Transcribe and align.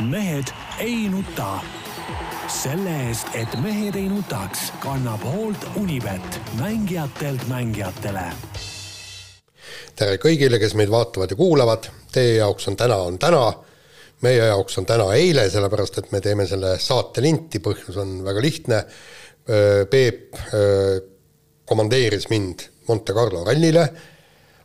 mehed 0.00 0.50
ei 0.78 1.08
nuta. 1.08 1.60
selle 2.48 2.92
eest, 3.08 3.30
et 3.34 3.54
mehed 3.62 3.96
ei 3.96 4.08
nutaks, 4.08 4.66
kannab 4.82 5.22
hoolt 5.24 5.64
Unibet, 5.80 6.40
mängijatelt 6.58 7.46
mängijatele. 7.48 8.24
tere 9.96 10.18
kõigile, 10.20 10.58
kes 10.58 10.74
meid 10.74 10.90
vaatavad 10.90 11.30
ja 11.30 11.36
kuulavad. 11.36 11.88
Teie 12.12 12.36
jaoks 12.36 12.68
on 12.68 12.76
täna 12.76 12.96
on 13.06 13.18
täna, 13.18 13.46
meie 14.22 14.50
jaoks 14.50 14.78
on 14.78 14.86
täna 14.86 15.08
eile, 15.14 15.48
sellepärast 15.50 15.98
et 15.98 16.12
me 16.12 16.20
teeme 16.20 16.46
selle 16.46 16.76
saate 16.78 17.22
linti, 17.22 17.62
põhjus 17.62 17.96
on 18.02 18.18
väga 18.24 18.42
lihtne. 18.42 18.84
Peep 19.90 20.36
komandeeris 21.64 22.28
mind 22.28 22.68
Monte 22.88 23.12
Carlo 23.12 23.44
rallile 23.44 23.88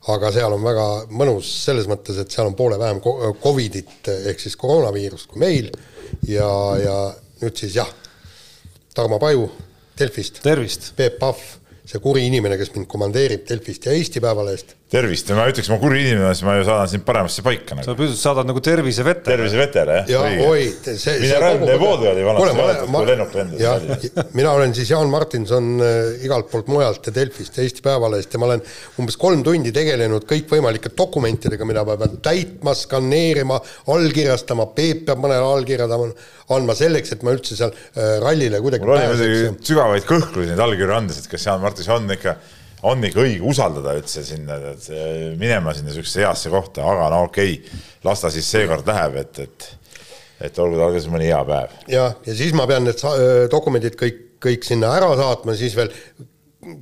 aga 0.08 0.32
seal 0.32 0.54
on 0.56 0.64
väga 0.64 0.86
mõnus 1.12 1.50
selles 1.66 1.88
mõttes, 1.90 2.18
et 2.22 2.32
seal 2.32 2.48
on 2.48 2.56
poole 2.56 2.80
vähem 2.80 3.02
Covidit 3.44 4.08
ehk 4.08 4.40
siis 4.40 4.56
koroonaviirust 4.60 5.28
kui 5.32 5.42
meil 5.44 5.68
ja, 6.28 6.50
ja 6.80 6.98
nüüd 7.42 7.60
siis 7.60 7.76
jah, 7.76 7.90
Tarmo 8.96 9.20
Paju 9.20 9.50
Delfist. 10.00 10.40
Peep 10.96 11.20
Pahv, 11.20 11.40
see 11.84 12.00
kuri 12.00 12.24
inimene, 12.30 12.58
kes 12.60 12.72
mind 12.76 12.88
komandeerib 12.92 13.44
Delfist 13.50 13.88
ja 13.88 13.96
Eesti 13.96 14.24
Päevalehest 14.24 14.79
tervist 14.90 15.30
ma 15.38 15.46
ütleks, 15.50 15.68
ma 15.70 15.78
kuri 15.82 16.02
inimene, 16.02 16.32
siis 16.34 16.46
ma 16.48 16.56
ju 16.58 16.64
saadan 16.66 16.90
sind 16.90 17.04
paremasse 17.06 17.44
paika 17.46 17.76
nagu.. 17.78 17.86
sa 17.86 17.94
püüdsid 17.98 18.18
saada 18.18 18.44
nagu 18.48 18.62
tervisevete. 18.66 19.22
tervisevetele 19.28 19.98
jah? 20.00 20.10
ja 20.10 20.48
oi, 20.48 20.64
see. 20.88 21.14
mineraalne 21.22 21.76
voodi 21.82 22.10
oli 22.10 22.26
vanasti, 22.26 22.88
kui 22.90 23.10
lennuk 23.12 23.38
lendas. 23.38 24.08
mina 24.40 24.56
olen 24.58 24.74
siis 24.78 24.90
Jaan 24.90 25.14
Martinson 25.14 25.70
äh, 25.86 26.26
igalt 26.26 26.50
poolt 26.50 26.74
mujalt 26.74 27.06
ja 27.06 27.14
Delfist 27.20 27.60
ja 27.60 27.68
Eesti 27.68 27.86
Päevalehest 27.86 28.34
ja 28.34 28.42
ma 28.42 28.50
olen 28.50 28.66
umbes 29.02 29.20
kolm 29.22 29.46
tundi 29.46 29.74
tegelenud 29.76 30.26
kõikvõimalike 30.30 30.96
dokumentidega, 30.98 31.70
mida 31.70 31.86
ma 31.86 31.98
pean 32.02 32.18
täitma, 32.26 32.74
skaneerima, 32.78 33.62
allkirjastama, 33.94 34.72
Peep 34.74 35.06
peab 35.06 35.22
mõnele 35.22 35.46
allkirjad 35.54 35.94
andma 35.94 36.74
selleks, 36.78 37.14
et 37.14 37.26
ma 37.26 37.38
üldse 37.38 37.54
seal 37.60 37.70
äh, 37.70 38.18
rallile 38.24 38.58
kuidagi 38.64 38.90
mul 38.90 38.98
oli 38.98 39.10
muidugi 39.14 39.68
sügavaid 39.70 40.10
kõhklusi 40.10 40.50
neid 40.50 40.66
allkirju 40.66 40.98
andes, 40.98 41.22
et 41.22 41.30
kas 41.30 41.46
Jaan 41.46 41.62
Martinson 41.62 42.10
on 42.10 42.18
ikka 42.18 42.40
on 42.88 43.04
ikka 43.04 43.24
õige 43.26 43.44
usaldada 43.50 43.96
üldse 44.00 44.24
sinna, 44.24 44.60
minema 45.40 45.74
sinna 45.76 45.90
niisugusesse 45.90 46.24
heasse 46.24 46.54
kohta, 46.54 46.86
aga 46.86 47.10
no 47.14 47.26
okei 47.28 47.58
okay,, 47.60 47.84
las 48.08 48.24
ta 48.24 48.32
siis 48.34 48.48
seekord 48.52 48.88
läheb, 48.88 49.20
et, 49.24 49.44
et 49.46 49.70
et 50.40 50.60
olgu 50.64 50.78
tal 50.80 50.94
ka 50.94 51.02
siis 51.02 51.12
mõni 51.12 51.28
hea 51.28 51.40
päev. 51.48 51.80
jah, 51.92 52.14
ja 52.26 52.36
siis 52.36 52.54
ma 52.56 52.68
pean 52.70 52.86
need 52.88 53.02
dokumendid 53.52 53.98
kõik, 54.00 54.22
kõik 54.40 54.68
sinna 54.68 54.94
ära 54.96 55.10
saatma, 55.20 55.56
siis 55.60 55.76
veel 55.76 55.92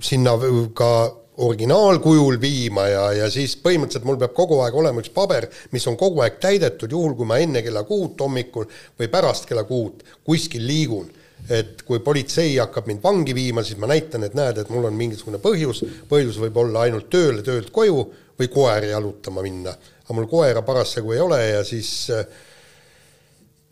sinna 0.06 0.36
ka 0.78 0.92
originaalkujul 1.38 2.40
viima 2.42 2.88
ja, 2.90 3.04
ja 3.14 3.28
siis 3.34 3.54
põhimõtteliselt 3.62 4.06
mul 4.10 4.18
peab 4.22 4.34
kogu 4.38 4.58
aeg 4.64 4.78
olema 4.78 5.04
üks 5.04 5.14
paber, 5.14 5.46
mis 5.74 5.86
on 5.90 5.98
kogu 6.00 6.24
aeg 6.26 6.40
täidetud, 6.42 6.92
juhul 6.94 7.14
kui 7.18 7.30
ma 7.30 7.38
enne 7.42 7.62
kella 7.66 7.84
kuut 7.86 8.22
hommikul 8.26 8.66
või 8.98 9.10
pärast 9.14 9.46
kella 9.50 9.66
kuut 9.70 10.02
kuskil 10.26 10.66
liigun 10.66 11.10
et 11.50 11.84
kui 11.88 12.02
politsei 12.04 12.58
hakkab 12.58 12.90
mind 12.90 13.04
vangi 13.04 13.36
viima, 13.36 13.64
siis 13.64 13.80
ma 13.80 13.88
näitan, 13.88 14.26
et 14.28 14.36
näed, 14.38 14.58
et 14.62 14.72
mul 14.74 14.88
on 14.90 14.98
mingisugune 14.98 15.40
põhjus, 15.44 15.84
põhjus 16.10 16.40
võib 16.44 16.60
olla 16.64 16.84
ainult 16.88 17.10
tööle, 17.14 17.44
töölt 17.46 17.72
koju 17.76 18.04
või 18.38 18.52
koeri 18.54 18.92
jalutama 18.92 19.44
minna. 19.46 19.74
aga 20.08 20.16
mul 20.16 20.28
koera 20.32 20.62
parasjagu 20.64 21.12
ei 21.14 21.20
ole 21.20 21.40
ja 21.42 21.64
siis 21.68 22.10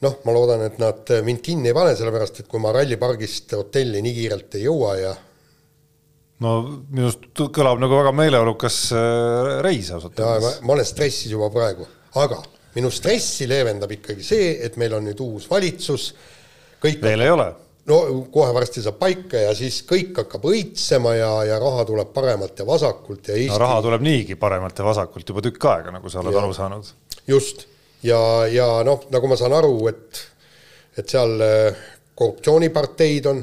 noh, 0.04 0.18
ma 0.26 0.34
loodan, 0.36 0.66
et 0.68 0.80
nad 0.82 1.12
mind 1.26 1.42
kinni 1.44 1.72
ei 1.72 1.78
pane, 1.78 1.96
sellepärast 1.96 2.42
et 2.42 2.50
kui 2.52 2.60
ma 2.64 2.74
rallipargist 2.76 3.56
hotelli 3.56 4.02
nii 4.04 4.16
kiirelt 4.20 4.58
ei 4.60 4.66
jõua 4.66 4.96
ja 5.00 5.14
no 6.44 6.56
minu 6.66 7.10
arust 7.10 7.44
kõlab 7.56 7.80
nagu 7.84 8.00
väga 8.02 8.12
meeleolukas 8.16 8.80
äh, 8.96 9.52
reis 9.66 9.92
ausalt 9.96 10.20
öeldes. 10.20 10.60
ma 10.66 10.76
olen 10.76 10.88
stressis 10.88 11.32
juba 11.32 11.50
praegu, 11.54 11.88
aga 12.22 12.42
minu 12.76 12.92
stressi 12.92 13.48
leevendab 13.48 13.92
ikkagi 13.96 14.26
see, 14.26 14.56
et 14.66 14.76
meil 14.82 14.98
on 14.98 15.08
nüüd 15.08 15.22
uus 15.24 15.48
valitsus, 15.52 16.10
kõik 16.84 17.00
veel 17.04 17.24
ei 17.24 17.32
ole 17.32 17.54
no 17.90 18.00
kohe 18.34 18.54
varsti 18.54 18.82
saab 18.84 18.98
paika 19.02 19.46
ja 19.46 19.54
siis 19.58 19.82
kõik 19.88 20.16
hakkab 20.24 20.48
õitsema 20.50 21.16
ja, 21.18 21.32
ja 21.52 21.60
raha 21.62 21.86
tuleb 21.88 22.12
paremalt 22.16 22.60
ja 22.60 22.68
vasakult 22.68 23.30
ja 23.30 23.38
Eesti 23.38 23.54
no 23.54 23.62
raha 23.62 23.82
tuleb 23.86 24.06
niigi 24.06 24.38
paremalt 24.42 24.80
ja 24.80 24.88
vasakult 24.88 25.30
juba 25.30 25.44
tükk 25.46 25.68
aega, 25.72 25.94
nagu 25.94 26.12
sa 26.12 26.24
oled 26.24 26.34
ja, 26.34 26.42
aru 26.42 26.56
saanud. 26.58 26.94
just, 27.30 27.68
ja, 28.06 28.20
ja 28.52 28.70
noh, 28.88 29.06
nagu 29.14 29.30
ma 29.30 29.38
saan 29.40 29.58
aru, 29.58 29.76
et 29.92 30.24
et 30.96 31.12
seal 31.12 31.42
äh, 31.44 31.86
korruptsiooniparteid 32.16 33.26
on 33.28 33.42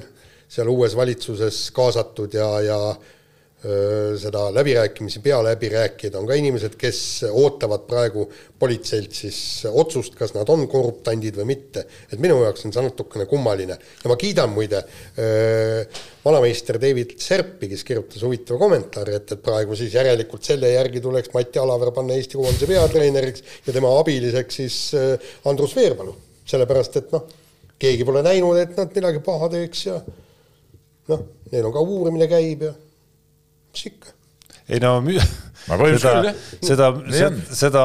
seal 0.53 0.69
uues 0.73 0.97
valitsuses 0.97 1.65
kaasatud 1.77 2.35
ja, 2.37 2.49
ja 2.65 2.79
seda 4.19 4.49
läbirääkimisi 4.55 5.21
pealäbirääkijad 5.23 6.17
on 6.19 6.27
ka 6.27 6.35
inimesed, 6.35 6.75
kes 6.79 6.99
ootavad 7.31 7.85
praegu 7.87 8.25
politseilt 8.59 9.15
siis 9.15 9.39
otsust, 9.71 10.17
kas 10.19 10.35
nad 10.35 10.51
on 10.51 10.65
korruptandid 10.69 11.39
või 11.39 11.53
mitte. 11.53 11.85
et 12.13 12.19
minu 12.19 12.41
jaoks 12.43 12.67
on 12.67 12.75
see 12.75 12.83
natukene 12.83 13.29
kummaline 13.31 13.79
ja 13.79 14.11
ma 14.11 14.19
kiidan 14.19 14.51
muide 14.51 14.83
vanameister 16.25 16.81
David 16.83 17.15
Serpi, 17.23 17.71
kes 17.71 17.85
kirjutas 17.87 18.27
huvitava 18.27 18.59
kommentaari, 18.59 19.15
et, 19.21 19.33
et 19.33 19.43
praegu 19.43 19.79
siis 19.79 19.95
järelikult 19.95 20.43
selle 20.43 20.75
järgi 20.75 21.01
tuleks 21.01 21.31
Mati 21.35 21.63
Alaver 21.63 21.95
panna 21.95 22.19
Eesti 22.19 22.43
koondise 22.43 22.67
peatreeneriks 22.67 23.47
ja 23.67 23.79
tema 23.79 23.95
abiliseks 24.01 24.63
siis 24.63 24.85
Andrus 25.47 25.77
Veerpalu, 25.79 26.17
sellepärast 26.51 26.99
et 26.99 27.15
noh, 27.15 27.29
keegi 27.79 28.07
pole 28.07 28.27
näinud, 28.27 28.59
et 28.59 28.75
nad 28.79 28.91
midagi 28.95 29.23
paha 29.23 29.55
teeks 29.55 29.87
ja 29.87 30.01
noh, 31.15 31.29
neil 31.53 31.69
on 31.69 31.75
ka 31.75 31.91
uurimine 31.93 32.27
käib 32.31 32.67
ja 32.67 32.75
mis 33.73 33.87
ikka. 33.91 34.15
ei 34.69 34.83
no 34.83 34.99
seda, 35.71 36.33
seda, 36.63 36.89
seda, 37.13 37.29
seda 37.55 37.83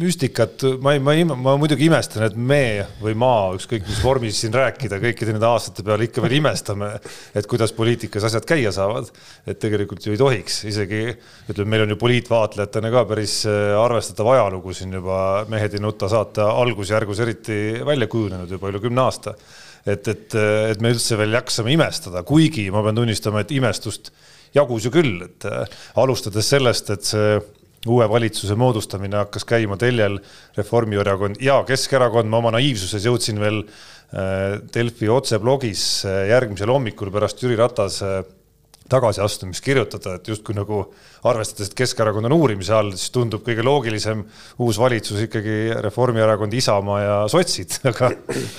müstikat 0.00 0.64
ma 0.82 0.94
ei, 0.96 1.02
ma 1.02 1.14
ei, 1.14 1.24
ma 1.28 1.54
muidugi 1.60 1.86
imestan, 1.86 2.24
et 2.26 2.36
me 2.36 2.86
või 3.02 3.14
ma, 3.18 3.32
ükskõik 3.56 3.86
mis 3.86 4.00
vormis 4.02 4.40
siin 4.42 4.54
rääkida, 4.54 4.98
kõikide 5.02 5.34
nende 5.34 5.46
aastate 5.48 5.84
peale 5.86 6.08
ikka 6.08 6.24
veel 6.24 6.38
imestame, 6.40 6.90
et 7.38 7.48
kuidas 7.50 7.74
poliitikas 7.76 8.26
asjad 8.28 8.46
käia 8.48 8.72
saavad. 8.74 9.12
et 9.46 9.60
tegelikult 9.62 10.06
ju 10.06 10.14
ei 10.14 10.20
tohiks, 10.20 10.64
isegi 10.68 11.04
ütleme, 11.48 11.70
meil 11.74 11.86
on 11.86 11.94
ju 11.94 12.00
poliitvaatlejatena 12.00 12.90
ka 12.94 13.04
päris 13.12 13.40
äh, 13.46 13.76
arvestatav 13.78 14.32
ajalugu 14.34 14.74
siin 14.74 14.98
juba 14.98 15.44
Mehed 15.48 15.74
ei 15.74 15.82
nuta 15.82 16.08
saate 16.10 16.42
algusjärgus 16.42 17.20
eriti 17.22 17.58
välja 17.86 18.08
kujunenud 18.10 18.50
juba 18.50 18.72
üle 18.72 18.82
kümne 18.82 19.06
aasta. 19.06 19.36
et, 19.86 20.08
et, 20.08 20.34
et 20.34 20.80
me 20.82 20.90
üldse 20.92 21.16
veel 21.16 21.38
jaksame 21.38 21.72
imestada, 21.72 22.24
kuigi 22.26 22.66
ma 22.74 22.82
pean 22.84 22.98
tunnistama, 22.98 23.44
et 23.44 23.54
imestust 23.54 24.10
jagus 24.54 24.88
ju 24.88 24.92
küll, 24.94 25.22
et 25.26 25.46
äh, 25.48 25.78
alustades 26.00 26.48
sellest, 26.48 26.90
et 26.94 27.06
see 27.08 27.38
uue 27.88 28.08
valitsuse 28.10 28.56
moodustamine 28.58 29.20
hakkas 29.20 29.46
käima 29.48 29.78
teljel 29.78 30.18
Reformierakond 30.56 31.38
ja 31.42 31.60
Keskerakond, 31.66 32.30
ma 32.30 32.40
oma 32.42 32.52
naiivsuses 32.56 33.06
jõudsin 33.06 33.38
veel 33.42 33.62
äh, 33.62 34.58
Delfi 34.74 35.10
otseblogis 35.12 35.84
äh, 36.08 36.24
järgmisel 36.32 36.72
hommikul 36.74 37.12
pärast 37.14 37.42
Jüri 37.42 37.58
Ratase 37.60 38.18
tagasiastumist 38.88 39.62
kirjutada, 39.64 40.14
et 40.16 40.28
justkui 40.30 40.56
nagu 40.56 40.80
arvestades, 41.28 41.70
et 41.70 41.76
Keskerakond 41.76 42.28
on 42.28 42.34
uurimise 42.38 42.72
all, 42.76 42.90
siis 42.96 43.12
tundub 43.12 43.42
kõige 43.46 43.64
loogilisem 43.66 44.22
uus 44.64 44.78
valitsus 44.80 45.20
ikkagi 45.26 45.58
Reformierakond, 45.84 46.56
Isamaa 46.56 47.02
ja 47.02 47.18
sotsid, 47.30 47.78
aga, 47.90 48.10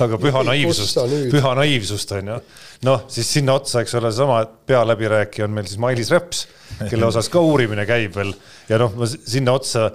aga 0.05 0.21
püha 0.21 0.43
naiivsust, 0.51 1.01
püha 1.33 1.55
naiivsust 1.61 2.15
on 2.19 2.33
ju. 2.33 2.39
Noh, 2.87 3.03
siis 3.11 3.33
sinna 3.39 3.57
otsa, 3.59 3.83
eks 3.83 3.97
ole, 3.99 4.13
seesama 4.13 4.43
pealäbirääkija 4.69 5.49
on 5.49 5.57
meil 5.57 5.67
siis 5.67 5.81
Mailis 5.81 6.13
Reps, 6.13 6.45
kelle 6.85 7.09
osas 7.09 7.27
ka 7.31 7.41
uurimine 7.43 7.83
käib 7.89 8.15
veel. 8.15 8.35
Ja 8.69 8.79
noh, 8.79 8.93
sinna 9.05 9.57
otsa, 9.57 9.89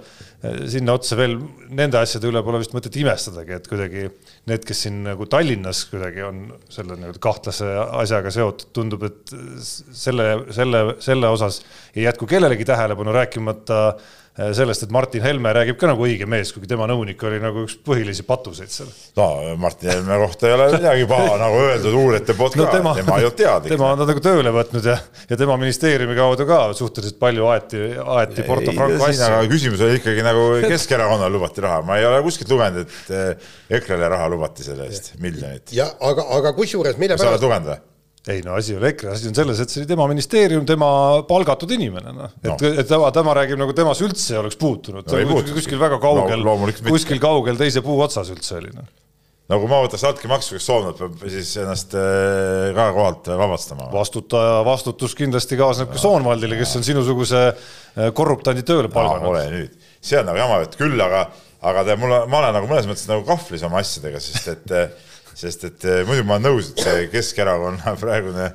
sinna 0.69 0.97
otsa 0.99 1.17
veel 1.17 1.39
nende 1.71 2.01
asjade 2.01 2.29
üle 2.29 2.43
pole 2.45 2.61
vist 2.61 2.75
mõtet 2.75 2.99
imestadagi, 3.01 3.57
et 3.57 3.71
kuidagi 3.71 4.09
need, 4.49 4.65
kes 4.67 4.85
siin 4.85 5.01
nagu 5.05 5.25
Tallinnas 5.29 5.85
kuidagi 5.89 6.21
on 6.25 6.43
selle 6.69 6.97
nagu 7.01 7.17
kahtlase 7.21 7.69
asjaga 8.01 8.33
seotud, 8.33 8.69
tundub, 8.75 9.07
et 9.07 9.33
selle, 9.61 10.27
selle, 10.55 10.83
selle 11.03 11.31
osas 11.33 11.63
ei 11.95 12.05
jätku 12.05 12.29
kellelegi 12.29 12.67
tähelepanu, 12.67 13.15
rääkimata 13.15 13.81
Äh, 13.95 14.15
sellest, 14.35 14.83
et 14.83 14.91
Martin 14.91 15.23
Helme 15.23 15.51
räägib 15.55 15.77
ka 15.79 15.87
nagu 15.87 16.03
õige 16.03 16.25
mees, 16.27 16.49
kuigi 16.51 16.67
tema 16.67 16.87
nõunik 16.91 17.21
oli 17.23 17.37
nagu 17.39 17.63
üks 17.63 17.77
põhilisi 17.87 18.25
patuseid 18.27 18.73
seal. 18.73 18.89
no 19.15 19.55
Martin 19.61 19.93
Helme 19.93 20.17
kohta 20.25 20.49
ei 20.49 20.55
ole 20.57 20.65
midagi 20.73 21.07
paha 21.07 21.37
nagu 21.39 21.61
öeldud 21.63 21.95
uurijate 22.01 22.35
poolt 22.35 22.57
no, 22.59 22.65
ka, 22.67 22.73
tema, 22.75 22.95
tema 22.99 23.19
ei 23.21 23.29
olnud 23.29 23.39
teadlik. 23.39 23.71
tema 23.71 23.93
on 23.93 24.01
ta 24.01 24.09
nagu 24.11 24.25
tööle 24.27 24.53
võtnud 24.57 24.89
ja, 24.91 24.97
ja 25.31 25.39
tema 25.39 25.55
ministeeriumi 25.61 26.19
kaudu 26.19 26.49
ka 26.49 26.59
suhteliselt 26.75 27.19
palju 27.21 27.47
aeti, 27.53 27.85
aeti 28.17 28.47
Porto 28.49 28.75
Franco 28.75 29.07
asju. 29.07 29.23
aga 29.29 29.47
küsimus 29.55 29.87
oli 29.87 30.01
ikkagi 30.01 30.27
nagu 30.27 30.45
Keskerakonnale 30.75 31.31
lubati 31.31 31.63
raha, 31.63 31.79
ma 31.87 32.01
ei 32.01 32.07
ole 32.09 32.19
kuskilt 32.27 32.51
lugenud, 32.51 32.83
et 32.83 33.15
eh, 33.15 33.51
EKRE-le 33.79 34.11
raha 34.17 34.27
lubati 34.35 34.67
selle 34.67 34.89
eest, 34.91 35.13
miljonit. 35.23 35.71
ja 35.75 35.87
aga, 36.03 36.27
aga 36.41 36.55
kusjuures 36.59 36.99
mille 36.99 37.15
pärast. 37.15 37.29
sa 37.29 37.37
oled 37.37 37.47
lugenud 37.47 37.71
või? 37.71 37.83
Ei 38.31 38.41
no 38.45 38.57
asi 38.57 38.73
ei 38.73 38.79
ole 38.79 38.91
EKRE, 38.93 39.13
asi 39.13 39.29
on 39.29 39.37
selles, 39.37 39.61
et 39.61 39.71
see 39.71 39.83
oli 39.83 39.89
tema 39.89 40.07
ministeerium, 40.09 40.65
tema 40.67 40.89
palgatud 41.29 41.71
inimene, 41.75 42.13
noh. 42.15 42.35
et 42.41 42.51
no., 42.51 42.73
et 42.73 42.89
tema, 42.89 43.09
tema 43.13 43.37
räägib 43.37 43.61
nagu 43.61 43.75
temas 43.77 44.01
üldse 44.05 44.39
oleks 44.41 44.57
puutunud 44.61 45.05
no,, 45.05 45.23
kuskil, 45.31 45.57
kuskil 45.59 45.81
väga 45.81 46.01
kaugel 46.03 46.45
no,, 46.45 46.57
kuskil 46.89 47.21
kaugel 47.23 47.59
teise 47.59 47.85
puu 47.85 47.99
otsas 48.05 48.33
üldse 48.33 48.57
oli, 48.59 48.73
noh 48.75 48.93
no 49.45 49.59
kui 49.61 49.69
ma 49.69 49.79
võtaks 49.83 50.01
altkäemaksu, 50.09 50.57
kes 50.57 50.65
soovib, 50.65 50.97
peab 50.97 51.25
siis 51.29 51.51
ennast 51.61 51.93
äh, 51.99 52.71
ka 52.73 52.87
kohalt 52.95 53.29
vabastama. 53.29 53.89
vastutaja 53.93 54.61
vastutus 54.65 55.13
kindlasti 55.17 55.59
kaasneb 55.59 55.91
ka 55.93 56.01
Soonvaldile, 56.01 56.57
kes 56.57 56.77
on 56.79 56.85
sinusuguse 56.87 57.41
äh, 57.51 58.09
korruptandi 58.17 58.65
tööle 58.65 58.89
palganud. 58.93 59.29
ole 59.29 59.43
nüüd, 59.53 59.89
see 60.01 60.17
on 60.17 60.31
nagu 60.31 60.41
jama, 60.41 60.63
et 60.65 60.77
küll 60.79 60.97
aga 60.97 61.27
aga 61.65 61.83
tead, 61.85 62.01
mul, 62.01 62.15
ma 62.29 62.41
olen 62.41 62.57
nagu 62.57 62.69
mõnes 62.69 62.87
mõttes 62.89 63.07
nagu 63.09 63.25
kahvlis 63.27 63.63
oma 63.65 63.81
asjadega, 63.81 64.21
sest 64.21 64.49
et, 64.53 64.73
sest 65.35 65.67
et 65.67 65.87
muidu 66.07 66.23
ma 66.27 66.37
olen 66.37 66.49
nõus, 66.49 66.71
et 66.71 66.83
see 66.85 67.07
Keskerakonna 67.13 67.95
praegune 68.03 68.49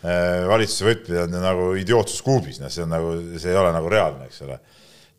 valitsuse 0.00 0.86
võtmine 0.86 1.24
on 1.26 1.34
nagu 1.42 1.64
idiootsuskuubis, 1.76 2.62
noh, 2.62 2.70
see 2.72 2.86
on 2.86 2.94
nagu, 2.94 3.10
see 3.36 3.50
ei 3.52 3.58
ole 3.60 3.72
nagu 3.74 3.90
reaalne, 3.92 4.30
eks 4.30 4.46
ole 4.46 4.56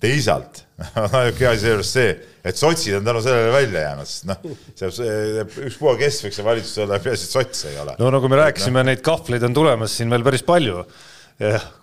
teisalt 0.02 0.63
on 1.02 1.16
ainuke 1.19 1.48
asi 1.48 1.66
seejuures 1.66 1.94
see, 1.94 2.12
et 2.48 2.58
sotsid 2.58 2.98
on 2.98 3.06
tänu 3.06 3.22
sellele 3.24 3.54
välja 3.54 3.86
jäänud, 3.86 4.10
sest 4.10 4.28
noh, 4.30 4.46
see 4.80 5.46
ükspuha, 5.68 5.96
kes 6.00 6.22
võiks 6.25 6.40
see 6.40 6.46
valitsus 6.46 6.81
olla, 6.86 7.00
peaasi, 7.04 7.28
et 7.28 7.36
sotse 7.38 7.69
ei 7.69 7.80
ole. 7.84 7.96
no 8.02 8.12
nagu 8.16 8.31
me 8.31 8.40
rääkisime 8.42 8.81
no., 8.81 8.90
neid 8.90 9.04
kahvleid 9.06 9.46
on 9.46 9.57
tulemas 9.57 9.98
siin 9.98 10.14
veel 10.14 10.25
päris 10.25 10.46
palju. 10.48 10.86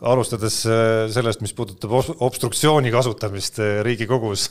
alustades 0.07 0.61
äh, 0.71 1.09
sellest, 1.11 1.41
mis 1.43 1.55
puudutab 1.57 1.95
obstruktsiooni 2.27 2.93
kasutamist 2.95 3.59
Riigikogus 3.83 4.49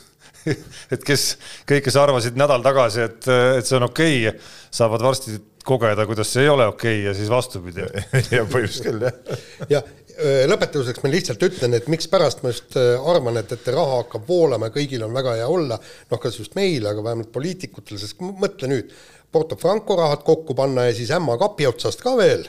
et 0.94 1.04
kes, 1.04 1.28
kõik, 1.68 1.84
kes 1.86 2.00
arvasid 2.00 2.38
nädal 2.38 2.64
tagasi, 2.64 3.06
et, 3.06 3.30
et 3.58 3.68
see 3.68 3.78
on 3.78 3.88
okei 3.88 4.26
okay,, 4.28 4.50
saavad 4.74 5.04
varsti 5.04 5.38
kogeda, 5.68 6.06
kuidas 6.08 6.32
see 6.32 6.46
ei 6.46 6.52
ole 6.52 6.66
okei 6.68 7.00
okay 7.00 7.06
ja 7.08 7.14
siis 7.16 7.30
vastupidi 7.32 7.84
ja 8.36 8.44
põhimõtteliselt 8.48 8.86
küll 8.88 9.08
jah. 9.08 9.72
ja 9.72 9.82
lõpetuseks 10.50 11.04
ma 11.04 11.12
lihtsalt 11.12 11.44
ütlen, 11.46 11.76
et 11.78 11.86
mikspärast 11.92 12.42
ma 12.42 12.50
just 12.50 12.74
arvan, 12.78 13.38
et, 13.38 13.52
et 13.54 13.70
raha 13.70 14.00
hakkab 14.02 14.26
voolama 14.26 14.70
ja 14.70 14.74
kõigil 14.74 15.04
on 15.06 15.14
väga 15.14 15.36
hea 15.38 15.46
olla, 15.46 15.78
noh, 15.78 16.20
kas 16.22 16.40
just 16.40 16.56
meil, 16.58 16.86
aga 16.90 17.04
vähemalt 17.04 17.30
poliitikutel, 17.34 18.00
sest 18.00 18.18
mõtle 18.18 18.72
nüüd, 18.72 18.94
Porto 19.30 19.58
Franco 19.60 19.94
rahad 19.98 20.24
kokku 20.26 20.56
panna 20.56 20.88
ja 20.88 20.94
siis 20.96 21.12
ämma 21.14 21.36
kapi 21.38 21.68
otsast 21.68 22.02
ka 22.02 22.16
veel 22.18 22.46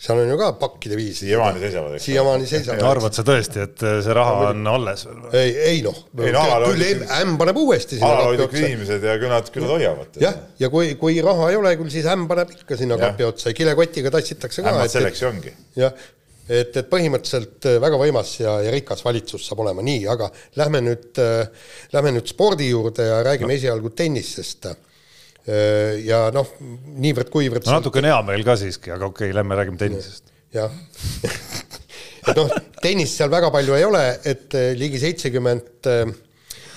seal 0.00 0.20
on 0.22 0.30
ju 0.32 0.36
ka 0.40 0.52
pakkide 0.60 0.96
viisi. 0.96 1.26
siiamaani 1.26 1.60
seisavad, 1.60 1.96
eks. 1.96 2.04
siiamaani 2.08 2.46
seisavad. 2.48 2.84
arvad 2.90 3.16
sa 3.16 3.24
tõesti, 3.26 3.64
et 3.66 3.82
see 3.84 4.14
raha 4.16 4.50
on 4.50 4.70
alles 4.72 5.04
veel 5.08 5.18
või? 5.24 5.32
ei, 5.40 5.50
ei 5.72 5.82
noh, 5.84 5.98
küll 6.16 7.04
ämm 7.18 7.34
paneb 7.40 7.60
uuesti 7.60 7.98
sinna 7.98 8.14
kapi 8.22 8.46
otsa. 8.46 8.62
inimesed 8.62 9.04
ja 9.10 9.18
küll 9.20 9.34
nad, 9.34 9.50
küll 9.52 9.66
nad 9.66 9.74
hoiavad. 9.76 10.22
jah, 10.22 10.38
ja 10.62 10.70
kui, 10.72 10.94
kui 11.00 11.20
raha 11.24 11.50
ei 11.52 11.60
ole, 11.60 11.74
küll 11.82 11.92
siis 11.92 12.08
ämm 12.08 12.24
paneb 12.30 12.54
ikka 12.56 12.80
sinna 12.80 12.96
ja. 12.96 13.10
kapi 13.10 13.28
otsa 13.28 13.52
ja 13.52 13.60
kilekotiga 13.60 14.14
tassitakse 14.16 14.64
ka. 14.64 14.72
ämmad 14.72 14.94
selleks 14.94 15.22
ju 15.22 15.30
ongi. 15.34 15.54
jah 15.80 16.08
et, 16.50 16.76
et 16.76 16.88
põhimõtteliselt 16.90 17.68
äh, 17.68 17.78
väga 17.82 17.98
võimas 18.00 18.32
ja, 18.40 18.56
ja 18.64 18.72
rikas 18.74 19.04
valitsus 19.06 19.44
saab 19.46 19.62
olema 19.64 19.84
nii, 19.86 20.04
aga 20.10 20.30
lähme 20.60 20.82
nüüd 20.88 21.20
äh,, 21.22 21.68
lähme 21.94 22.16
nüüd 22.16 22.30
spordi 22.30 22.70
juurde 22.70 23.06
ja 23.06 23.20
räägime 23.26 23.52
no. 23.52 23.58
esialgu 23.58 23.92
tennisest. 23.96 24.72
Ja 26.06 26.18
noh, 26.34 26.50
niivõrd-kuivõrd 27.00 27.66
no 27.66 27.78
natuke 27.78 28.02
on 28.02 28.06
hea 28.10 28.18
meel 28.28 28.44
ka 28.46 28.54
siiski, 28.60 28.92
aga 28.94 29.08
okei 29.08 29.30
okay,, 29.30 29.36
lähme 29.38 29.58
räägime 29.58 29.80
tennisest. 29.80 30.30
jah. 30.54 30.70
Et 32.28 32.36
noh, 32.36 32.50
tennist 32.82 33.16
seal 33.16 33.30
väga 33.32 33.48
palju 33.52 33.76
ei 33.76 33.86
ole, 33.86 34.02
et 34.28 34.56
äh, 34.58 34.72
ligi 34.78 35.00
seitsekümmend 35.00 35.88
äh, 35.88 36.10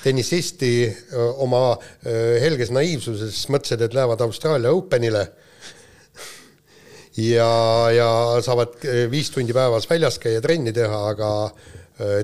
tennisisti 0.04 0.74
äh, 0.88 1.42
oma 1.44 1.75
helges 2.04 2.72
naiivsuses 2.75 3.44
mõtlesid, 3.52 3.84
et 3.86 3.96
lähevad 3.98 4.24
Austraalia 4.28 4.74
Openile. 4.75 5.28
Ja, 7.14 7.46
ja 7.94 8.08
saavad 8.42 8.80
viis 9.12 9.28
tundi 9.30 9.54
päevas 9.54 9.86
väljas 9.86 10.16
käia, 10.18 10.40
trenni 10.42 10.72
teha, 10.74 11.02
aga 11.12 11.28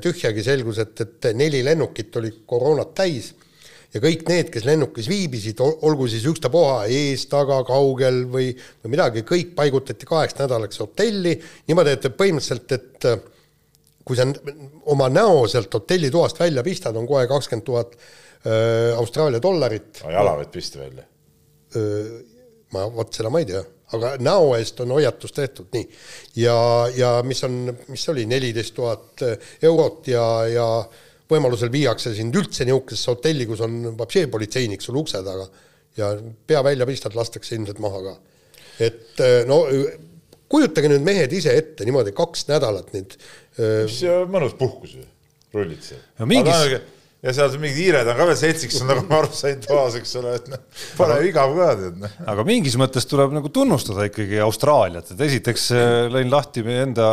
tühjagi 0.02 0.42
selgus, 0.42 0.80
et, 0.82 1.04
et 1.04 1.28
neli 1.38 1.60
lennukit 1.62 2.18
olid 2.18 2.40
koroonat 2.50 2.96
täis 2.98 3.28
ja 3.94 4.02
kõik 4.04 4.28
need, 4.30 4.52
kes 4.54 4.68
lennukis 4.68 5.10
viibisid, 5.10 5.62
olgu 5.64 6.08
siis 6.12 6.28
ükstapuha 6.30 6.84
ees, 6.94 7.26
taga, 7.32 7.62
kaugel 7.68 8.24
või, 8.32 8.52
või 8.84 8.94
midagi, 8.96 9.26
kõik 9.28 9.56
paigutati 9.58 10.10
kaheks 10.10 10.38
nädalaks 10.40 10.82
hotelli 10.84 11.36
niimoodi, 11.70 11.96
et 11.98 12.10
põhimõtteliselt, 12.20 12.78
et 12.78 13.10
eh, 13.10 13.24
kui 14.06 14.18
sa 14.18 14.28
oma 14.90 15.10
näo 15.14 15.44
sealt 15.50 15.74
hotellitoast 15.74 16.40
välja 16.42 16.66
pistad, 16.66 16.98
on 16.98 17.10
kohe 17.10 17.28
kakskümmend 17.30 17.68
tuhat 17.68 18.00
Austraalia 18.96 19.42
dollarit. 19.44 20.00
jala 20.08 20.38
võid 20.40 20.54
pista 20.54 20.80
välja? 20.80 21.04
ma 22.74 22.86
vot 22.96 23.12
seda 23.14 23.30
ma 23.30 23.42
ei 23.44 23.50
tea 23.50 23.60
aga 23.96 24.14
näo 24.22 24.54
eest 24.58 24.80
on 24.84 24.94
hoiatus 24.94 25.34
tehtud, 25.34 25.70
nii. 25.74 25.86
ja, 26.44 26.56
ja 26.96 27.12
mis 27.26 27.42
on, 27.48 27.62
mis 27.90 28.06
oli, 28.12 28.26
neliteist 28.30 28.76
tuhat 28.78 29.24
eurot 29.66 30.08
ja, 30.12 30.26
ja 30.50 30.68
võimalusel 31.30 31.72
viiakse 31.74 32.14
sind 32.18 32.36
üldse 32.36 32.66
niisugusesse 32.68 33.12
hotelli, 33.14 33.48
kus 33.50 33.64
on 33.66 33.96
politseinik 33.98 34.82
sul 34.82 35.00
ukse 35.02 35.22
taga 35.26 35.48
ja 36.00 36.14
pea 36.48 36.62
välja 36.66 36.88
pistad, 36.90 37.16
lastakse 37.18 37.56
ilmselt 37.56 37.82
maha 37.84 38.02
ka. 38.06 38.16
et 38.86 39.22
no 39.50 39.64
kujutage 40.50 40.90
nüüd 40.92 41.06
mehed 41.06 41.34
ise 41.36 41.54
ette 41.58 41.86
niimoodi 41.88 42.14
kaks 42.18 42.48
nädalat 42.50 42.94
nüüd. 42.96 43.18
mis 43.60 44.00
mõnus 44.32 44.56
puhkus 44.60 44.96
ju, 44.98 45.06
rullid 45.54 45.84
seal. 45.86 46.02
no 46.20 46.30
mingis 46.30 46.64
ja 47.20 47.34
seal 47.36 47.56
mingid 47.60 47.76
hiired 47.82 48.08
on 48.08 48.16
ka 48.16 48.26
veel 48.30 48.38
seltsiks, 48.40 48.78
nagu 48.88 49.04
ma 49.10 49.18
aru 49.20 49.32
sain 49.36 49.60
toas, 49.64 49.98
eks 50.00 50.14
ole, 50.22 50.36
et 50.40 50.46
noh, 50.54 50.62
pole 50.96 51.18
igav 51.28 51.52
ka 51.58 51.68
tead. 51.82 51.98
Noh. 52.00 52.14
aga 52.32 52.46
mingis 52.48 52.78
mõttes 52.80 53.08
tuleb 53.10 53.34
nagu 53.36 53.52
tunnustada 53.54 54.06
ikkagi 54.08 54.40
Austraaliat, 54.46 55.12
et 55.12 55.24
esiteks 55.28 55.66
äh, 55.76 55.90
lõin 56.14 56.32
lahti 56.32 56.64
meie 56.64 56.86
enda 56.88 57.10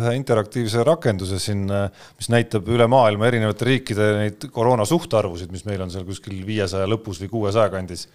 ühe 0.00 0.14
interaktiivse 0.16 0.84
rakenduse 0.88 1.40
siin, 1.44 1.66
äh, 1.68 2.08
mis 2.20 2.32
näitab 2.32 2.68
üle 2.72 2.88
maailma 2.88 3.28
erinevate 3.28 3.68
riikide 3.68 4.10
neid 4.16 4.48
koroona 4.54 4.88
suhtarvusid, 4.88 5.52
mis 5.52 5.66
meil 5.68 5.84
on 5.84 5.92
seal 5.92 6.08
kuskil 6.08 6.40
viiesaja 6.48 6.88
lõpus 6.88 7.20
või 7.24 7.32
kuuesaja 7.36 7.68
kandis. 7.74 8.06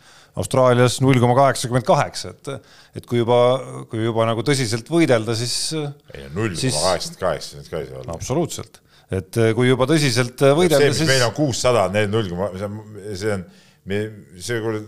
Austraalias 0.42 0.96
null 1.06 1.20
koma 1.22 1.36
kaheksakümmend 1.38 1.86
kaheksa, 1.86 2.32
et, 2.34 2.72
et 2.98 3.06
kui 3.06 3.20
juba, 3.20 3.38
kui 3.92 4.02
juba 4.02 4.26
nagu 4.26 4.42
tõsiselt 4.42 4.90
võidelda, 4.90 5.38
siis. 5.38 5.76
ei, 6.10 6.26
null 6.34 6.58
koma 6.58 6.88
kaheksakümmend 6.88 7.22
kaheksa 7.22 7.60
nüüd 7.60 7.70
ka 7.70 7.84
ei 7.84 7.92
saa 7.92 8.02
olla. 8.02 8.18
absoluutselt 8.18 8.82
et 9.12 9.38
eh, 9.38 9.52
kui 9.58 9.68
juba 9.70 9.88
tõsiselt 9.90 10.42
eh, 10.46 10.56
võidelda, 10.58 10.94
siis. 10.94 11.10
meil 11.10 11.26
on 11.28 11.36
kuussada, 11.36 11.88
need 11.94 12.12
null 12.14 12.30
koma, 12.32 12.52
see 12.58 12.70
on 12.70 12.80
see 13.20 13.38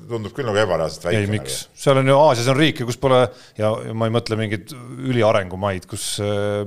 tundub 0.07 0.31
küll 0.31 0.47
nagu 0.47 0.55
ebareaalselt 0.55 1.03
väike. 1.03 1.19
ei, 1.19 1.27
miks, 1.27 1.55
seal 1.75 1.99
on 1.99 2.07
ju 2.07 2.15
Aasias 2.15 2.47
on 2.47 2.55
riike, 2.55 2.85
kus 2.87 2.95
pole 3.01 3.17
ja 3.57 3.73
ma 3.91 4.07
ei 4.07 4.13
mõtle 4.15 4.37
mingeid 4.39 4.71
üliarengumaid, 5.11 5.83
kus 5.91 6.05
äh, 6.23 6.63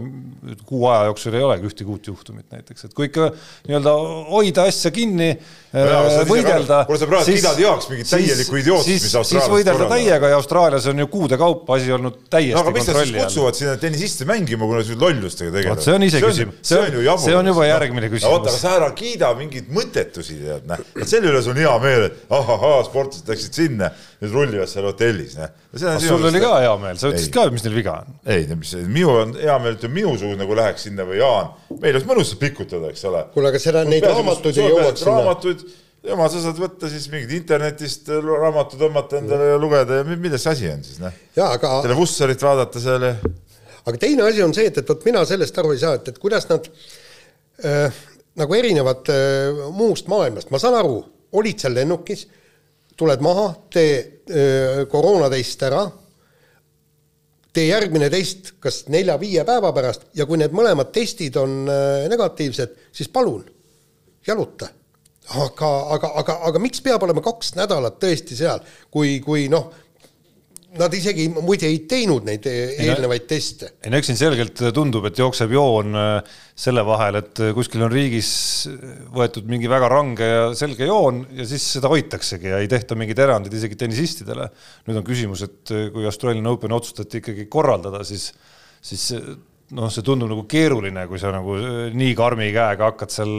kuu 0.68 0.84
aja 0.90 1.06
jooksul 1.08 1.38
ei 1.38 1.46
olegi 1.46 1.70
ühtegi 1.70 1.88
uut 1.88 2.10
juhtumit 2.10 2.52
näiteks, 2.52 2.84
et 2.84 2.96
kui 2.96 3.08
ikka 3.08 3.30
nii-öelda 3.32 3.94
hoida 4.28 4.66
asja 4.68 4.92
kinni 4.92 5.30
äh,, 5.32 6.18
võidelda. 6.28 6.82
kuule, 6.90 7.00
sa 7.00 7.08
praegu 7.08 7.32
kiidad 7.32 7.62
heaks 7.64 7.88
mingit 7.94 8.12
täielikku 8.12 8.60
idiootist, 8.60 9.08
mis 9.08 9.16
Austraalias 9.22 9.48
siis 9.48 9.54
võidelda 9.54 9.88
täiega 9.94 10.32
ja 10.34 10.42
Austraalias 10.42 10.90
on 10.92 11.00
ju 11.00 11.08
kuude 11.16 11.40
kaupa 11.40 11.80
asi 11.80 11.96
olnud 11.96 12.20
täiesti 12.28 12.58
no, 12.58 12.66
aga 12.66 12.76
miks 12.76 12.92
nad 12.92 13.00
siis 13.06 13.16
kutsuvad 13.22 13.60
sinna 13.62 13.78
tennisiste 13.80 14.28
mängima, 14.28 14.68
kui 14.68 14.82
nad 14.82 14.92
nüüd 14.92 15.06
lollustega 15.06 15.56
tegelevad? 15.56 15.84
see 15.86 15.96
on 15.96 16.06
iseküsimus, 16.10 16.60
see 16.60 16.84
on, 16.84 16.92
see 16.92 17.08
on, 17.08 17.24
see 17.24 17.40
on 17.40 17.52
juba 17.54 17.72
järgmine 17.72 18.12
küsimus. 18.12 18.36
oota, 18.36 18.52
aga 18.52 18.60
sa 18.60 18.76
ära 18.82 18.92
kiida 19.00 19.32
mingeid 19.40 19.72
mõttetusi, 19.72 20.40
tead, 20.44 20.68
näh, 20.68 20.86
selle 21.08 21.32
üles 21.32 21.48
on 21.48 21.64
hea 21.64 21.76
meel, 21.80 22.08
et 22.10 22.17
ahahaa, 22.34 22.82
sportlased 22.86 23.28
läksid 23.30 23.58
sinna, 23.58 23.90
nüüd 24.22 24.34
rullivad 24.34 24.70
seal 24.70 24.86
hotellis, 24.88 25.36
noh. 25.38 25.50
sul 26.02 26.28
oli 26.28 26.42
ka 26.42 26.52
hea 26.62 26.76
meel, 26.82 27.00
sa 27.00 27.10
ütlesid 27.12 27.34
ka, 27.34 27.48
mis 27.54 27.64
neil 27.66 27.76
viga 27.78 27.96
on. 28.02 28.16
ei, 28.28 28.46
mis, 28.58 28.74
minu 28.86 29.12
on 29.14 29.34
hea 29.38 29.58
meel, 29.64 29.78
et 29.78 29.88
minusugune 29.92 30.40
nagu 30.42 30.56
läheks 30.58 30.88
sinna 30.88 31.06
või 31.08 31.20
Jaan, 31.20 31.52
meil 31.76 31.94
oleks 31.94 32.08
mõnus 32.08 32.32
pikutada, 32.40 32.92
eks 32.92 33.04
ole. 33.10 33.24
kuule, 33.34 33.52
aga 33.52 33.62
seda, 33.62 33.84
neid 33.88 34.06
raamatuid 34.06 34.58
ei 34.58 34.70
jõuaks 34.72 35.02
sinna. 35.04 35.16
raamatuid, 35.16 35.64
jumal, 36.08 36.30
sa 36.32 36.44
saad 36.44 36.60
võtta 36.62 36.90
siis 36.92 37.08
mingid 37.12 37.34
internetist 37.38 38.12
raamatu 38.12 38.80
tõmmata 38.80 39.20
endale 39.22 39.52
ja 39.52 39.58
lugeda 39.60 40.00
ja 40.00 40.06
milles 40.08 40.44
see 40.44 40.54
asi 40.54 40.70
on 40.72 40.84
siis, 40.86 41.02
noh. 41.02 41.18
Aga... 41.48 41.78
selle 41.84 41.98
Vusserit 41.98 42.44
vaadata 42.44 42.82
seal 42.82 43.08
ja. 43.08 43.16
aga 43.84 44.00
teine 44.00 44.28
asi 44.28 44.44
on 44.44 44.54
see, 44.56 44.68
et, 44.70 44.82
et 44.82 44.94
vot 44.94 45.08
mina 45.08 45.24
sellest 45.28 45.58
aru 45.60 45.74
ei 45.74 45.82
saa, 45.82 45.98
et, 45.98 46.12
et 46.12 46.22
kuidas 46.22 46.48
nad 46.50 46.70
äh, 47.64 48.02
nagu 48.38 48.58
erinevad 48.58 49.10
äh, 49.12 49.62
muust 49.74 50.10
maailmast, 50.10 50.52
ma 50.54 50.60
saan 50.62 50.78
aru 50.78 51.00
olid 51.32 51.60
seal 51.60 51.74
lennukis, 51.76 52.26
tuled 52.98 53.22
maha, 53.24 53.48
tee 53.72 54.86
koroonatest 54.90 55.62
ära, 55.68 55.82
tee 57.54 57.68
järgmine 57.68 58.08
test 58.12 58.54
kas 58.62 58.84
nelja-viie 58.92 59.44
päeva 59.46 59.70
pärast 59.74 60.08
ja 60.18 60.26
kui 60.28 60.38
need 60.40 60.54
mõlemad 60.54 60.90
testid 60.94 61.36
on 61.40 61.62
negatiivsed, 62.10 62.74
siis 62.92 63.10
palun, 63.12 63.44
jaluta. 64.26 64.68
aga, 65.28 65.70
aga, 65.94 66.10
aga, 66.22 66.38
aga 66.48 66.60
miks 66.62 66.80
peab 66.84 67.02
olema 67.04 67.22
kaks 67.24 67.54
nädalat 67.56 67.98
tõesti 68.00 68.36
seal, 68.36 68.62
kui, 68.90 69.18
kui 69.24 69.48
noh, 69.52 69.72
Nad 70.76 70.92
isegi 70.92 71.30
muide 71.32 71.64
ei 71.64 71.78
teinud 71.88 72.26
neid 72.28 72.44
eelnevaid 72.44 73.24
teste. 73.30 73.70
ei 73.80 73.92
no 73.92 73.96
eks 73.96 74.10
siin 74.10 74.18
selgelt 74.20 74.60
tundub, 74.76 75.06
et 75.08 75.16
jookseb 75.16 75.54
joon 75.54 75.96
äh, 75.96 76.34
selle 76.52 76.84
vahel, 76.84 77.16
et 77.22 77.40
kuskil 77.56 77.86
on 77.86 77.92
riigis 77.92 78.30
võetud 79.14 79.48
mingi 79.48 79.70
väga 79.70 79.88
range 79.88 80.28
ja 80.28 80.42
selge 80.58 80.90
joon 80.90 81.22
ja 81.38 81.48
siis 81.48 81.64
seda 81.78 81.88
hoitaksegi 81.88 82.52
ja 82.52 82.60
ei 82.60 82.68
tehta 82.68 82.98
mingeid 83.00 83.24
erandeid 83.24 83.56
isegi 83.56 83.80
tennisistidele. 83.80 84.50
nüüd 84.90 85.00
on 85.00 85.08
küsimus, 85.08 85.46
et 85.48 85.74
kui 85.94 86.04
Australian 86.08 86.52
Open 86.52 86.76
otsustati 86.76 87.22
ikkagi 87.22 87.48
korraldada, 87.48 88.04
siis, 88.04 88.28
siis 88.84 89.08
noh, 89.76 89.90
see 89.92 90.04
tundub 90.04 90.30
nagu 90.30 90.44
keeruline, 90.48 91.04
kui 91.10 91.20
sa 91.20 91.30
nagu 91.34 91.56
nii 91.92 92.14
karmi 92.16 92.48
käega 92.54 92.88
hakkad 92.88 93.12
seal, 93.12 93.32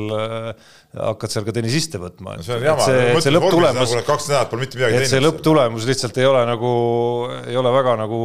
hakkad 0.93 1.33
seal 1.33 1.47
ka 1.47 1.55
tennisiste 1.55 2.01
võtma. 2.01 2.35
No 2.37 2.45
see 2.45 2.57
on 2.57 2.65
jama, 2.67 2.85
see 3.23 3.33
lõpptulemus, 3.33 3.95
kaks 4.07 4.29
nädalat 4.29 4.51
pole 4.51 4.65
mitte 4.65 4.77
midagi 4.79 4.99
teinud. 4.99 5.11
see 5.13 5.23
lõpptulemus 5.23 5.87
lihtsalt 5.89 6.19
ei 6.21 6.27
ole 6.29 6.43
nagu, 6.49 6.73
ei 7.49 7.57
ole 7.59 7.73
väga 7.73 7.95
nagu, 8.03 8.19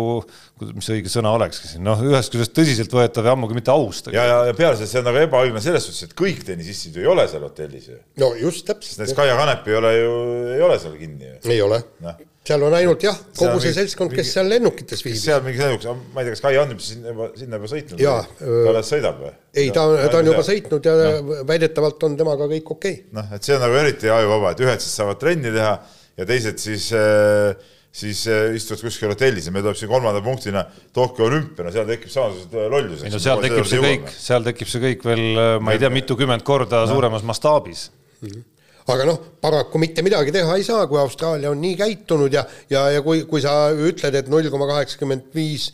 mis 0.66 0.90
õige 0.96 1.12
sõna 1.12 1.32
olekski 1.38 1.73
siin, 1.73 1.87
noh, 1.87 2.04
ühest 2.11 2.34
küljest 2.34 2.54
tõsiseltvõetav 2.58 3.30
ja 3.30 3.37
ammugi 3.38 3.56
mitte 3.56 3.73
aus. 3.73 4.04
ja, 4.11 4.28
ja, 4.28 4.37
ja 4.50 4.58
peale 4.58 4.76
see 4.80 5.00
on 5.00 5.08
nagu 5.08 5.25
ebaõiglane 5.25 5.64
selles 5.64 5.88
suhtes, 5.88 6.11
et 6.11 6.14
kõik 6.18 6.44
tennisistid 6.44 7.00
ju 7.00 7.06
ei 7.06 7.11
ole 7.14 7.25
seal 7.30 7.46
hotellis 7.49 7.88
ju. 7.88 7.99
no 8.20 8.34
just 8.40 8.66
täpselt. 8.68 9.00
näiteks 9.00 9.16
Kaia 9.16 9.40
Kanep 9.40 9.73
ei 9.73 9.80
ole 9.80 9.96
ju, 9.96 10.14
ei 10.58 10.62
ole 10.68 10.78
seal 10.82 11.00
kinni 11.00 11.32
ju. 11.32 11.40
ei 11.56 11.64
ole 11.64 11.80
no 12.04 12.16
seal 12.45 12.65
on 12.67 12.75
ainult 12.77 13.05
jah, 13.05 13.17
kogu 13.39 13.61
see 13.63 13.73
seltskond, 13.73 14.13
kes 14.13 14.31
seal 14.37 14.49
lennukites 14.53 15.01
viibib. 15.05 15.21
seal 15.23 15.41
mingi 15.47 15.63
lennukiks, 15.63 15.89
ma 16.13 16.21
ei 16.21 16.29
tea, 16.29 16.35
kas 16.37 16.45
Kai 16.45 16.59
on 16.61 16.75
sinna 16.85 17.13
juba, 17.15 17.29
sinna 17.41 17.61
juba 17.61 17.71
sõitnud? 17.73 18.03
ta 18.05 18.73
alles 18.73 18.91
sõidab 18.93 19.23
või? 19.23 19.33
ei, 19.55 19.71
ta, 19.73 19.85
ta 20.13 20.21
on 20.21 20.29
juba 20.29 20.45
sõitnud 20.45 20.89
ja 20.91 20.97
no. 21.01 21.39
väidetavalt 21.49 22.09
on 22.09 22.19
temaga 22.21 22.49
kõik 22.53 22.75
okei 22.77 22.99
okay.. 23.01 23.15
noh, 23.17 23.33
et 23.33 23.49
see 23.49 23.57
on 23.57 23.65
nagu 23.65 23.81
eriti 23.81 24.13
ajuvaba, 24.13 24.53
et 24.53 24.65
ühed 24.67 24.85
siis 24.85 24.99
saavad 25.01 25.23
trenni 25.23 25.55
teha 25.57 25.73
ja 26.21 26.29
teised 26.29 26.61
siis 26.61 26.93
äh, 26.99 27.73
siis 27.95 28.27
äh, 28.29 28.53
istuvad 28.59 28.85
kuskil 28.91 29.15
hotellis 29.15 29.49
ja 29.49 29.55
meil 29.55 29.65
tuleb 29.65 29.81
siin 29.81 29.93
kolmanda 29.97 30.21
punktina 30.25 30.67
Tokyo 30.93 31.31
olümpia, 31.31 31.65
no 31.65 31.73
seal 31.73 31.89
tekib 31.89 32.13
samasugused 32.13 32.59
äh, 32.61 32.73
lollused. 32.77 33.09
ei 33.09 33.15
no 33.15 33.25
seal 33.25 33.45
tekib 33.47 33.71
see 33.73 33.85
kõik, 33.89 34.17
seal 34.21 34.51
tekib 34.53 34.69
see 34.69 34.89
kõik 34.91 35.07
veel, 35.09 35.29
ma 35.65 35.73
ei 35.73 35.81
tea, 35.81 35.93
mitukümmend 35.97 36.45
korda 36.45 36.85
no. 36.85 36.93
suuremas 36.93 37.25
mastaabis 37.25 37.89
mm. 38.21 38.29
-hmm 38.29 38.51
aga 38.93 39.07
noh, 39.09 39.21
paraku 39.41 39.81
mitte 39.81 40.05
midagi 40.05 40.33
teha 40.35 40.57
ei 40.59 40.64
saa, 40.67 40.85
kui 40.91 40.99
Austraalia 41.00 41.50
on 41.53 41.61
nii 41.62 41.76
käitunud 41.81 42.33
ja, 42.35 42.45
ja, 42.71 42.85
ja 42.93 43.03
kui, 43.05 43.25
kui 43.29 43.41
sa 43.45 43.71
ütled, 43.73 44.19
et 44.19 44.29
null 44.33 44.50
koma 44.53 44.69
kaheksakümmend 44.69 45.31
viis 45.37 45.71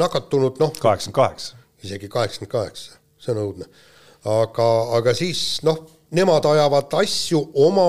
nakatunut, 0.00 0.60
noh. 0.62 0.74
kaheksakümmend 0.78 1.18
kaheksa. 1.18 1.58
isegi 1.84 2.10
kaheksakümmend 2.12 2.52
kaheksa, 2.52 2.98
see 3.18 3.34
on 3.34 3.42
õudne. 3.42 3.70
aga, 4.36 4.68
aga 5.00 5.14
siis 5.18 5.42
noh, 5.66 5.82
nemad 6.14 6.46
ajavad 6.52 6.94
asju 7.02 7.42
oma 7.66 7.88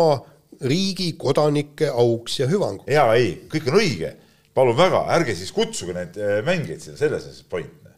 riigi 0.66 1.12
kodanike 1.20 1.92
auks 1.92 2.40
ja 2.42 2.50
hüvanguks. 2.50 2.90
jaa, 2.90 3.12
ei, 3.20 3.36
kõik 3.52 3.70
on 3.70 3.78
õige, 3.84 4.16
palun 4.58 4.78
väga, 4.80 5.04
ärge 5.14 5.36
siis 5.38 5.54
kutsuge 5.54 5.94
neid 5.94 6.18
mängijaid 6.48 6.82
sinna, 6.82 6.98
selles 7.04 7.30
on 7.30 7.38
see 7.38 7.52
point. 7.54 7.94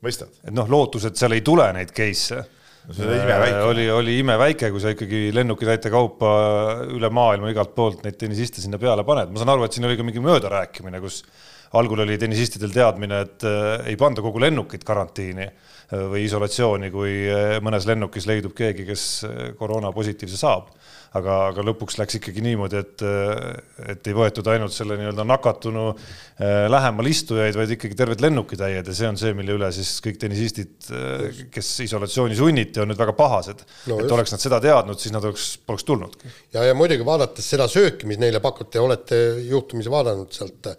mõistad? 0.00 0.32
et 0.46 0.56
noh, 0.56 0.70
lootus, 0.70 1.10
et 1.10 1.20
seal 1.20 1.36
ei 1.36 1.44
tule 1.44 1.68
neid 1.76 1.92
case'e 1.92 2.40
Äh, 2.90 3.66
oli, 3.66 3.90
oli 3.90 4.18
imeväike, 4.18 4.70
kui 4.72 4.82
sa 4.82 4.90
ikkagi 4.94 5.28
lennukitäite 5.34 5.92
kaupa 5.92 6.30
üle 6.90 7.10
maailma 7.14 7.52
igalt 7.52 7.74
poolt 7.76 8.02
neid 8.04 8.18
tennisiste 8.18 8.62
sinna 8.62 8.80
peale 8.82 9.04
paned, 9.06 9.30
ma 9.30 9.40
saan 9.40 9.52
aru, 9.54 9.66
et 9.66 9.76
siin 9.76 9.86
oli 9.86 9.98
ka 9.98 10.06
mingi 10.06 10.22
möödarääkimine, 10.24 10.98
kus 11.02 11.20
algul 11.78 12.02
oli 12.02 12.16
tennisistidel 12.18 12.72
teadmine, 12.74 13.20
et 13.26 13.46
äh, 13.46 13.90
ei 13.92 13.98
panda 14.00 14.24
kogu 14.24 14.42
lennukit 14.42 14.82
karantiini 14.86 15.46
äh, 15.46 16.02
või 16.10 16.24
isolatsiooni, 16.26 16.90
kui 16.94 17.14
mõnes 17.62 17.86
lennukis 17.86 18.26
leidub 18.30 18.56
keegi, 18.58 18.88
kes 18.88 19.06
koroona 19.60 19.94
positiivse 19.94 20.40
saab 20.40 20.72
aga, 21.18 21.36
aga 21.50 21.62
lõpuks 21.66 21.96
läks 21.98 22.18
ikkagi 22.20 22.42
niimoodi, 22.44 22.80
et, 22.80 23.02
et 23.90 24.10
ei 24.10 24.14
võetud 24.14 24.46
ainult 24.52 24.74
selle 24.74 24.94
nii-öelda 24.98 25.24
nakatunu 25.26 25.88
äh, 25.90 26.68
lähemal 26.70 27.08
istujaid, 27.10 27.56
vaid 27.58 27.74
ikkagi 27.74 27.98
terved 27.98 28.22
lennukitäied 28.22 28.86
ja 28.86 28.94
see 28.94 29.08
on 29.08 29.18
see, 29.18 29.34
mille 29.36 29.56
üle 29.58 29.70
siis 29.74 29.96
kõik 30.04 30.20
tennisistid, 30.22 30.76
äh, 30.94 31.42
kes 31.50 31.72
isolatsiooni 31.86 32.38
sunniti, 32.38 32.82
on 32.82 32.92
nüüd 32.92 33.00
väga 33.00 33.16
pahased 33.18 33.64
no,. 33.90 33.98
et 34.04 34.14
oleks 34.16 34.36
nad 34.36 34.44
seda 34.44 34.62
teadnud, 34.62 35.02
siis 35.02 35.14
nad 35.14 35.26
oleks, 35.26 35.50
poleks 35.66 35.88
tulnudki. 35.88 36.30
ja, 36.54 36.68
ja 36.70 36.78
muidugi 36.78 37.06
vaadates 37.06 37.50
seda 37.56 37.66
sööki, 37.70 38.06
mis 38.10 38.20
neile 38.22 38.42
pakuti, 38.44 38.78
olete 38.82 39.20
juhtumisi 39.48 39.90
vaadanud 39.90 40.30
sealt 40.36 40.70
äh, 40.70 40.78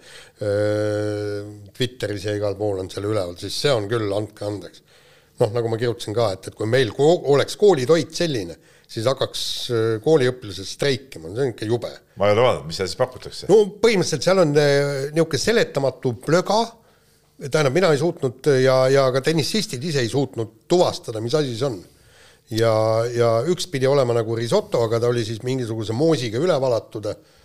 Twitteris 1.76 2.30
ja 2.30 2.40
igal 2.40 2.56
pool 2.60 2.80
on 2.86 2.92
seal 2.94 3.12
üleval, 3.12 3.36
siis 3.42 3.60
see 3.66 3.76
on 3.76 3.92
küll, 3.92 4.08
andke 4.16 4.48
andeks. 4.48 4.88
noh, 5.44 5.52
nagu 5.52 5.68
ma 5.68 5.76
kirjutasin 5.82 6.16
ka, 6.16 6.32
et, 6.38 6.48
et 6.48 6.56
kui 6.56 6.70
meil 6.70 6.96
oleks 6.96 7.60
koolitoit 7.60 8.16
selline 8.16 8.56
siis 8.92 9.08
hakkaks 9.08 9.44
äh, 9.72 9.88
kooliõpilased 10.04 10.68
streikima, 10.68 11.32
see 11.32 11.48
on 11.48 11.54
ikka 11.54 11.70
jube. 11.70 11.92
ma 12.20 12.30
ei 12.30 12.36
ole 12.36 12.46
vaadanud, 12.46 12.68
mis 12.70 12.82
seal 12.82 12.92
siis 12.92 13.00
pakutakse? 13.00 13.50
no 13.52 13.64
põhimõtteliselt 13.84 14.28
seal 14.28 14.44
on 14.44 14.54
äh, 14.60 14.92
niisugune 15.16 15.44
seletamatu 15.46 16.14
plöga, 16.26 16.62
tähendab, 17.48 17.74
mina 17.76 17.92
ei 17.94 18.02
suutnud 18.02 18.52
ja, 18.62 18.78
ja 18.92 19.08
ka 19.16 19.24
tennisistid 19.26 19.84
ise 19.84 20.04
ei 20.04 20.12
suutnud 20.12 20.62
tuvastada, 20.70 21.24
mis 21.24 21.36
asi 21.38 21.56
see 21.58 21.70
on. 21.70 21.82
ja, 22.54 22.74
ja 23.16 23.36
üks 23.50 23.70
pidi 23.72 23.90
olema 23.90 24.16
nagu 24.18 24.36
risotto, 24.38 24.84
aga 24.86 25.02
ta 25.02 25.12
oli 25.12 25.24
siis 25.28 25.44
mingisuguse 25.48 25.96
moosiga 25.96 26.42
üle 26.42 26.58
valatud 26.62 27.08
Äh, 27.12 27.41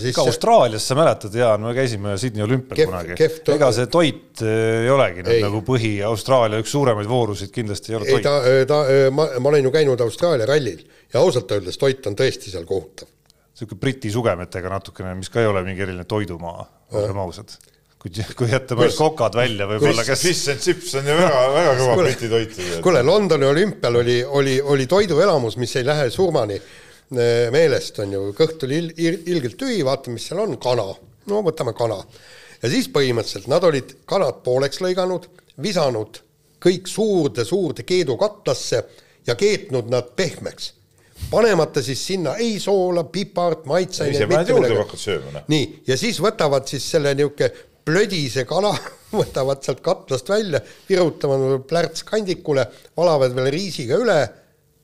siis 0.00 0.14
ka 0.16 0.24
Austraalias, 0.26 0.84
sa 0.88 0.96
mäletad, 0.98 1.34
Jaan, 1.34 1.62
me 1.64 1.74
käisime 1.76 2.16
Sydney 2.20 2.44
olümpial 2.44 2.86
kunagi. 2.86 3.28
ega 3.54 3.70
see 3.74 3.90
toit 3.92 4.42
äh, 4.44 4.84
ei 4.84 4.90
olegi 4.92 5.24
ei. 5.26 5.42
nagu 5.44 5.62
põhi, 5.66 5.92
Austraalia 6.06 6.60
üks 6.62 6.72
suuremaid 6.74 7.08
voorusid 7.10 7.52
kindlasti 7.54 7.92
ei 7.92 7.98
ole 8.00 8.08
toit. 8.10 8.26
ta, 8.26 8.36
äh, 8.46 8.62
ta, 8.68 8.80
ma, 9.14 9.28
ma 9.40 9.52
olen 9.52 9.68
ju 9.68 9.74
käinud 9.74 10.02
Austraalia 10.04 10.48
rallil 10.48 10.82
ja 11.12 11.22
ausalt 11.22 11.52
öeldes 11.56 11.80
toit 11.80 12.06
on 12.10 12.18
tõesti 12.18 12.52
seal 12.52 12.66
kohutav. 12.68 13.10
niisugune 13.56 13.80
Briti 13.80 14.12
sugemetega 14.12 14.72
natukene, 14.72 15.14
mis 15.18 15.32
ka 15.32 15.42
ei 15.42 15.50
ole 15.50 15.64
mingi 15.66 15.86
eriline 15.86 16.06
toidumaa, 16.08 16.66
olgem 16.94 17.20
ausad 17.24 17.58
kui, 18.02 18.12
kui 18.38 18.50
jätta 18.52 18.78
mõned 18.78 18.96
kokad 18.96 19.36
välja 19.38 19.66
võib-olla, 19.70 20.04
kes. 20.06 20.24
Fish 20.28 20.52
and 20.52 20.62
chips 20.62 20.94
on 21.00 21.06
ju 21.08 21.20
väga, 21.20 21.44
väga 21.54 21.76
kõva 21.82 22.00
Briti 22.02 22.32
toit. 22.32 22.58
kuule, 22.84 23.02
Londoni 23.06 23.48
olümpial 23.48 24.02
oli, 24.02 24.18
oli, 24.24 24.58
oli 24.60 24.86
toiduelamus, 24.90 25.56
mis 25.60 25.76
ei 25.80 25.86
lähe 25.86 26.10
surmani 26.14 26.60
Äh, 26.60 26.85
meelest, 27.10 28.00
on 28.02 28.14
ju, 28.16 28.22
kõht 28.36 28.64
oli 28.66 28.80
il, 28.82 28.92
il, 28.98 29.18
ilgelt 29.34 29.58
tühi, 29.60 29.82
vaatame, 29.86 30.16
mis 30.16 30.26
seal 30.26 30.42
on, 30.42 30.56
kana. 30.62 30.86
no 31.30 31.42
võtame 31.46 31.74
kana. 31.76 32.00
ja 32.62 32.70
siis 32.72 32.88
põhimõtteliselt 32.92 33.50
nad 33.52 33.64
olid 33.64 33.96
kanad 34.10 34.42
pooleks 34.46 34.82
lõiganud, 34.82 35.28
visanud 35.62 36.22
kõik 36.62 36.88
suurde-suurde 36.90 37.84
keedukatlasse 37.86 38.82
ja 39.26 39.36
keetnud 39.38 39.92
nad 39.92 40.10
pehmeks 40.18 40.72
panemata 41.30 41.82
siis 41.82 42.06
sinna 42.06 42.34
ei 42.36 42.58
soola, 42.60 43.04
pipart, 43.04 43.64
maitseaineid. 43.64 44.20
Noh. 45.32 45.46
nii, 45.48 45.68
ja 45.86 45.96
siis 45.98 46.20
võtavad 46.22 46.68
siis 46.70 46.84
selle 46.90 47.14
niisugune 47.16 47.50
plödise 47.86 48.44
kala, 48.48 48.72
võtavad 49.20 49.62
sealt 49.64 49.82
katlast 49.84 50.28
välja, 50.28 50.60
virutavad 50.88 51.62
plärts 51.68 52.04
kandikule, 52.06 52.66
valavad 52.96 53.34
veel 53.36 53.50
riisiga 53.54 54.00
üle 54.02 54.18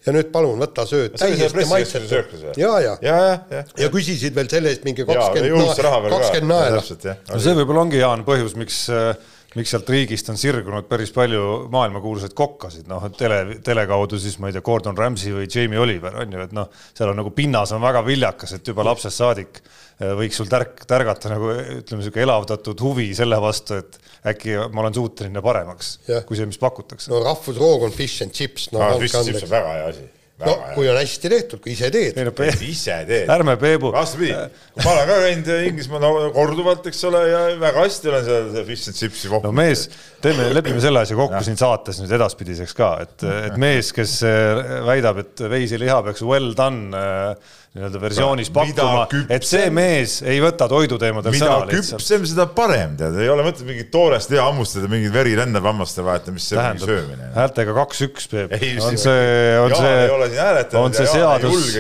ja 0.07 0.15
nüüd 0.17 0.31
palun 0.35 0.63
võta 0.63 0.85
sööd 0.89 1.15
täiesti 1.19 1.67
maitsetu. 1.71 2.23
ja, 2.59 2.73
ja, 2.83 2.97
ja, 3.03 3.19
ja, 3.19 3.37
ja, 3.51 3.63
ja 3.85 3.91
küsisid 3.93 4.35
veel 4.37 4.51
selle 4.51 4.73
eest 4.75 4.87
mingi 4.87 5.07
kakskümmend, 5.07 5.77
kakskümmend 6.11 6.51
naela. 6.51 6.83
no 6.83 7.43
see 7.45 7.55
võib-olla 7.61 7.87
ongi, 7.87 8.01
Jaan, 8.03 8.27
põhjus, 8.27 8.57
miks 8.59 8.85
äh, 8.93 9.13
miks 9.59 9.73
sealt 9.75 9.91
riigist 9.93 10.31
on 10.33 10.39
sirgunud 10.41 10.87
päris 10.91 11.13
palju 11.15 11.43
maailmakuulsaid 11.73 12.35
kokkasid, 12.37 12.87
noh, 12.91 13.05
tele, 13.19 13.59
tele 13.65 13.85
kaudu 13.91 14.21
siis 14.21 14.39
ma 14.41 14.49
ei 14.49 14.57
tea, 14.57 14.65
Gordon 14.65 14.99
Ramsay 14.99 15.35
või 15.37 15.49
Jamie 15.51 15.81
Oliver 15.83 16.17
on 16.23 16.33
ju, 16.37 16.47
et 16.47 16.55
noh, 16.57 16.71
seal 16.93 17.13
on 17.13 17.21
nagu 17.21 17.33
pinnas 17.37 17.75
on 17.77 17.83
väga 17.85 18.05
viljakas, 18.07 18.57
et 18.57 18.73
juba 18.73 18.87
lapsest 18.89 19.21
saadik 19.21 19.61
äh, 19.61 20.15
võiks 20.19 20.41
sul 20.41 20.49
tärk, 20.53 20.87
tärgata 20.89 21.35
nagu 21.35 21.53
ütleme, 21.53 22.01
niisugune 22.01 22.27
elavdatud 22.29 22.87
huvi 22.87 23.11
selle 23.19 23.41
vastu, 23.43 23.83
et 23.83 24.01
äkki 24.33 24.57
ma 24.73 24.87
olen 24.87 24.97
suuteline 24.97 25.45
paremaks, 25.45 25.95
kui 26.29 26.39
see, 26.39 26.49
mis 26.49 26.61
pakutakse. 26.63 27.13
no 27.13 27.23
rahvusroog 27.27 27.89
on 27.89 27.95
fish 27.95 28.25
and 28.25 28.35
chips 28.37 28.71
no,. 28.73 28.83
Ah, 28.83 28.99
fish 29.01 29.19
and 29.19 29.29
chips 29.29 29.47
on 29.49 29.53
väga 29.53 29.79
hea 29.79 29.87
asi 29.93 30.11
no 30.47 30.55
kui 30.75 30.89
on 30.91 30.99
hästi 30.99 31.31
tehtud, 31.33 31.63
kui 31.65 31.75
ise 31.75 31.91
teed. 31.95 32.19
No, 32.19 32.33
ise 32.67 32.99
teed. 33.09 33.31
ärme 33.33 33.57
Peebu. 33.61 33.93
vastupidi, 33.95 34.35
ma 34.83 34.95
olen 34.95 35.09
ka 35.11 35.19
käinud 35.27 35.51
Inglismaal 35.69 36.33
korduvalt, 36.35 36.87
eks 36.91 37.03
ole, 37.09 37.23
ja 37.31 37.43
väga 37.61 37.87
hästi 37.87 38.13
olen 38.13 38.27
seal 38.29 38.69
fish 38.69 38.93
and 38.93 38.99
chips'i 38.99 39.33
kokku. 39.33 39.49
no 39.49 39.57
mees, 39.57 39.87
teeme, 40.25 40.51
lepime 40.55 40.83
selle 40.85 41.05
asja 41.07 41.19
kokku 41.19 41.43
siin 41.47 41.59
saates 41.61 42.03
nüüd 42.03 42.15
edaspidiseks 42.19 42.77
ka, 42.79 42.93
et, 43.07 43.27
et 43.49 43.59
mees, 43.61 43.93
kes 43.97 44.19
äh, 44.29 44.79
väidab, 44.89 45.23
et 45.25 45.45
veiseliha 45.53 46.01
peaks 46.09 46.25
well 46.27 46.53
done 46.59 46.91
äh, 46.97 47.59
nii-öelda 47.73 48.01
versioonis 48.03 48.51
pakkuma, 48.53 49.07
et 49.33 49.47
see 49.49 49.71
mees 49.73 50.19
ei 50.29 50.43
võta 50.45 50.67
toiduteemadel 50.69 51.33
sõna 51.33 51.55
lihtsalt. 51.71 52.03
küpsem, 52.03 52.27
seda 52.29 52.45
parem, 52.53 52.99
tead, 53.01 53.15
ei 53.17 53.31
ole 53.33 53.47
mõtet 53.47 53.65
mingit 53.65 53.89
toorest 53.95 54.29
liha 54.33 54.45
hammustada, 54.45 54.91
mingit 54.93 55.15
veri 55.15 55.33
lendab 55.39 55.65
hammaste 55.71 56.05
vahelt 56.05 56.29
ja 56.29 56.35
mis 56.37 56.49
see 56.51 56.59
Tähendab, 56.59 56.91
söömine. 56.91 57.31
häältega 57.33 57.77
kaks-üks, 57.79 58.29
Peep. 58.29 58.53
on 58.53 58.99
see, 59.01 59.31
on 59.63 59.73
see, 59.79 60.75
on 60.83 60.99
see 60.99 61.09
seadus, 61.15 61.71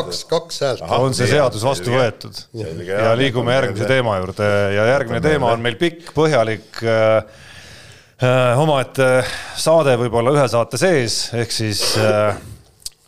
kaks, 0.00 0.24
kaks 0.32 0.60
häält. 0.66 0.82
on 0.98 1.14
see 1.14 1.30
seadus 1.30 1.68
vastu 1.68 1.94
võetud 1.94 2.42
ja 2.90 3.14
liigume 3.14 3.54
järgmise 3.54 3.86
teema 3.92 4.18
juurde 4.18 4.50
ja 4.74 4.88
järgmine 4.96 5.22
teema 5.22 5.54
on 5.54 5.62
meil 5.62 5.78
pikk, 5.78 6.10
põhjalik 6.18 6.82
äh, 6.82 7.22
äh, 8.18 8.58
omaette 8.66 9.22
saade 9.54 9.94
võib-olla 10.02 10.34
ühe 10.34 10.50
saate 10.50 10.82
sees, 10.82 11.22
ehk 11.38 11.54
siis 11.54 11.86
äh, 12.02 12.34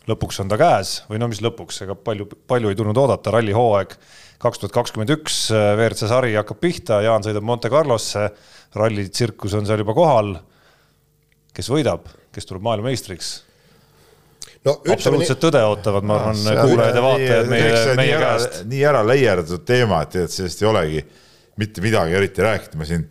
lõpuks 0.09 0.41
on 0.43 0.49
ta 0.51 0.57
käes 0.59 0.99
või 1.09 1.21
no 1.21 1.29
mis 1.31 1.41
lõpuks, 1.43 1.83
ega 1.85 1.95
palju, 1.95 2.27
palju 2.49 2.71
ei 2.71 2.77
tulnud 2.77 2.97
oodata, 2.97 3.33
rallihooaeg 3.35 3.95
kaks 4.39 4.61
tuhat 4.61 4.75
kakskümmend 4.75 5.11
üks, 5.17 5.41
WRC 5.51 6.07
sari 6.09 6.37
hakkab 6.37 6.61
pihta, 6.63 7.01
Jaan 7.03 7.25
sõidab 7.25 7.45
Monte 7.45 7.71
Carlosse, 7.71 8.29
rallitsirkus 8.77 9.57
on 9.59 9.67
seal 9.67 9.83
juba 9.83 9.95
kohal. 9.97 10.37
kes 11.53 11.69
võidab, 11.69 12.07
kes 12.31 12.47
tuleb 12.47 12.63
maailmameistriks? 12.63 13.31
no 14.65 14.75
absoluutselt 14.91 15.39
tõde 15.43 15.61
ootavad, 15.63 16.05
ma 16.07 16.19
arvan, 16.19 16.39
kuulajad 16.61 16.95
ja 16.95 17.03
vaatajad 17.03 17.49
meie, 17.51 17.73
meie 17.99 18.15
ära, 18.15 18.35
käest. 18.35 18.61
nii 18.67 18.83
ära 18.91 19.03
leierdatud 19.07 19.63
teema, 19.67 20.01
et, 20.03 20.19
et 20.25 20.33
sellest 20.33 20.63
ei 20.63 20.69
olegi 20.69 21.03
mitte 21.59 21.83
midagi 21.83 22.15
eriti 22.15 22.43
rääkida, 22.43 22.79
ma 22.79 22.87
siin 22.87 23.05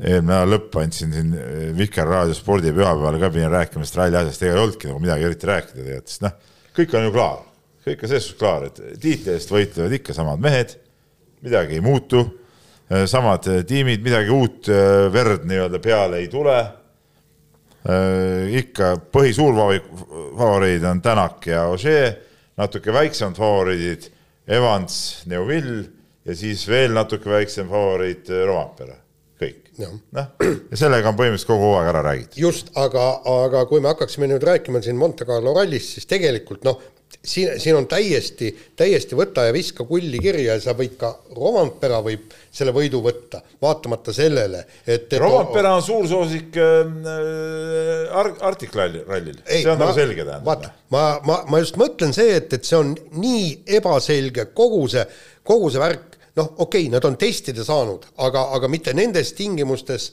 eelmine 0.00 0.32
nädal 0.32 0.54
lõpp 0.54 0.76
andsin 0.80 1.12
siin 1.12 1.32
Vikerraadio 1.76 2.34
spordi 2.36 2.72
pühapäeval 2.72 3.18
ka 3.20 3.30
pidin 3.32 3.52
rääkima 3.52 3.84
sellest 3.84 3.98
ralli 4.00 4.18
asjast, 4.20 4.42
ega 4.42 4.56
ei 4.56 4.62
olnudki 4.64 4.88
nagu 4.88 5.02
midagi 5.02 5.26
eriti 5.28 5.48
rääkida 5.50 5.80
tegelikult, 5.82 6.12
sest 6.12 6.24
noh, 6.24 6.36
kõik 6.76 6.94
on 6.96 7.06
ju 7.06 7.14
klaar, 7.14 7.42
kõik 7.86 8.04
on 8.04 8.12
selles 8.12 8.28
suhtes 8.28 8.40
klaar, 8.40 8.68
et 8.70 9.00
tiitli 9.02 9.34
eest 9.34 9.52
võitlevad 9.52 9.96
ikka 9.98 10.16
samad 10.16 10.44
mehed, 10.44 10.76
midagi 11.44 11.76
ei 11.76 11.84
muutu, 11.84 12.24
samad 13.10 13.46
tiimid, 13.68 14.02
midagi 14.02 14.32
uut 14.34 14.70
verd 15.14 15.44
nii-öelda 15.48 15.82
peale 15.84 16.22
ei 16.24 16.28
tule. 16.32 16.58
ikka 18.60 18.96
põhisuurfavoriidid 19.12 20.84
on 20.84 21.00
Tänak 21.00 21.46
ja 21.46 21.62
Ožee, 21.72 22.10
natuke 22.56 22.92
väiksemad 22.92 23.36
favoriidid 23.36 24.10
Evans, 24.48 25.22
Neuville 25.26 25.86
ja 26.24 26.34
siis 26.36 26.68
veel 26.68 26.92
natuke 26.92 27.30
väiksem 27.30 27.68
favoriit 27.68 28.28
Rompere. 28.46 28.98
Noh, 29.78 29.98
ja 30.42 30.78
sellega 30.78 31.12
on 31.12 31.18
põhimõtteliselt 31.18 31.50
kogu 31.50 31.68
hooaeg 31.70 31.90
ära 31.92 32.04
räägitud. 32.06 32.38
just, 32.42 32.72
aga, 32.80 33.10
aga 33.44 33.66
kui 33.70 33.82
me 33.82 33.92
hakkaksime 33.92 34.30
nüüd 34.30 34.46
rääkima 34.46 34.82
siin 34.84 34.98
Monte 35.00 35.28
Carlo 35.28 35.54
rallist, 35.56 35.94
siis 35.96 36.08
tegelikult 36.10 36.66
noh, 36.66 36.80
siin, 37.24 37.60
siin 37.60 37.76
on 37.76 37.86
täiesti, 37.90 38.50
täiesti 38.76 39.16
võta 39.18 39.44
ja 39.46 39.54
viska 39.54 39.84
kulli 39.88 40.18
kirja 40.22 40.54
ja 40.54 40.60
sa 40.62 40.74
võid 40.76 40.96
ka 41.00 41.12
Rompera 41.36 42.00
võib 42.04 42.32
selle 42.52 42.74
võidu 42.74 43.02
võtta, 43.04 43.42
vaatamata 43.62 44.14
sellele, 44.14 44.64
et, 44.86 45.08
et. 45.08 45.18
Rompera 45.22 45.74
on 45.78 45.84
suursoosik 45.84 46.56
äh, 46.60 48.14
Ar 48.20 48.32
Arctic 48.50 48.74
rallil, 48.74 49.42
see 49.46 49.66
on 49.70 49.80
nagu 49.80 49.96
selge 49.96 50.24
tähendab. 50.24 50.46
vaata, 50.46 50.72
ma, 50.94 51.04
ma, 51.26 51.42
ma 51.50 51.62
just 51.62 51.80
mõtlen 51.80 52.14
see, 52.16 52.38
et, 52.40 52.52
et 52.56 52.66
see 52.66 52.78
on 52.78 52.94
nii 53.16 53.50
ebaselge 53.78 54.50
kogu 54.56 54.86
see, 54.90 55.04
kogu 55.46 55.70
see 55.72 55.82
värk 55.82 56.19
noh, 56.38 56.50
okei 56.62 56.86
okay,, 56.86 56.90
nad 56.92 57.04
on 57.08 57.16
testida 57.20 57.64
saanud, 57.66 58.06
aga, 58.26 58.46
aga 58.56 58.70
mitte 58.70 58.94
nendes 58.96 59.32
tingimustes, 59.38 60.10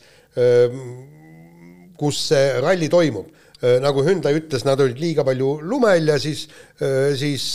kus 1.97 2.21
see 2.29 2.61
ralli 2.61 2.89
toimub. 2.89 3.33
nagu 3.81 4.03
Hyundai 4.05 4.35
ütles, 4.37 4.61
nad 4.67 4.77
olid 4.83 4.99
liiga 5.01 5.23
palju 5.25 5.55
lumel 5.65 6.11
ja 6.11 6.19
siis, 6.21 6.43
siis 7.17 7.45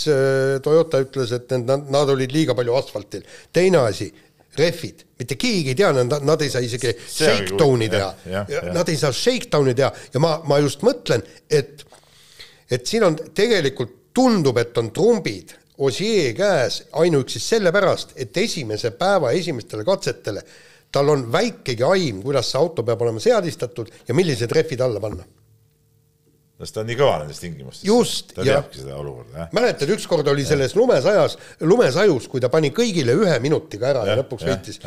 Toyota 0.63 0.99
ütles, 1.05 1.31
et 1.37 1.55
nad, 1.63 1.87
nad 1.95 2.11
olid 2.11 2.33
liiga 2.35 2.57
palju 2.59 2.75
asfaltil. 2.75 3.23
teine 3.55 3.85
asi, 3.87 4.11
rehvid, 4.59 5.05
mitte 5.19 5.37
keegi 5.41 5.73
ei 5.73 5.79
tea, 5.79 5.93
nad, 5.95 6.19
nad 6.27 6.43
ei 6.43 6.51
saa 6.51 6.61
isegi 6.65 6.93
shakedown'i 6.99 7.89
teha. 7.93 8.11
Nad 8.75 8.91
ei 8.91 8.99
saa 9.01 9.15
shakedown'i 9.15 9.75
teha 9.79 9.93
ja 10.13 10.21
ma, 10.21 10.41
ma 10.49 10.59
just 10.61 10.83
mõtlen, 10.85 11.23
et, 11.49 11.85
et 12.69 12.87
siin 12.87 13.07
on 13.07 13.17
tegelikult 13.35 14.01
tundub, 14.13 14.59
et 14.61 14.77
on 14.77 14.91
trumbid 14.93 15.55
Osier 15.79 16.35
käes 16.37 16.83
ainuüksi 16.93 17.41
sellepärast, 17.41 18.13
et 18.17 18.37
esimese 18.37 18.91
päeva 18.91 19.31
esimestele 19.33 19.85
katsetele 19.85 20.43
tal 20.93 21.09
on 21.09 21.25
väikegi 21.33 21.83
aim, 21.83 22.21
kuidas 22.23 22.51
see 22.53 22.61
auto 22.61 22.85
peab 22.85 23.01
olema 23.01 23.21
seadistatud 23.21 23.89
ja 24.09 24.15
millised 24.15 24.53
rehvid 24.53 24.81
alla 24.85 25.01
panna 25.01 25.25
sest 26.63 26.77
ta 26.77 26.83
on 26.83 26.89
nii 26.91 26.97
kõva 26.99 27.15
nendes 27.21 27.41
tingimustes. 27.43 27.85
just. 27.87 28.33
ta 28.37 28.45
teabki 28.47 28.81
seda 28.83 28.97
olukorda, 29.01 29.33
jah. 29.41 29.49
mäletad, 29.57 29.91
ükskord 29.97 30.29
oli 30.31 30.45
selles 30.47 30.77
lumesajas, 30.79 31.37
lumesajus, 31.67 32.29
kui 32.31 32.43
ta 32.43 32.51
pani 32.53 32.71
kõigile 32.75 33.17
ühe 33.19 33.39
minutiga 33.43 33.89
ära 33.91 34.05
ja, 34.07 34.15
ja 34.15 34.21
lõpuks 34.21 34.47
ja, 34.47 34.55
võitis, 34.55 34.79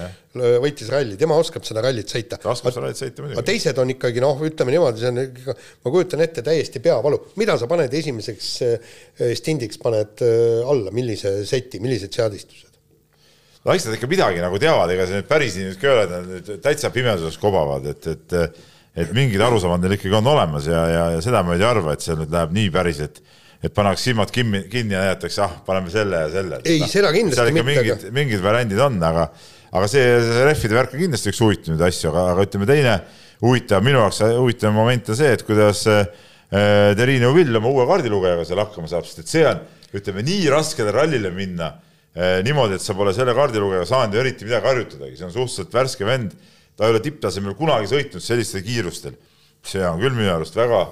võitis 0.64 0.92
ralli, 0.94 1.18
tema 1.20 1.38
oskab 1.42 1.68
seda 1.68 1.84
rallit 1.84 2.12
sõita. 2.12 2.40
ta 2.40 2.54
oskab 2.54 2.72
seda 2.72 2.86
rallit 2.86 3.02
sõita 3.02 3.26
muidugi. 3.26 3.40
aga 3.40 3.48
teised 3.52 3.82
on 3.84 3.92
ikkagi 3.96 4.24
noh, 4.24 4.46
ütleme 4.48 4.76
niimoodi, 4.76 5.04
see 5.04 5.12
on 5.12 5.24
ikka, 5.26 5.58
ma 5.86 5.96
kujutan 5.98 6.24
ette, 6.26 6.46
täiesti 6.46 6.84
peavalu. 6.86 7.20
mida 7.42 7.58
sa 7.60 7.68
paned 7.72 7.98
esimeseks 8.00 8.54
eh, 8.68 8.94
stindiks, 9.36 9.82
paned 9.82 10.24
eh, 10.24 10.62
alla, 10.64 10.94
millise 10.96 11.42
seti, 11.50 11.84
millised 11.84 12.16
seadistused? 12.16 12.72
no 13.66 13.74
eks 13.74 13.90
nad 13.90 13.98
ikka 13.98 14.08
midagi 14.08 14.46
nagu 14.46 14.62
teavad, 14.62 14.94
ega 14.94 15.10
see 15.10 15.20
nüüd 15.20 15.28
päris 15.28 15.60
nii 15.60 15.68
nüüd 15.72 15.82
ka 15.82 15.92
ei 15.92 15.98
ole, 15.98 16.08
nad 16.08 16.56
täitsa 16.64 16.94
pimeduses 16.96 17.36
kobavad, 17.42 17.92
et, 17.92 18.10
et 18.14 18.40
et 18.96 19.12
mingid 19.16 19.42
arusaamad 19.44 19.84
neil 19.84 19.98
ikkagi 19.98 20.16
on 20.16 20.30
olemas 20.32 20.70
ja, 20.72 20.84
ja, 20.88 21.08
ja 21.16 21.24
seda 21.24 21.44
ma 21.44 21.58
ei 21.58 21.66
arva, 21.68 21.96
et 21.96 22.06
see 22.06 22.16
nüüd 22.16 22.32
läheb 22.32 22.54
nii 22.56 22.70
päris, 22.74 23.02
et 23.04 23.20
et 23.66 23.74
pannakse 23.74 24.10
silmad 24.10 24.32
kinni, 24.34 24.66
kinni 24.70 24.94
ja 24.94 25.02
näidatakse, 25.02 25.42
ah, 25.46 25.54
paneme 25.66 25.90
selle 25.90 26.20
ja 26.26 26.30
selle. 26.30 26.60
ei 26.68 26.82
no,, 26.84 26.90
seda 26.92 27.12
kindlasti 27.16 27.54
mitte. 27.56 27.64
mingid, 27.72 28.08
mingid 28.14 28.44
variandid 28.44 28.82
on, 28.84 29.00
aga, 29.08 29.24
aga 29.72 29.90
see, 29.90 30.04
see 30.22 30.44
rehvide 30.46 30.78
värk 30.78 30.96
on 30.96 31.02
kindlasti 31.06 31.32
üks 31.32 31.42
huvitavaid 31.42 31.86
asju, 31.88 32.12
aga, 32.12 32.26
aga 32.34 32.46
ütleme, 32.46 32.68
teine 32.70 32.96
huvitav, 33.42 33.84
minu 33.86 34.02
jaoks 34.04 34.22
huvitav 34.36 34.76
moment 34.76 35.10
on 35.12 35.18
see, 35.18 35.32
et 35.38 35.46
kuidas 35.48 35.86
äh, 35.92 36.06
Terrine 37.00 37.32
Vill 37.36 37.58
oma 37.58 37.72
uue 37.72 37.88
kaardilugejaga 37.90 38.46
seal 38.48 38.62
hakkama 38.62 38.92
saab, 38.92 39.08
sest 39.08 39.24
et 39.24 39.34
see 39.34 39.48
on, 39.50 39.64
ütleme, 39.96 40.26
nii 40.28 40.46
raskele 40.54 40.94
rallile 40.94 41.32
minna 41.36 41.72
äh, 41.72 42.42
niimoodi, 42.46 42.78
et 42.78 42.86
sa 42.86 42.96
pole 42.98 43.16
selle 43.18 43.34
kaardilugejaga 43.38 43.90
saanud 43.90 44.16
ju 44.16 44.22
eriti 44.22 44.48
midagi 44.48 44.70
harjutadagi, 44.70 45.18
see 45.18 45.30
on 45.30 45.34
suhteliselt 45.34 45.80
värske 45.80 46.08
vend 46.08 46.38
ta 46.76 46.86
ei 46.86 46.94
ole 46.94 47.02
tipptasemel 47.04 47.56
kunagi 47.58 47.90
sõitnud 47.92 48.24
sellistel 48.24 48.64
kiirustel. 48.66 49.16
see 49.66 49.82
on 49.82 49.98
küll 49.98 50.14
minu 50.14 50.30
arust 50.30 50.54
väga, 50.54 50.84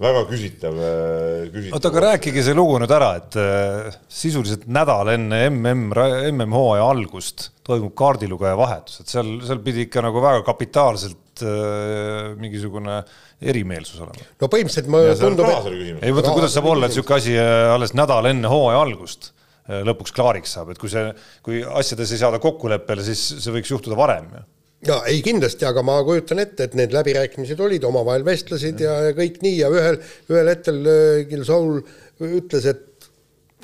väga 0.00 0.22
küsitav, 0.30 0.78
äh, 0.78 1.50
küsitav. 1.52 1.74
oota, 1.76 1.90
aga 1.90 2.04
rääkige 2.06 2.44
see 2.46 2.56
lugu 2.56 2.78
nüüd 2.80 2.94
ära, 2.94 3.10
et 3.20 3.36
äh, 3.40 3.98
sisuliselt 4.08 4.64
nädal 4.70 5.10
enne 5.12 5.42
mm, 5.50 5.92
MM-hooaja 6.30 6.86
algust 6.94 7.50
toimub 7.66 7.92
kaardilugeja 7.98 8.56
vahetus, 8.56 9.02
et 9.02 9.12
seal, 9.12 9.36
seal 9.44 9.60
pidi 9.66 9.84
ikka 9.88 10.06
nagu 10.06 10.22
väga 10.24 10.40
kapitaalselt 10.46 11.44
äh, 11.44 12.32
mingisugune 12.40 13.02
erimeelsus 13.44 14.00
olema. 14.00 14.30
no 14.40 14.50
põhimõtteliselt 14.54 14.90
ma 14.94 15.04
tundub, 15.20 15.50
et 15.50 16.08
ei 16.08 16.16
vaata, 16.16 16.32
kuidas 16.38 16.56
saab 16.56 16.70
olla, 16.72 16.86
et 16.88 16.94
niisugune 16.94 17.20
asi 17.20 17.36
äh, 17.36 17.68
alles 17.74 17.96
nädal 17.98 18.30
enne 18.30 18.52
hooaja 18.52 18.82
algust 18.86 19.32
lõpuks 19.64 20.12
klaariks 20.12 20.50
saab, 20.52 20.74
et 20.74 20.78
kui 20.80 20.90
see, 20.92 21.06
kui 21.40 21.62
asjades 21.64 22.10
ei 22.12 22.18
saada 22.20 22.36
kokkuleppele, 22.36 23.00
siis 23.04 23.22
see 23.40 23.52
võiks 23.52 23.70
juhtuda 23.72 23.96
varem 23.96 24.26
ju 24.36 24.42
ja 24.88 25.00
ei 25.10 25.22
kindlasti, 25.24 25.66
aga 25.68 25.82
ma 25.86 25.98
kujutan 26.06 26.42
ette, 26.42 26.68
et 26.68 26.76
need 26.78 26.94
läbirääkimised 26.94 27.60
olid, 27.64 27.84
omavahel 27.88 28.24
vestlesid 28.26 28.82
ja, 28.84 28.96
ja 29.08 29.16
kõik 29.16 29.40
nii 29.44 29.58
ja 29.62 29.70
ühel, 29.72 29.98
ühel 30.32 30.50
hetkel 30.52 30.80
äh, 30.84 31.24
Gil 31.30 31.44
Soul 31.48 31.80
ütles, 32.24 32.68
et 32.70 33.10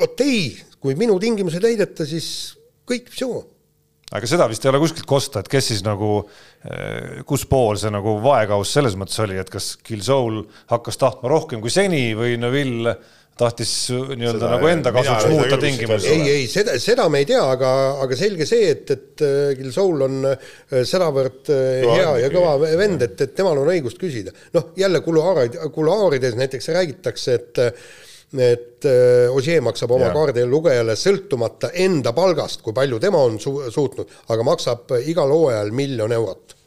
vot 0.01 0.25
ei, 0.25 0.53
kui 0.81 0.97
minu 0.99 1.19
tingimusi 1.23 1.61
täideta, 1.63 2.07
siis 2.09 2.29
kõik, 2.89 3.13
soo. 3.15 3.43
aga 4.11 4.27
seda 4.27 4.49
vist 4.51 4.65
ei 4.65 4.73
ole 4.73 4.81
kuskilt 4.83 5.09
kosta, 5.09 5.43
et 5.43 5.51
kes 5.53 5.71
siis 5.73 5.85
nagu, 5.87 6.23
äh, 6.65 7.21
kus 7.29 7.45
pool 7.51 7.79
see 7.81 7.93
nagu 7.93 8.17
vaekauss 8.25 8.79
selles 8.79 8.97
mõttes 8.99 9.21
oli, 9.23 9.39
et 9.41 9.53
kas 9.53 9.75
Gil 9.87 10.05
Soul 10.07 10.43
hakkas 10.73 11.01
tahtma 11.01 11.33
rohkem 11.33 11.63
kui 11.63 11.73
seni 11.73 12.11
või 12.19 12.39
Neville 12.41 12.97
tahtis 13.39 13.71
nii-öelda 13.91 14.51
nagu 14.53 14.69
enda 14.71 14.93
kasuks 14.95 15.29
muuta 15.31 15.59
tingimusi. 15.61 16.11
ei, 16.13 16.27
ei 16.35 16.49
seda, 16.51 16.77
seda 16.83 17.07
me 17.13 17.23
ei 17.23 17.29
tea, 17.29 17.41
aga, 17.55 17.71
aga 18.05 18.19
selge 18.19 18.47
see, 18.49 18.69
et, 18.75 18.93
et 18.95 19.25
äh, 19.25 19.39
Gil 19.59 19.73
Soul 19.75 20.05
on 20.07 20.21
äh, 20.29 20.53
sedavõrd 20.89 21.51
äh, 21.55 21.87
hea 21.87 22.13
ja 22.25 22.31
kõva 22.33 22.59
vend, 22.61 23.07
et, 23.07 23.17
et 23.27 23.35
temal 23.37 23.63
on 23.63 23.73
õigust 23.73 24.01
küsida. 24.01 24.35
noh, 24.57 24.71
jälle 24.79 25.03
kuluaarid, 25.05 25.59
kuluaarides 25.75 26.39
näiteks 26.41 26.73
räägitakse, 26.77 27.41
et 27.41 27.65
et 28.31 28.87
Ossier 29.35 29.59
maksab 29.59 29.91
oma 29.91 30.13
kaardilugejale 30.15 30.95
sõltumata 30.95 31.73
enda 31.83 32.13
palgast, 32.15 32.61
kui 32.63 32.71
palju 32.77 33.01
tema 33.03 33.19
on 33.27 33.41
su 33.43 33.57
suutnud, 33.75 34.13
aga 34.31 34.47
maksab 34.47 34.95
igal 35.03 35.35
hooajal 35.35 35.73
miljon 35.75 36.15
eurot 36.15 36.60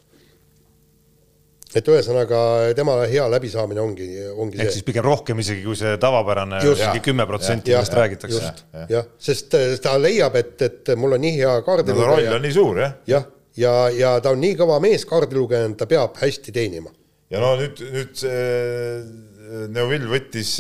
et 1.79 1.89
ühesõnaga 1.89 2.39
tema 2.77 2.95
hea 3.09 3.25
läbisaamine 3.33 3.81
ongi, 3.81 4.07
ongi 4.29 4.59
ehk 4.59 4.69
see. 4.69 4.77
siis 4.77 4.88
pigem 4.88 5.05
rohkem 5.05 5.39
isegi 5.43 5.63
kui 5.65 5.77
see 5.79 5.95
tavapärane 6.01 6.62
kümme 7.03 7.25
protsenti, 7.29 7.73
millest 7.73 7.97
räägitakse. 7.97 8.53
jah, 8.91 9.09
sest 9.19 9.57
äh, 9.59 9.75
ta 9.83 9.95
leiab, 10.01 10.38
et, 10.39 10.55
et 10.62 10.93
mul 10.99 11.17
on 11.17 11.23
nii 11.23 11.36
hea 11.39 11.55
kaardilugeja 11.65 12.07
no,. 12.07 12.15
roll 12.15 12.39
on 12.39 12.47
nii 12.47 12.55
suur, 12.55 12.81
jah. 12.83 12.95
jah, 13.09 13.27
ja, 13.57 13.73
ja, 13.89 13.91
ja 13.99 14.15
ta 14.23 14.33
on 14.36 14.41
nii 14.43 14.57
kõva 14.59 14.79
mees 14.83 15.05
kaardilugejana, 15.09 15.77
ta 15.79 15.89
peab 15.89 16.17
hästi 16.21 16.55
teenima. 16.55 16.93
ja 17.33 17.43
no 17.43 17.55
nüüd, 17.59 17.83
nüüd 17.93 18.17
see 18.23 19.69
Neuvill 19.73 20.07
võttis 20.09 20.57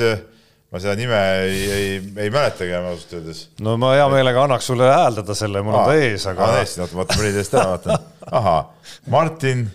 ma 0.73 0.81
seda 0.81 0.95
nime 0.97 1.19
ei, 1.45 1.57
ei, 1.69 1.89
ei 2.25 2.31
mäletagi 2.33 2.73
enam 2.73 2.89
ausalt 2.89 3.13
öeldes. 3.19 3.43
no 3.61 3.75
ma 3.77 3.93
hea 3.93 4.07
meelega 4.09 4.47
annaks 4.47 4.71
sulle 4.71 4.89
hääldada 4.89 5.35
selle, 5.37 5.61
mul 5.65 5.77
on 5.77 5.85
ta 5.91 5.95
ees, 6.01 6.25
aga. 6.31 6.49
tõesti, 6.57 6.81
oota, 6.81 6.97
ma 6.97 7.03
vaatan 7.03 7.21
prillid 7.21 7.39
eest 7.43 7.57
ära, 7.59 7.75
vaatan. 7.75 8.11
ahah, 8.41 8.91
Martin 9.13 9.67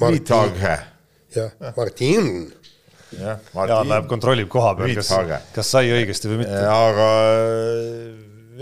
Viithage. 0.00 0.76
jah, 1.34 1.52
Martin. 1.76 2.52
jah, 3.18 3.40
Jaan 3.54 3.90
läheb 3.90 4.08
kontrollib 4.10 4.48
koha 4.52 4.74
peal, 4.78 4.94
kas, 4.96 5.10
kas 5.54 5.72
sai 5.74 5.90
õigesti 5.92 6.30
või 6.30 6.42
mitte. 6.42 6.62
aga 6.64 7.08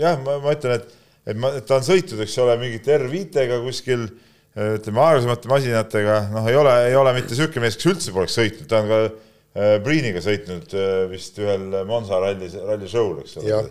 jah, 0.01 0.19
ma, 0.25 0.37
ma 0.43 0.55
ütlen, 0.55 0.79
et, 0.79 0.97
et 1.31 1.39
ma, 1.39 1.53
ta 1.65 1.79
on 1.79 1.87
sõitnud, 1.87 2.21
eks 2.25 2.37
ole, 2.43 2.57
mingite 2.61 2.97
R5-ga 2.97 3.61
kuskil 3.65 4.09
ütleme 4.51 4.99
aeglasemate 4.99 5.47
masinatega, 5.47 6.17
noh, 6.33 6.47
ei 6.51 6.57
ole, 6.59 6.73
ei 6.89 6.95
ole 6.99 7.13
mitte 7.15 7.31
niisugune 7.31 7.63
mees, 7.63 7.77
kes 7.79 7.91
üldse 7.93 8.15
poleks 8.15 8.35
sõitnud, 8.35 8.67
ta 8.67 8.81
on 8.81 8.89
ka 8.89 8.97
äh, 9.05 9.77
Priiniga 9.85 10.23
sõitnud 10.23 10.75
äh, 10.75 10.89
vist 11.11 11.39
ühel 11.39 11.69
Monza 11.87 12.19
ralli, 12.19 12.51
ralli 12.57 12.91
show'l, 12.91 13.21
eks 13.23 13.37
ole. 13.39 13.61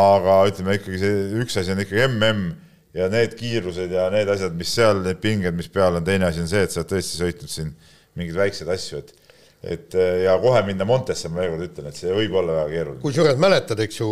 aga 0.00 0.40
ütleme 0.50 0.80
ikkagi 0.80 0.98
see 1.02 1.22
üks 1.44 1.60
asi 1.62 1.74
on 1.74 1.84
ikkagi 1.84 2.08
mm 2.08 2.50
ja 2.96 3.06
need 3.12 3.36
kiirused 3.38 3.92
ja 3.94 4.08
need 4.12 4.30
asjad, 4.32 4.54
mis 4.58 4.74
seal, 4.74 5.02
need 5.04 5.20
pinged, 5.22 5.56
mis 5.56 5.70
peal 5.72 5.98
on, 5.98 6.06
teine 6.06 6.28
asi 6.28 6.42
on 6.42 6.50
see, 6.50 6.62
et 6.66 6.74
sa 6.74 6.82
oled 6.82 6.92
tõesti 6.94 7.20
sõitnud 7.20 7.52
siin 7.52 7.74
mingeid 8.18 8.38
väikseid 8.44 8.76
asju, 8.76 9.02
et 9.04 9.16
et 9.60 9.92
ja 10.24 10.38
kohe 10.40 10.62
minna 10.64 10.86
Montesse, 10.88 11.28
ma 11.28 11.42
veel 11.42 11.50
kord 11.52 11.66
ütlen, 11.66 11.90
et 11.90 11.98
see 11.98 12.14
võib 12.16 12.32
olla 12.40 12.62
väga 12.62 12.70
keeruline. 12.72 13.02
kusjuures 13.02 13.36
mäletad, 13.36 13.82
eks 13.84 13.98
ju, 14.00 14.08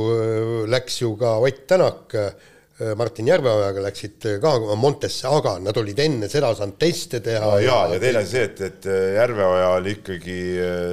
läks 0.68 0.98
ju 1.00 1.14
ka 1.16 1.38
Ott 1.40 1.62
Tänak 1.70 2.16
Martin 2.78 3.26
Järveojaga 3.26 3.82
läksid 3.82 4.26
ka 4.42 4.52
Montesse, 4.78 5.26
aga 5.26 5.56
nad 5.62 5.76
olid 5.80 5.98
enne 5.98 6.28
seda 6.30 6.52
saanud 6.54 6.76
teste 6.78 7.18
teha. 7.24 7.54
ja, 7.62 7.64
ja, 7.64 7.78
ja 7.94 8.02
teine 8.02 8.20
asi 8.20 8.36
see, 8.36 8.44
et, 8.50 8.60
et 8.68 8.90
Järveoja 9.16 9.72
oli 9.78 9.96
ikkagi, 9.96 10.36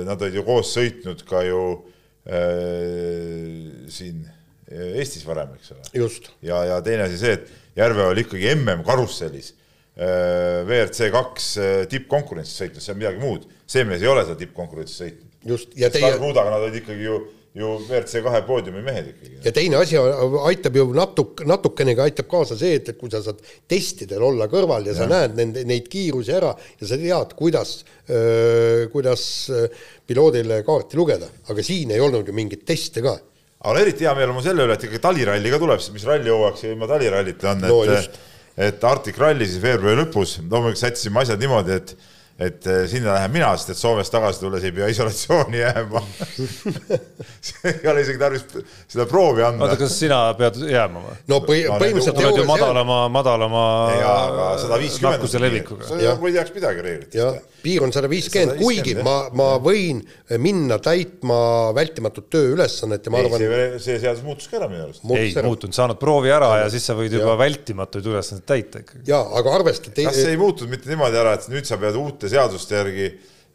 nad 0.07 0.23
olid 0.23 0.39
ju 0.39 0.45
koos 0.47 0.71
sõitnud 0.77 1.21
ka 1.29 1.43
ju 1.45 1.61
äh, 2.25 3.85
siin 3.91 4.23
Eestis 4.75 5.27
varem, 5.27 5.51
eks 5.59 5.75
ole. 5.75 6.09
ja, 6.47 6.63
ja 6.71 6.79
teine 6.81 7.05
asi 7.05 7.19
see, 7.21 7.35
et 7.37 7.64
Järveoja 7.75 8.15
oli 8.15 8.25
ikkagi 8.25 8.51
mm 8.55 8.83
karussellis 8.87 9.53
äh, 9.53 10.63
WRC 10.65 11.11
kaks 11.13 11.49
tippkonkurentsis 11.91 12.61
sõitnud, 12.63 12.83
see 12.83 12.95
on 12.95 13.01
midagi 13.01 13.23
muud. 13.23 13.47
see 13.67 13.83
mees 13.87 14.03
ei 14.03 14.11
ole 14.11 14.25
seda 14.27 14.39
tippkonkurentsis 14.43 15.01
sõitnud. 15.03 15.33
just, 15.55 15.73
ja 15.75 15.89
teie. 15.93 16.15
Ruudaga 16.17 16.53
nad 16.53 16.67
olid 16.67 16.83
ikkagi 16.83 17.09
ju 17.09 17.23
ju 17.55 17.69
WRC 17.87 18.19
kahe 18.23 18.41
poodiumi 18.43 18.81
mehed 18.83 19.11
ikkagi. 19.13 19.37
ja 19.45 19.51
teine 19.55 19.77
asi 19.79 19.95
aitab 20.49 20.75
ju 20.75 20.89
natuke, 20.95 21.45
natukenegi 21.47 22.03
aitab 22.03 22.27
kaasa 22.31 22.57
see, 22.59 22.81
et, 22.81 22.89
et 22.91 22.97
kui 22.99 23.11
sa 23.11 23.21
saad 23.23 23.39
testidel 23.71 24.25
olla 24.27 24.49
kõrval 24.51 24.89
ja, 24.89 24.91
ja. 24.91 24.97
sa 24.99 25.07
näed 25.07 25.37
nende, 25.39 25.63
neid 25.67 25.87
kiirusi 25.91 26.35
ära 26.35 26.51
ja 26.51 26.89
sa 26.89 26.99
tead, 26.99 27.31
kuidas, 27.39 27.77
kuidas 28.91 29.23
piloodile 30.07 30.59
kaarti 30.67 30.99
lugeda, 30.99 31.31
aga 31.47 31.63
siin 31.65 31.95
ei 31.95 32.03
olnud 32.03 32.27
ju 32.27 32.35
mingeid 32.35 32.67
teste 32.67 33.03
ka. 33.05 33.15
Aga 33.65 33.81
eriti 33.81 34.05
hea 34.05 34.13
meel 34.17 34.31
on 34.31 34.37
mul 34.37 34.45
selle 34.45 34.65
üle, 34.67 34.77
et 34.77 34.83
ikkagi 34.85 35.01
taliralli 35.03 35.51
ka 35.53 35.59
tuleb, 35.61 35.83
mis 35.95 36.07
rallihooajaks 36.09 36.65
ilma 36.69 36.89
talirallita 36.91 37.51
on, 37.51 37.63
et 37.65 37.71
no, 37.73 38.25
et 38.65 38.85
Arctic 38.87 39.17
Rally 39.19 39.47
siis 39.49 39.61
veebruari 39.63 39.99
lõpus, 40.03 40.37
loomulikult 40.43 40.79
sättisime 40.79 41.23
asjad 41.23 41.41
niimoodi, 41.41 41.79
et 41.79 41.95
et 42.35 42.65
eh, 42.67 42.81
sinna 42.91 43.13
lähen 43.15 43.31
mina, 43.31 43.53
sest 43.55 43.69
et 43.71 43.79
Soomest 43.79 44.11
tagasi 44.11 44.41
tulles 44.41 44.63
ei 44.67 44.73
pea 44.75 44.89
isolatsiooni 44.91 45.61
jääma 45.61 46.01
ei 47.69 47.87
ole 47.87 48.01
isegi 48.03 48.19
tarvis 48.19 48.43
seda 48.91 49.05
proovi 49.07 49.45
anda. 49.47 49.63
oota, 49.63 49.77
kas 49.79 49.95
sina 50.01 50.17
pead 50.35 50.59
jääma 50.67 51.03
või? 51.05 51.15
no 51.31 51.39
põhi, 51.45 51.61
põhimõtteliselt 51.71 52.19
oled 52.19 52.41
ju 52.41 52.45
madalama, 52.49 52.97
madalama 53.15 53.63
nakkuse 55.05 55.39
levikuga. 55.39 55.87
sa 55.87 55.99
ei 56.01 56.35
teaks 56.35 56.51
midagi 56.57 56.83
reeglitest. 56.83 57.53
piir 57.63 57.85
on 57.87 57.95
sada 57.95 58.11
viiskümmend, 58.11 58.59
kuigi 58.59 58.97
ma, 58.99 59.15
ma 59.31 59.47
võin 59.63 60.03
minna 60.43 60.75
täitma 60.83 61.39
vältimatut 61.77 62.27
tööülesannet 62.35 63.07
ja 63.07 63.15
ma 63.15 63.23
arvan. 63.23 63.47
see 63.79 63.95
seadus 64.03 64.25
muutus 64.27 64.51
ka 64.51 64.59
ära 64.59 64.67
minu 64.71 64.89
arust. 64.89 65.07
ei 65.15 65.31
muutunud, 65.39 65.77
sa 65.77 65.87
annad 65.87 66.03
proovi 66.03 66.35
ära 66.35 66.51
ja 66.65 66.67
siis 66.73 66.83
sa 66.83 66.99
võid 66.99 67.15
juba 67.15 67.39
vältimatuid 67.39 68.11
ülesandeid 68.11 68.47
täita 68.51 68.83
ikkagi. 68.83 69.05
ja, 69.07 69.23
aga 69.39 69.55
arvesta. 69.61 69.95
kas 69.95 70.19
see 70.19 70.35
ei 70.35 70.43
muutunud 70.43 70.75
mitte 70.75 70.91
niimoodi 70.91 71.23
ära, 71.23 71.37
et 71.39 71.47
nüüd 71.53 71.63
sa 71.63 71.79
pead 71.79 71.95
uute 71.95 72.24
uute 72.25 72.33
seaduste 72.33 72.79
järgi 72.79 73.07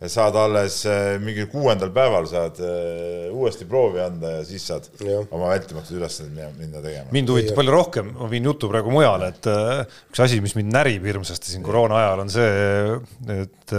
saad 0.09 0.37
alles 0.39 0.79
äh, 0.89 1.19
mingil 1.21 1.49
kuuendal 1.53 1.91
päeval 1.93 2.25
saad 2.31 2.57
äh, 2.65 3.27
uuesti 3.35 3.67
proovi 3.69 4.01
anda 4.01 4.31
ja 4.39 4.45
siis 4.49 4.65
saad 4.71 4.87
ja. 5.05 5.19
oma 5.29 5.51
vältimatuid 5.51 5.99
ülesandeid 5.99 6.55
minna 6.57 6.81
tegema. 6.81 7.11
mind 7.13 7.33
huvitab 7.35 7.59
palju 7.59 7.75
rohkem, 7.75 8.15
ma 8.17 8.31
viin 8.31 8.49
jutu 8.49 8.71
praegu 8.71 8.95
mujale, 8.95 9.29
et 9.35 9.49
äh, 9.51 9.83
üks 10.09 10.23
asi, 10.25 10.41
mis 10.41 10.55
mind 10.57 10.73
närib 10.73 11.05
hirmsasti 11.11 11.53
siin 11.53 11.67
koroona 11.67 11.99
ajal, 12.01 12.25
on 12.25 12.33
see, 12.33 12.97
et 13.43 13.77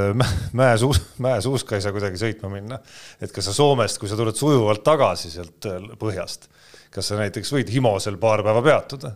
mäesuus, 0.62 1.01
mäesuuska 1.25 1.80
ei 1.80 1.88
saa 1.88 1.95
kuidagi 1.95 2.21
sõitma 2.21 2.54
minna. 2.54 2.77
et 3.17 3.34
kas 3.34 3.49
sa 3.49 3.56
Soomest, 3.58 3.97
kui 4.01 4.12
sa 4.12 4.19
tuled 4.19 4.38
sujuvalt 4.38 4.86
tagasi 4.86 5.34
sealt 5.34 5.71
põhjast 6.04 6.51
kas 6.91 7.08
sa 7.08 7.17
näiteks 7.19 7.51
võid 7.56 7.69
Himosel 7.71 8.17
paar 8.21 8.43
päeva 8.45 8.62
peatuda? 8.65 9.13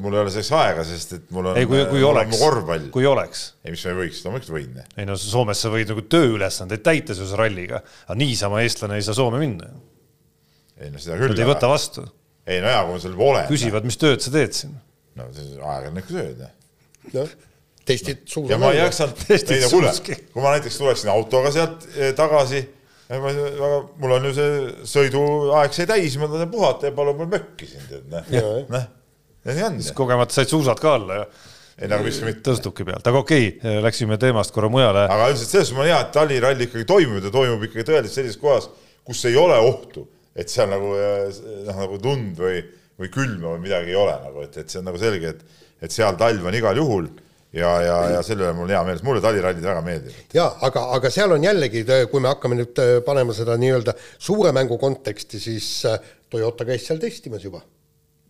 mul 0.00 0.16
ei 0.16 0.24
ole 0.24 0.32
selleks 0.34 0.50
aega, 0.58 0.86
sest 0.86 1.14
et 1.18 1.28
mul 1.34 1.52
on, 1.52 1.60
ei, 1.60 1.68
kui, 1.70 1.82
kui 1.90 2.02
oleks, 2.06 2.38
korvpall. 2.40 2.88
kui 2.94 3.06
oleks. 3.08 3.44
ei, 3.62 3.74
mis 3.74 3.84
ma 3.86 3.92
ei 3.92 3.98
võiks, 4.00 4.22
loomulikult 4.26 4.54
võin. 4.56 4.80
ei 4.96 5.06
no 5.08 5.16
Soomes 5.20 5.62
sa 5.62 5.70
võid 5.72 5.92
nagu 5.92 6.04
tööülesandeid 6.14 6.82
täita 6.86 7.16
seoses 7.18 7.38
ralliga, 7.38 7.82
aga 8.08 8.18
niisama 8.18 8.64
eestlane 8.64 8.98
ei 8.98 9.06
saa 9.06 9.16
Soome 9.18 9.38
minna. 9.42 9.70
ei 10.80 10.90
no 10.90 11.02
seda 11.02 11.20
küll. 11.20 11.36
Nad 11.36 11.44
ei 11.44 11.50
võta 11.52 11.70
vastu. 11.70 12.08
ei 12.46 12.58
no 12.64 12.74
jaa, 12.74 12.82
kui 12.88 12.98
ma 12.98 13.06
seal 13.06 13.16
olen. 13.28 13.48
küsivad, 13.52 13.86
mis 13.86 14.02
tööd 14.02 14.24
sa 14.24 14.34
teed 14.34 14.58
siin? 14.58 14.76
no 15.18 15.30
ajakirjanik 15.30 16.10
tööd. 16.10 16.44
jah 17.14 17.38
testid 17.86 18.26
suusa. 18.30 18.52
ja 18.52 18.58
ma 18.62 18.70
ei 18.70 18.78
jaksanud, 18.78 19.24
ei 19.30 19.62
no 19.62 19.70
kuule, 19.72 19.90
kui 20.06 20.42
ma 20.42 20.52
näiteks 20.54 20.76
tuleksin 20.78 21.10
autoga 21.10 21.50
sealt 21.54 21.86
eh, 21.96 22.12
tagasi 22.14 22.62
väga, 23.20 23.78
mul 24.00 24.16
on 24.16 24.28
ju 24.28 24.34
see 24.36 24.50
sõiduaeg 24.88 25.76
sai 25.76 25.88
täis, 25.90 26.16
ma 26.20 26.28
tahan 26.30 26.50
puhata 26.52 26.88
ja 26.88 26.96
palun 26.96 27.18
mul 27.18 27.30
mökki 27.32 27.68
siin, 27.68 27.84
tead, 27.88 28.06
noh. 28.12 28.28
noh, 28.72 28.86
ja 29.44 29.56
nii 29.56 29.66
on. 29.68 29.80
siis 29.82 29.96
kogemata 29.96 30.36
said 30.36 30.52
suusad 30.52 30.80
ka 30.80 30.94
alla 31.00 31.22
ja 31.22 31.26
ei 31.82 31.90
nagu 31.90 32.06
vist 32.06 32.22
mitte. 32.24 32.44
tõstuki 32.50 32.86
pealt, 32.86 33.06
aga 33.08 33.22
okei 33.22 33.48
okay,, 33.56 33.80
läksime 33.84 34.18
teemast 34.20 34.54
korra 34.54 34.70
mujale. 34.72 35.06
aga 35.10 35.30
üldiselt 35.32 35.54
selles 35.54 35.72
mõttes 35.72 35.82
on 35.82 35.90
hea, 35.90 36.00
et 36.04 36.12
taliralli 36.14 36.68
ikkagi 36.68 36.88
toimub 36.88 37.26
ja 37.26 37.32
toimub 37.34 37.66
ikkagi 37.68 37.86
tõeliselt 37.88 38.18
sellises 38.20 38.40
kohas, 38.40 38.68
kus 39.06 39.24
ei 39.30 39.36
ole 39.40 39.56
ohtu, 39.66 40.06
et 40.36 40.52
seal 40.52 40.70
nagu 40.72 40.94
noh, 40.94 41.80
nagu 41.82 41.98
tund 42.02 42.38
või, 42.40 42.62
või 43.00 43.12
külma 43.12 43.54
või 43.56 43.64
midagi 43.66 43.92
ei 43.94 43.98
ole 43.98 44.14
nagu, 44.24 44.46
et, 44.46 44.60
et 44.62 44.72
see 44.72 44.80
on 44.82 44.88
nagu 44.90 45.00
selge, 45.00 45.34
et, 45.34 45.60
et 45.82 45.94
seal 45.94 46.16
talv 46.20 46.48
on 46.48 46.58
igal 46.60 46.78
juhul 46.78 47.10
ja, 47.52 47.72
ja, 47.84 47.96
ja 48.16 48.22
selle 48.26 48.46
üle 48.46 48.54
mul 48.56 48.72
hea 48.72 48.80
meel, 48.86 49.02
mulle 49.06 49.22
talirallid 49.24 49.64
väga 49.64 49.84
meeldivad. 49.84 50.34
ja 50.36 50.46
aga, 50.68 50.86
aga 50.96 51.12
seal 51.12 51.34
on 51.36 51.44
jällegi, 51.44 51.84
kui 52.10 52.22
me 52.22 52.32
hakkame 52.32 52.58
nüüd 52.60 52.80
äh, 52.82 52.94
panema 53.06 53.36
seda 53.36 53.58
nii-öelda 53.60 53.96
suure 54.16 54.54
mängu 54.56 54.78
konteksti, 54.80 55.40
siis 55.42 55.68
äh, 55.88 56.00
Toyota 56.32 56.64
käis 56.64 56.86
seal 56.88 57.00
testimas 57.00 57.44
juba. 57.44 57.60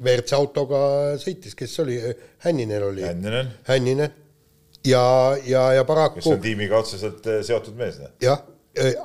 WRC 0.02 0.34
autoga 0.34 0.80
sõitis, 1.22 1.54
kes 1.54 1.76
oli, 1.84 2.00
Hänninen 2.42 2.82
oli. 2.82 3.04
Hänninen. 3.06 3.52
Hänninen 3.68 4.10
ja, 4.88 5.04
ja, 5.46 5.72
ja 5.72 5.84
paraku. 5.86 6.18
kes 6.18 6.32
on 6.32 6.40
tiimiga 6.42 6.80
otseselt 6.82 7.26
äh, 7.30 7.42
seotud 7.46 7.78
mees. 7.78 8.00
Noh. 8.02 8.10
jah, 8.22 8.42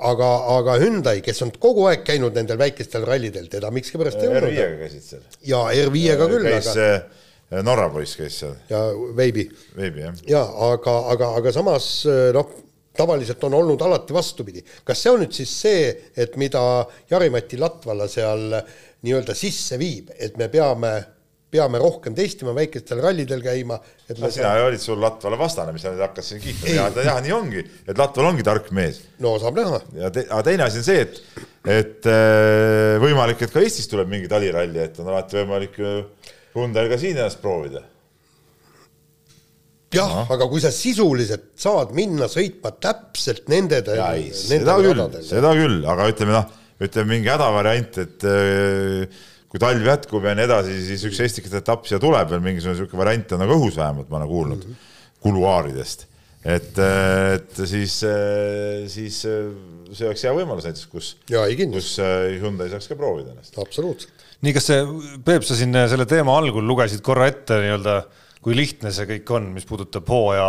aga, 0.10 0.32
aga 0.56 0.80
Hyundai, 0.82 1.20
kes 1.26 1.44
on 1.46 1.54
kogu 1.62 1.86
aeg 1.92 2.02
käinud 2.08 2.36
nendel 2.38 2.58
väikestel 2.60 3.06
rallidel, 3.08 3.50
teda 3.52 3.72
miskipärast 3.76 4.22
ei 4.24 4.32
olnud. 4.32 4.50
R5-ga 4.50 4.82
käisid 4.82 5.08
seal. 5.12 5.24
jaa, 5.46 5.66
R5-ga 5.86 6.30
küll, 6.34 6.52
aga 6.56 6.90
Norra 7.64 7.88
poiss 7.90 8.18
käis 8.20 8.42
seal. 8.42 8.56
ja 8.70 8.82
Veibi. 9.16 9.48
Veibi, 9.78 10.02
jah. 10.04 10.24
jaa, 10.28 10.48
aga, 10.72 10.98
aga, 11.14 11.34
aga 11.40 11.54
samas 11.56 11.92
noh, 12.36 12.56
tavaliselt 12.98 13.44
on 13.44 13.54
olnud 13.54 13.82
alati 13.82 14.14
vastupidi. 14.14 14.64
kas 14.84 15.04
see 15.04 15.14
on 15.14 15.22
nüüd 15.24 15.36
siis 15.36 15.54
see, 15.62 15.92
et 16.18 16.38
mida 16.40 16.62
Jari-Mati 17.12 17.60
Latvala 17.62 18.08
seal 18.12 18.50
nii-öelda 19.06 19.36
sisse 19.38 19.78
viib, 19.80 20.10
et 20.18 20.38
me 20.40 20.50
peame, 20.52 20.94
peame 21.54 21.80
rohkem 21.82 22.16
testima, 22.18 22.56
väikestel 22.58 23.02
rallidel 23.04 23.44
käima, 23.46 23.78
et 24.10 24.18
me 24.20 24.32
sina 24.34 24.56
olid 24.66 24.82
sul 24.82 25.00
Latvala 25.02 25.40
vastane, 25.40 25.76
mis 25.76 25.86
sa 25.86 25.94
nüüd 25.94 26.04
hakkasid 26.04 26.42
kiitma, 26.44 26.74
ja 26.74 26.88
jah, 27.12 27.22
nii 27.24 27.36
ongi, 27.36 27.66
et 27.86 27.98
Latval 27.98 28.32
ongi 28.32 28.48
tark 28.48 28.72
mees. 28.76 29.04
no 29.24 29.38
saab 29.42 29.62
näha. 29.62 29.84
ja 30.02 30.12
te, 30.14 30.26
aga 30.30 30.42
teine 30.50 30.66
asi 30.68 30.82
on 30.82 30.90
see, 30.90 31.06
et, 31.06 31.22
et 31.78 32.10
äh, 32.12 32.98
võimalik, 33.04 33.46
et 33.46 33.54
ka 33.54 33.64
Eestis 33.64 33.90
tuleb 33.92 34.10
mingi 34.12 34.32
taliralli, 34.32 34.82
et 34.90 35.00
on 35.04 35.14
alati 35.14 35.40
võimalik 35.44 35.80
Hyundai'l 36.58 36.90
ka 36.92 37.00
siin 37.02 37.18
ennast 37.18 37.42
proovida. 37.44 37.84
jah 39.94 40.12
no., 40.12 40.26
aga 40.36 40.50
kui 40.52 40.62
sa 40.64 40.72
sisuliselt 40.74 41.54
saad 41.60 41.94
minna 41.96 42.28
sõitma 42.32 42.74
täpselt 42.76 43.48
nende 43.52 43.80
seda 43.86 44.76
küll, 44.84 45.04
seda 45.24 45.54
küll, 45.56 45.80
aga 45.88 46.10
ütleme 46.12 46.36
noh, 46.36 46.50
ütleme 46.84 47.16
mingi 47.16 47.32
hädavariant, 47.32 48.02
et 48.04 48.28
äh, 48.28 49.24
kui 49.48 49.64
talv 49.64 49.88
jätkub 49.88 50.28
ja 50.28 50.36
nii 50.36 50.46
edasi, 50.50 50.76
siis 50.90 51.08
üks 51.08 51.24
Estikate 51.24 51.62
etapp 51.64 51.88
siia 51.88 52.02
tuleb 52.04 52.34
veel 52.34 52.44
mingisugune 52.44 52.76
niisugune 52.76 53.04
variant 53.06 53.34
on 53.38 53.44
nagu 53.46 53.58
õhus 53.62 53.80
vähemalt, 53.80 54.12
ma 54.12 54.20
olen 54.20 54.32
kuulnud 54.34 54.62
mm 54.68 54.76
-hmm. 54.76 54.94
kuluaaridest. 55.24 56.08
et, 56.44 56.78
äh, 56.80 57.34
et 57.40 57.56
siis, 57.64 58.04
äh, 58.04 58.88
siis 58.92 59.22
see 59.24 60.06
oleks 60.06 60.24
hea 60.24 60.36
võimalus 60.36 60.68
näiteks, 60.68 60.86
kus, 60.92 61.16
kus 61.72 61.98
Hyundai 62.44 62.70
saaks 62.70 62.92
ka 62.92 62.96
proovida 62.96 63.32
ennast. 63.32 63.58
absoluutselt 63.58 64.17
nii, 64.46 64.54
kas 64.56 64.70
see, 64.70 64.86
Peep, 65.26 65.46
sa 65.48 65.58
siin 65.58 65.76
selle 65.90 66.06
teema 66.10 66.38
algul 66.38 66.66
lugesid 66.68 67.04
korra 67.06 67.30
ette 67.32 67.62
nii-öelda 67.64 68.02
kui 68.48 68.56
lihtne 68.56 68.94
see 68.96 69.08
kõik 69.10 69.32
on, 69.36 69.48
mis 69.56 69.66
puudutab 69.68 70.08
hooaja 70.08 70.48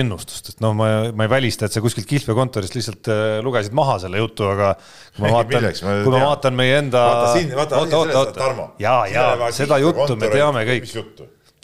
ennustust, 0.00 0.50
et 0.50 0.62
noh, 0.64 0.72
ma, 0.74 0.88
ma 1.14 1.26
ei 1.26 1.30
välista, 1.30 1.68
et 1.68 1.74
sa 1.74 1.82
kuskilt 1.84 2.08
kihlveokontorist 2.10 2.74
lihtsalt 2.74 3.10
äh, 3.14 3.24
lugesid 3.46 3.76
maha 3.78 3.98
selle 4.02 4.18
jutu, 4.18 4.48
aga 4.50 4.72
kui 5.14 5.22
ma 5.22 5.34
vaatan, 5.36 5.68
kui 5.78 6.14
ma 6.14 6.22
vaatan 6.24 6.56
meie 6.58 6.78
enda. 6.80 7.04
vaata 7.04 7.32
siin, 7.36 7.52
vaata 7.54 7.78
oota, 7.78 8.00
oota, 8.00 8.18
oota. 8.22 8.36
Tarmo. 8.40 8.70
ja, 8.82 8.96
ja 9.12 9.52
seda 9.54 9.78
juttu 9.82 10.18
me 10.18 10.32
teame 10.32 10.64
kõik. 10.66 10.88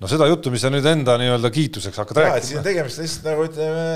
no 0.02 0.12
seda 0.14 0.30
juttu, 0.30 0.54
mis 0.54 0.62
sa 0.62 0.70
nüüd 0.70 0.86
enda 0.92 1.18
nii-öelda 1.18 1.50
kiituseks 1.58 2.02
hakkad 2.04 2.22
ja, 2.22 2.28
rääkima. 2.28 2.48
siin 2.52 2.62
on 2.62 2.68
tegemist 2.68 3.02
lihtsalt 3.02 3.30
nagu 3.32 3.50
ütleme 3.50 3.90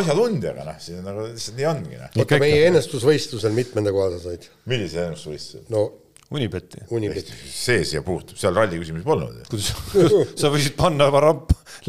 asjatundjaga, 0.00 0.66
noh, 0.66 0.82
siin 0.82 1.02
nagu 1.06 1.30
lihtsalt 1.30 1.62
nii 1.62 1.72
ongi. 1.76 1.98
Noh. 2.00 2.20
oota, 2.24 2.42
meie 2.42 2.66
ennustusvõistlusel 2.72 3.54
mitmenda 3.54 3.94
koha 3.94 4.10
sa 4.16 4.22
said? 4.24 4.50
millise 4.72 5.04
ennustusvõistluse? 5.06 5.68
no 5.70 5.86
Unibetti. 6.30 6.84
Unibetti. 6.94 7.34
see 7.50 7.82
siia 7.82 8.04
puutub, 8.06 8.38
seal 8.38 8.54
ralli 8.54 8.78
küsimusi 8.78 9.02
polnud. 9.02 9.40
kuidas, 9.50 9.72
sa 10.40 10.50
võisid 10.52 10.76
panna 10.78 11.08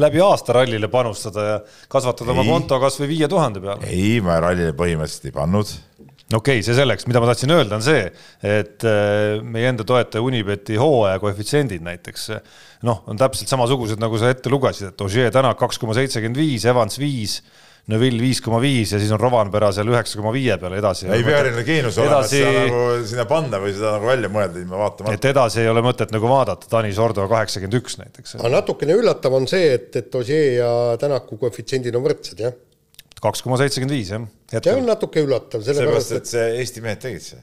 läbi 0.02 0.22
aasta 0.24 0.56
rallile 0.56 0.90
panustada 0.90 1.44
ja 1.46 1.60
kasvatada 1.92 2.32
ei. 2.32 2.40
oma 2.40 2.46
konto 2.48 2.80
kas 2.82 2.98
või 3.02 3.12
viie 3.12 3.30
tuhande 3.30 3.62
peale. 3.62 3.86
ei, 3.86 4.18
ma 4.24 4.40
rallile 4.42 4.74
põhimõtteliselt 4.74 5.30
ei 5.30 5.36
pannud. 5.36 5.70
okei 6.34 6.38
okay,, 6.40 6.66
see 6.66 6.74
selleks, 6.74 7.06
mida 7.06 7.22
ma 7.22 7.30
tahtsin 7.30 7.54
öelda, 7.54 7.78
on 7.78 7.86
see, 7.86 8.02
et 8.42 8.88
äh, 8.88 9.38
meie 9.46 9.70
enda 9.70 9.86
toetaja 9.86 10.26
Unibeti 10.26 10.80
hooaja 10.80 11.22
koefitsiendid 11.22 11.86
näiteks 11.86 12.30
noh, 12.88 13.04
on 13.06 13.20
täpselt 13.20 13.50
samasugused, 13.52 14.02
nagu 14.02 14.18
sa 14.18 14.32
ette 14.34 14.50
lugesid, 14.50 14.90
et 14.90 15.06
Ožee 15.06 15.30
Tänak 15.30 15.60
kaks 15.62 15.78
koma 15.78 15.94
seitsekümmend 15.94 16.42
viis, 16.42 16.66
Evans 16.66 16.98
viis 16.98 17.38
Neville 17.90 18.22
viis 18.22 18.38
koma 18.38 18.60
viis 18.62 18.92
ja 18.94 18.98
siis 19.02 19.10
on 19.10 19.18
Rovanpera 19.18 19.72
seal 19.74 19.88
üheksa 19.90 20.20
koma 20.20 20.30
viie 20.34 20.54
peal 20.60 20.76
edasi. 20.78 21.08
ei 21.10 21.24
pea 21.26 21.40
eriline 21.42 21.64
geenius 21.66 21.98
olema, 21.98 22.20
et 22.22 22.30
seda 22.30 22.52
nagu 22.54 22.82
sinna 23.10 23.24
panna 23.26 23.58
või 23.62 23.72
seda 23.74 23.96
nagu 23.96 24.06
välja 24.06 24.30
mõelda 24.30 24.62
ilma 24.62 24.78
vaatamata. 24.84 25.16
et 25.18 25.30
edasi 25.32 25.62
ei 25.64 25.70
ole 25.72 25.82
mõtet 25.82 26.14
nagu 26.14 26.30
vaadata, 26.30 26.70
Tanis 26.70 27.00
Ordo 27.02 27.26
kaheksakümmend 27.32 27.78
üks 27.80 27.98
näiteks. 27.98 28.36
aga 28.38 28.52
natukene 28.54 28.94
üllatav 29.00 29.34
on 29.34 29.50
see, 29.50 29.72
et, 29.74 29.90
et 29.98 30.14
Ožee 30.14 30.60
ja 30.60 30.72
Tänaku 31.02 31.40
koefitsiendid 31.42 31.98
on 31.98 32.06
võrdsed, 32.06 32.44
jah? 32.46 32.54
kaks 33.22 33.42
koma 33.42 33.58
seitsekümmend 33.58 33.98
viis, 33.98 34.14
jah. 34.14 34.28
see 34.62 34.76
on 34.78 34.86
natuke 34.86 35.26
üllatav, 35.26 35.66
sellepärast 35.66 36.20
et 36.20 36.30
see 36.36 36.52
Eesti 36.62 36.86
mehed 36.86 37.02
tegid 37.02 37.32
see 37.32 37.42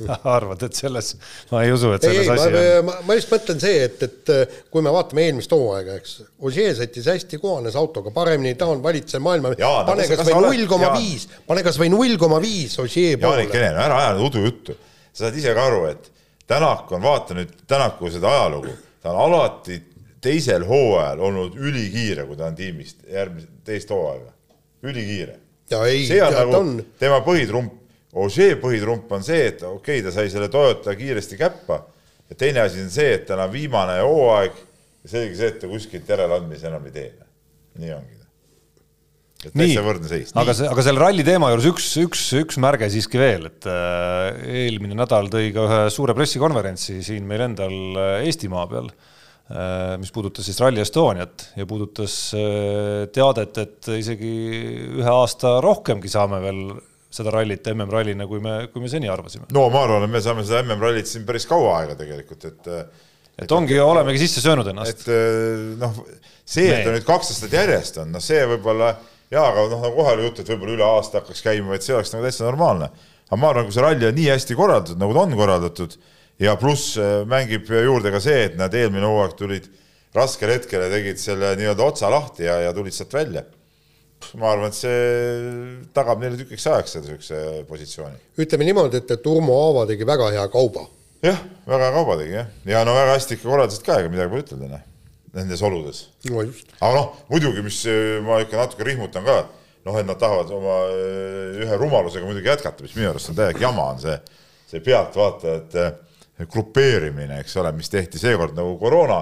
arvad, 0.36 0.62
et 0.66 0.78
selles, 0.78 1.12
ma 1.50 1.62
ei 1.66 1.72
usu, 1.74 1.92
et 1.96 2.06
selles 2.06 2.26
ei, 2.26 2.32
asi 2.34 2.48
on. 2.48 2.90
ma 3.06 3.16
just 3.18 3.32
mõtlen 3.32 3.60
see, 3.62 3.82
et, 3.86 4.04
et 4.06 4.32
äh, 4.34 4.56
kui 4.72 4.84
me 4.84 4.92
vaatame 4.94 5.26
eelmist 5.26 5.52
hooaega, 5.54 5.98
eks, 6.00 6.14
Ožee 6.42 6.70
sõitis 6.78 7.08
hästi, 7.12 7.38
kohanes 7.42 7.76
autoga 7.78 8.12
paremini, 8.14 8.54
ta 8.58 8.70
on 8.72 8.82
valitsev 8.84 9.22
maailma, 9.24 9.54
pane 9.58 10.08
kas 10.10 10.24
või 10.26 10.40
null 10.46 10.70
koma 10.70 10.94
viis, 10.96 11.28
pane 11.48 11.66
kas 11.66 11.78
või 11.80 11.92
null 11.92 12.16
koma 12.20 12.40
viis 12.42 12.78
Ožee 12.82 13.18
poole. 13.20 13.44
Jaanik 13.44 13.60
Enel, 13.60 13.78
ära 13.84 14.00
aja 14.06 14.16
udujuttu, 14.22 14.76
sa 15.12 15.26
saad 15.26 15.38
ise 15.42 15.54
ka 15.56 15.68
aru, 15.70 15.84
et 15.92 16.10
Tänak 16.52 16.90
on, 16.92 17.00
vaata 17.00 17.36
nüüd 17.38 17.52
Tänaku 17.70 18.10
seda 18.12 18.28
ajalugu, 18.32 18.74
ta 19.00 19.12
on 19.12 19.20
alati 19.28 19.78
teisel 20.22 20.64
hooajal 20.66 21.20
olnud 21.22 21.54
ülikiire, 21.58 22.26
kui 22.26 22.36
ta 22.38 22.48
on 22.50 22.58
tiimist 22.58 23.06
järgmise, 23.10 23.48
teist 23.66 23.90
hooaega, 23.90 24.32
ülikiire. 24.86 25.38
see 25.70 26.18
on 26.22 26.34
nagu 26.34 26.56
on... 26.58 26.74
tema 27.00 27.22
põhitrump 27.24 27.81
Ožee 28.12 28.58
põhitrump 28.60 29.12
on 29.16 29.22
see, 29.24 29.46
et 29.48 29.62
okei 29.64 30.00
okay,, 30.00 30.04
ta 30.04 30.12
sai 30.12 30.28
selle 30.28 30.50
Toyota 30.52 30.92
kiiresti 30.98 31.38
käppa 31.40 31.78
ja 32.28 32.36
teine 32.38 32.64
asi 32.64 32.82
on 32.84 32.90
see, 32.92 33.14
et 33.16 33.24
tal 33.28 33.40
on 33.40 33.52
viimane 33.52 34.00
hooaeg 34.04 34.58
ja 35.04 35.12
selge 35.14 35.38
see, 35.38 35.52
et 35.52 35.62
ta 35.62 35.70
kuskilt 35.70 36.10
järeleandmisi 36.12 36.68
enam 36.68 36.84
ei 36.90 36.92
tee. 36.96 37.06
nii 37.80 37.94
ongi. 37.96 38.18
et 39.46 39.54
täitsa 39.56 39.86
võrdne 39.86 40.10
seis. 40.10 40.34
aga 40.38 40.56
see, 40.58 40.68
aga 40.74 40.84
selle 40.84 41.02
ralli 41.02 41.24
teema 41.24 41.48
juures 41.54 41.70
üks, 41.72 41.88
üks, 42.04 42.26
üks 42.42 42.60
märge 42.62 42.90
siiski 42.92 43.20
veel, 43.20 43.48
et 43.48 43.70
äh, 43.70 44.44
eelmine 44.66 44.96
nädal 44.98 45.32
tõi 45.32 45.48
ka 45.56 45.66
ühe 45.70 45.80
suure 45.94 46.16
pressikonverentsi 46.18 47.00
siin 47.08 47.24
meil 47.28 47.48
endal 47.48 47.74
äh, 47.96 48.14
Eestimaa 48.28 48.68
peal 48.70 48.92
äh,, 48.92 49.96
mis 50.04 50.12
puudutas 50.12 50.48
siis 50.48 50.60
Rally 50.60 50.84
Estoniat 50.84 51.48
ja 51.56 51.68
puudutas 51.68 52.16
teadet, 53.16 53.64
et 53.64 53.92
isegi 53.96 54.32
ühe 55.00 55.12
aasta 55.16 55.58
rohkemgi 55.64 56.12
saame 56.12 56.44
veel 56.44 56.64
seda 57.12 57.32
rallit 57.34 57.66
MM-rallina, 57.74 58.26
kui 58.28 58.40
me, 58.42 58.56
kui 58.72 58.82
me 58.84 58.90
seni 58.90 59.10
arvasime. 59.12 59.48
no 59.52 59.68
ma 59.72 59.84
arvan, 59.86 60.06
et 60.06 60.12
me 60.12 60.22
saame 60.24 60.44
seda 60.48 60.62
MM-rallit 60.64 61.10
siin 61.10 61.26
päris 61.28 61.46
kaua 61.50 61.78
aega 61.82 61.96
tegelikult, 61.98 62.46
et 62.48 62.70
et, 62.72 63.06
et 63.44 63.54
ongi, 63.54 63.78
olemegi 63.80 64.24
sisse 64.24 64.44
söönud 64.44 64.68
ennast. 64.72 65.04
et 65.04 65.78
noh, 65.80 66.02
see, 66.44 66.68
et 66.72 66.86
ta 66.86 66.94
nüüd 66.94 67.06
kaks 67.08 67.34
aastat 67.34 67.56
järjest 67.60 68.00
on, 68.02 68.12
noh, 68.16 68.24
see 68.24 68.42
võib-olla 68.54 68.94
jaa, 69.32 69.44
aga 69.44 69.68
noh, 69.68 69.78
nagu 69.80 69.96
kohe 70.00 70.16
oli 70.16 70.26
jutt, 70.28 70.42
et 70.42 70.52
võib-olla 70.54 70.76
üle 70.78 70.88
aasta 70.88 71.20
hakkaks 71.20 71.44
käima, 71.44 71.76
et 71.76 71.86
see 71.86 71.96
oleks 71.96 72.12
nagu 72.14 72.26
täitsa 72.26 72.48
normaalne. 72.48 72.90
aga 73.28 73.40
ma 73.40 73.52
arvan, 73.52 73.68
kui 73.68 73.76
see 73.76 73.84
ralli 73.84 74.08
on 74.08 74.18
nii 74.18 74.28
hästi 74.32 74.58
korraldatud, 74.58 75.00
nagu 75.00 75.16
ta 75.16 75.24
on 75.26 75.38
korraldatud 75.38 75.96
ja 76.42 76.56
pluss 76.60 76.96
äh, 77.00 77.22
mängib 77.28 77.68
juurde 77.68 78.12
ka 78.12 78.20
see, 78.24 78.48
et 78.50 78.60
nad 78.60 78.74
eelmine 78.74 79.08
hooaeg 79.08 79.36
tulid 79.38 79.68
raskel 80.16 80.52
hetkel 80.52 80.84
ja 80.84 80.92
tegid 80.92 81.20
selle 81.20 81.54
nii-öelda 81.60 81.84
otsa 81.86 82.10
lahti 82.12 82.44
ja, 82.48 82.58
ja 82.66 82.72
tulid 82.76 82.96
sealt 82.96 83.14
välja 83.16 83.44
ma 84.40 84.52
arvan, 84.52 84.72
et 84.72 84.76
see 84.76 84.98
tagab 85.96 86.20
neile 86.22 86.38
tükiks 86.40 86.66
ajaks 86.70 86.96
selle 86.96 87.08
niisuguse 87.08 87.62
positsiooni. 87.68 88.20
ütleme 88.44 88.68
niimoodi, 88.68 89.02
et, 89.02 89.14
et 89.16 89.26
Urmo 89.30 89.56
Aava 89.66 89.86
tegi 89.90 90.06
väga 90.08 90.30
hea 90.34 90.44
kauba. 90.52 90.86
jah, 91.24 91.40
väga 91.68 91.88
hea 91.88 91.96
kauba 91.96 92.18
tegi 92.20 92.38
jah, 92.38 92.52
ja 92.74 92.84
no 92.88 92.94
väga 92.98 93.16
hästi 93.16 93.38
ikka 93.38 93.48
korraldasid 93.48 93.86
ka, 93.86 93.98
ega 94.02 94.12
midagi 94.12 94.32
pole 94.32 94.46
ütelda, 94.46 94.70
noh, 94.76 94.86
nendes 95.38 95.64
oludes. 95.68 96.04
no 96.28 96.46
just. 96.46 96.72
aga 96.78 96.94
noh, 96.98 97.18
muidugi, 97.32 97.64
mis 97.66 97.82
ma 98.26 98.40
ikka 98.44 98.62
natuke 98.62 98.88
rihmutan 98.88 99.26
ka, 99.26 99.40
noh, 99.88 99.98
et 99.98 100.08
nad 100.08 100.20
tahavad 100.20 100.54
oma 100.54 100.78
eh, 100.94 101.60
ühe 101.64 101.80
rumalusega 101.80 102.28
muidugi 102.28 102.52
jätkata, 102.52 102.86
mis 102.86 102.96
minu 102.98 103.10
arust 103.10 103.32
on 103.32 103.38
täielik 103.38 103.62
jama, 103.62 103.90
on 103.94 104.02
see, 104.02 104.16
see 104.70 104.82
pealtvaatajate 104.84 105.90
grupeerimine, 106.50 107.38
eks 107.42 107.56
ole, 107.60 107.70
mis 107.76 107.90
tehti 107.92 108.20
seekord 108.20 108.56
nagu 108.56 108.74
koroona 108.80 109.20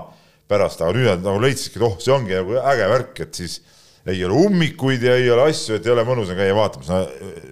pärast, 0.50 0.82
aga 0.82 0.94
nüüd 0.96 1.08
nad 1.08 1.24
nagu 1.24 1.42
leidsidki, 1.42 1.78
et 1.78 1.86
oh, 1.86 1.98
see 2.02 2.14
ongi 2.14 2.36
nagu 2.36 2.56
äge 2.72 2.88
värk, 2.90 3.20
et 3.26 3.40
siis 3.42 3.60
ei 4.06 4.24
ole 4.24 4.38
ummikuid 4.46 5.02
ja 5.04 5.16
ei 5.18 5.28
ole 5.30 5.48
asju, 5.50 5.76
et 5.76 5.86
ei 5.86 5.92
ole 5.92 6.04
mõnus 6.08 6.32
käia 6.36 6.54
vaatamas, 6.56 6.88
no 6.88 7.00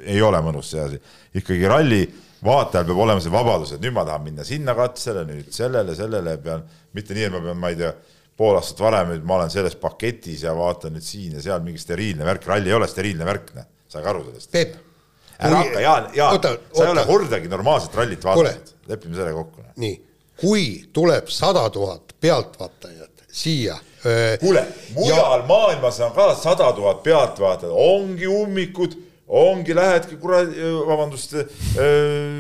ei 0.09 0.23
ole 0.25 0.41
mõnus 0.45 0.73
see 0.73 0.81
asi. 0.81 1.01
ikkagi 1.37 1.69
ralli 1.69 2.03
vaatajal 2.45 2.87
peab 2.89 3.03
olema 3.05 3.23
see 3.23 3.33
vabadus, 3.33 3.75
et 3.75 3.83
nüüd 3.83 3.95
ma 3.97 4.05
tahan 4.09 4.25
minna 4.25 4.47
sinna 4.47 4.75
katsele, 4.79 5.25
nüüd 5.29 5.51
sellele, 5.55 5.97
sellele 5.99 6.37
pean, 6.43 6.65
mitte 6.97 7.17
nii, 7.17 7.27
et 7.29 7.35
ma 7.35 7.43
pean, 7.45 7.61
ma 7.61 7.73
ei 7.73 7.79
tea, 7.81 7.93
pool 8.39 8.59
aastat 8.59 8.83
varem, 8.85 9.13
nüüd 9.13 9.25
ma 9.27 9.41
olen 9.41 9.53
selles 9.53 9.75
paketis 9.81 10.45
ja 10.47 10.55
vaatan 10.57 10.95
nüüd 10.97 11.05
siin 11.07 11.35
ja 11.37 11.43
seal 11.45 11.65
mingi 11.65 11.83
steriilne 11.83 12.27
värk, 12.29 12.47
ralli 12.49 12.71
ei 12.71 12.77
ole 12.79 12.89
steriilne 12.91 13.27
värk, 13.27 13.53
noh, 13.59 13.67
saage 13.91 14.13
aru 14.13 14.25
sellest. 14.29 14.53
Peep. 14.55 14.77
ära 15.39 15.63
hakka, 15.63 15.83
Jaan, 15.83 16.11
Jaan, 16.15 16.47
sa 16.73 16.87
ei 16.87 16.93
ole 16.95 17.05
kordagi 17.07 17.51
normaalset 17.51 17.99
rallit 17.99 18.25
vaadanud, 18.25 18.73
lepime 18.91 19.19
selle 19.19 19.35
kokku. 19.37 19.67
Nii, 19.83 19.99
kui 20.39 20.65
tuleb 20.95 21.31
sada 21.35 21.67
tuhat 21.75 22.15
pealtvaatajat 22.23 23.27
siia 23.39 23.77
kuule, 24.41 24.65
mujal 24.95 25.41
ja... 25.41 25.45
maailmas 25.49 26.01
on 26.07 26.15
ka 26.17 26.31
sada 26.39 26.71
tuhat 26.77 27.03
pealtvaatajat, 27.05 27.75
ongi 27.75 28.29
ummikud, 28.31 28.97
ongi, 29.29 29.75
lähedki 29.77 30.17
kuradi, 30.21 30.71
vabandust, 30.89 31.37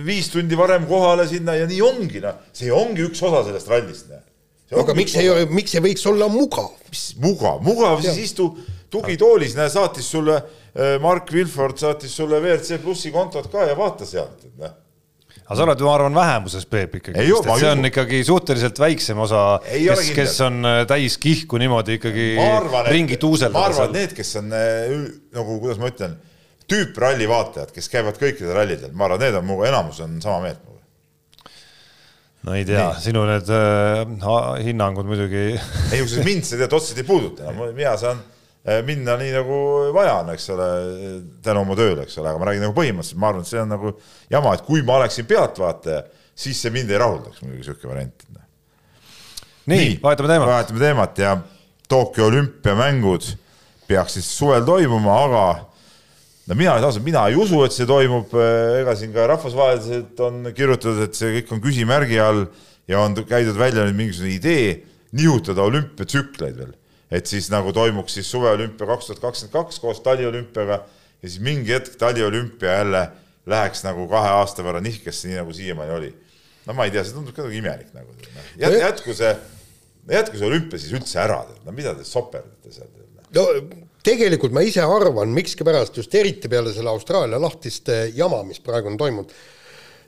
viis 0.06 0.30
tundi 0.32 0.58
varem 0.58 0.86
kohale 0.88 1.28
sinna 1.28 1.58
ja 1.58 1.68
nii 1.68 1.82
ongi, 1.84 2.22
noh, 2.24 2.40
see 2.56 2.72
ongi 2.72 3.04
üks 3.08 3.22
osa 3.26 3.44
sellest 3.48 3.70
rallist, 3.72 4.08
noh. 4.12 4.24
aga 4.82 4.96
miks 4.96 5.18
ei, 5.20 5.30
miks 5.52 5.76
ei 5.76 5.84
võiks 5.90 6.06
olla 6.10 6.30
mugav? 6.32 6.72
mis 6.88 7.10
mugav, 7.20 7.62
mugav, 7.66 8.00
siis 8.06 8.30
istu 8.30 8.52
tugitoolis, 8.92 9.58
näe, 9.58 9.68
saatis 9.72 10.08
sulle, 10.08 10.40
Mark 11.02 11.32
Wilford 11.34 11.80
saatis 11.80 12.12
sulle 12.14 12.38
WRC 12.40 12.78
plussi 12.80 13.10
kontot 13.12 13.50
ka 13.52 13.66
ja 13.66 13.74
vaata 13.76 14.06
sealt, 14.08 14.46
et 14.46 14.60
noh 14.62 14.76
aga 15.48 15.56
sa 15.56 15.64
oled, 15.64 15.82
ma 15.86 15.92
arvan, 15.96 16.16
vähemuses, 16.16 16.66
Peep 16.68 16.98
ikkagi, 16.98 17.24
see 17.56 17.68
on 17.70 17.88
ikkagi 17.88 18.20
suhteliselt 18.28 18.80
väiksem 18.82 19.20
osa, 19.24 19.42
kes, 19.64 20.10
kes 20.16 20.34
on 20.44 20.60
äh, 20.68 20.80
täis 20.90 21.16
kihku 21.22 21.60
niimoodi 21.60 21.96
ikkagi 21.96 22.26
arvan, 22.44 22.90
ringi 22.92 23.16
tuuseldada. 23.20 23.56
ma 23.56 23.68
arvan, 23.70 23.88
et 23.88 23.96
need, 23.96 24.16
kes 24.18 24.34
on 24.42 24.52
äh, 24.52 24.92
nagu, 25.38 25.56
kuidas 25.62 25.80
ma 25.80 25.88
ütlen, 25.88 26.18
tüüpralli 26.68 27.28
vaatajad, 27.30 27.72
kes 27.72 27.88
käivad 27.88 28.20
kõikidel 28.20 28.52
rallidel, 28.60 28.92
ma 28.92 29.08
arvan, 29.08 29.24
need 29.24 29.38
on 29.40 29.48
mu, 29.48 29.62
enamus 29.64 30.02
on 30.04 30.18
sama 30.20 30.42
meelt 30.44 30.60
minuga. 30.66 31.54
no 32.44 32.58
ei 32.58 32.68
tea, 32.68 32.90
sinu 33.00 33.24
need 33.30 33.48
äh, 33.48 34.02
hinnangud 34.68 35.08
muidugi 35.08 35.46
ei, 35.54 36.02
kusjuures 36.02 36.28
mind 36.28 36.44
see 36.44 36.60
tead 36.60 36.76
otseselt 36.76 37.00
ei 37.00 37.08
puuduta, 37.08 37.56
mina 37.72 37.96
saan 37.96 38.20
minna 38.86 39.16
nii 39.20 39.30
nagu 39.32 39.58
vaja 39.94 40.18
on, 40.22 40.32
eks 40.34 40.48
ole, 40.54 40.68
tänu 41.44 41.62
oma 41.64 41.76
tööle, 41.78 42.04
eks 42.04 42.18
ole, 42.20 42.32
aga 42.32 42.40
ma 42.40 42.48
räägin 42.50 42.64
nagu 42.66 42.76
põhimõtteliselt, 42.76 43.20
ma 43.20 43.30
arvan, 43.32 43.44
et 43.46 43.50
see 43.50 43.60
on 43.62 43.70
nagu 43.72 43.92
jama, 44.32 44.54
et 44.54 44.64
kui 44.66 44.82
ma 44.86 44.98
oleksin 44.98 45.28
pealtvaataja, 45.30 46.02
siis 46.38 46.60
see 46.62 46.74
mind 46.74 46.92
ei 46.92 47.00
rahuldaks 47.00 47.42
muidugi 47.42 47.62
niisugune 47.62 47.92
variant. 47.92 48.26
nii, 49.68 49.78
nii, 49.78 49.94
vahetame 50.02 50.32
teemat. 50.32 50.52
vahetame 50.52 50.84
teemat 50.84 51.22
ja 51.22 51.36
Tokyo 51.88 52.26
olümpiamängud 52.28 53.24
peaks 53.88 54.18
siis 54.18 54.28
suvel 54.38 54.66
toimuma, 54.68 55.14
aga 55.24 55.44
no 56.48 56.56
mina 56.58 56.74
ausalt, 56.76 57.04
mina 57.04 57.24
ei 57.28 57.36
usu, 57.40 57.62
et 57.64 57.72
see 57.76 57.88
toimub, 57.88 58.34
ega 58.80 58.96
siin 58.96 59.14
ka 59.14 59.26
rahvusvaheliselt 59.30 60.20
on 60.24 60.50
kirjutatud, 60.56 61.00
et 61.06 61.16
see 61.16 61.38
kõik 61.38 61.54
on 61.56 61.62
küsimärgi 61.64 62.20
all 62.20 62.44
ja 62.88 63.00
on 63.04 63.16
käidud 63.16 63.56
välja 63.56 63.86
nüüd 63.86 63.96
mingisugune 63.96 64.36
idee 64.36 64.68
nihutada 65.16 65.64
olümpiatsükleid 65.64 66.60
veel 66.60 66.76
et 67.10 67.26
siis 67.26 67.48
nagu 67.52 67.72
toimuks 67.72 68.18
siis 68.18 68.30
suveolümpia 68.30 68.88
kaks 68.88 69.08
tuhat 69.08 69.22
kakskümmend 69.22 69.54
kaks 69.54 69.80
koos 69.80 70.00
taliolümpiaga 70.04 70.78
ja 71.22 71.28
siis 71.28 71.40
mingi 71.44 71.72
hetk 71.72 71.96
taliolümpia 72.00 72.78
jälle 72.80 73.02
läheks 73.48 73.84
nagu 73.86 74.04
kahe 74.10 74.32
aasta 74.40 74.64
võrra 74.64 74.82
nihkesse, 74.84 75.30
nii 75.30 75.40
nagu 75.40 75.54
siiamaani 75.56 75.94
oli. 75.96 76.12
no 76.68 76.76
ma 76.76 76.84
ei 76.84 76.92
tea, 76.92 77.04
see 77.04 77.16
tundub 77.16 77.36
ka 77.36 77.46
nagu 77.46 77.56
imelik 77.56 77.92
nagu 77.96 78.12
Jät,, 78.60 78.76
jätku 78.76 79.16
see, 79.16 79.32
jätku 80.12 80.36
see 80.36 80.48
olümpia 80.50 80.80
siis 80.80 80.94
üldse 80.98 81.20
ära, 81.22 81.40
no 81.64 81.74
mida 81.76 81.94
te 81.96 82.04
soperdate 82.04 82.74
seal? 82.74 82.90
no 83.34 83.46
tegelikult 84.04 84.54
ma 84.56 84.62
ise 84.64 84.84
arvan, 84.84 85.32
mikskipärast 85.36 85.96
just 86.00 86.14
eriti 86.16 86.48
peale 86.48 86.72
selle 86.76 86.92
Austraalia 86.92 87.40
lahtiste 87.40 88.06
jama, 88.16 88.42
mis 88.46 88.60
praegu 88.64 88.92
on 88.92 89.00
toimunud, 89.00 89.32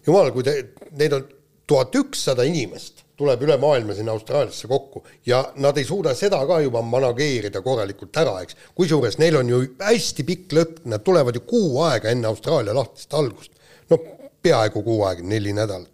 jumal, 0.07 0.31
kui 0.37 0.45
te, 0.47 0.57
neid 1.01 1.17
on 1.17 1.27
tuhat 1.71 1.97
ükssada 2.01 2.45
inimest 2.49 3.00
tuleb 3.21 3.43
üle 3.45 3.57
maailma 3.61 3.95
sinna 3.97 4.15
Austraaliasse 4.17 4.69
kokku 4.69 5.03
ja 5.27 5.43
nad 5.61 5.77
ei 5.79 5.85
suuda 5.85 6.15
seda 6.17 6.41
ka 6.49 6.61
juba 6.65 6.81
manageerida 6.83 7.61
korralikult 7.65 8.17
ära, 8.17 8.39
eks. 8.45 8.57
kusjuures 8.75 9.19
neil 9.21 9.37
on 9.43 9.53
ju 9.53 9.61
hästi 9.83 10.25
pikk 10.29 10.57
lõpp, 10.57 10.79
nad 10.89 11.05
tulevad 11.05 11.37
ju 11.37 11.45
kuu 11.49 11.83
aega 11.85 12.13
enne 12.15 12.31
Austraalia 12.31 12.75
lahtist 12.77 13.15
algust. 13.15 13.53
no 13.91 13.99
peaaegu 14.43 14.83
kuu 14.87 15.05
aega, 15.05 15.23
neli 15.23 15.53
nädalat. 15.53 15.91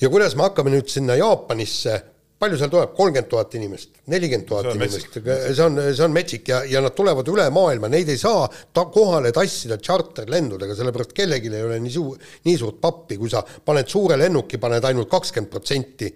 ja 0.00 0.10
kuidas 0.10 0.34
me 0.34 0.48
hakkame 0.48 0.74
nüüd 0.74 0.90
sinna 0.90 1.14
Jaapanisse 1.20 2.00
palju 2.38 2.58
seal 2.58 2.70
tuleb, 2.72 2.94
kolmkümmend 2.96 3.28
tuhat 3.30 3.54
inimest, 3.58 3.90
nelikümmend 4.10 4.48
tuhat 4.48 4.70
inimest, 4.74 5.18
see 5.22 5.64
on, 5.64 5.78
see 5.94 6.04
on 6.04 6.14
metsik 6.14 6.48
ja, 6.50 6.62
ja 6.68 6.82
nad 6.84 6.94
tulevad 6.96 7.28
üle 7.30 7.46
maailma, 7.54 7.88
neid 7.92 8.10
ei 8.12 8.18
saa 8.20 8.48
ta 8.74 8.86
kohale 8.92 9.32
tassida 9.34 9.78
tšarterlendudega, 9.80 10.76
sellepärast 10.78 11.14
kellelgi 11.16 11.52
ei 11.52 11.66
ole 11.68 11.78
nii 11.84 11.94
suur, 11.94 12.18
nii 12.48 12.56
suurt 12.60 12.80
pappi, 12.82 13.18
kui 13.20 13.30
sa 13.32 13.44
paned 13.44 13.88
suure 13.90 14.18
lennuki, 14.20 14.60
paned 14.62 14.84
ainult 14.90 15.10
kakskümmend 15.12 15.52
protsenti 15.52 16.10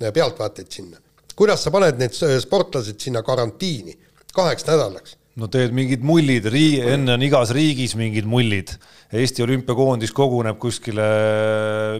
pealtvaatajaid 0.00 0.76
sinna. 0.80 1.00
kuidas 1.36 1.62
sa 1.64 1.70
paned 1.72 2.00
need 2.00 2.12
sportlased 2.42 3.00
sinna 3.00 3.22
karantiini? 3.24 3.96
Kaheks 4.34 4.66
nädalaks? 4.66 5.16
No 5.40 5.48
teed 5.52 5.72
mingid 5.76 6.04
mullid, 6.06 6.46
rii-, 6.52 6.80
enne 6.94 7.14
on 7.16 7.24
igas 7.24 7.52
riigis 7.56 7.96
mingid 7.98 8.28
mullid. 8.28 8.74
Eesti 9.10 9.42
olümpiakoondis 9.42 10.12
koguneb 10.14 10.58
kuskile 10.62 11.06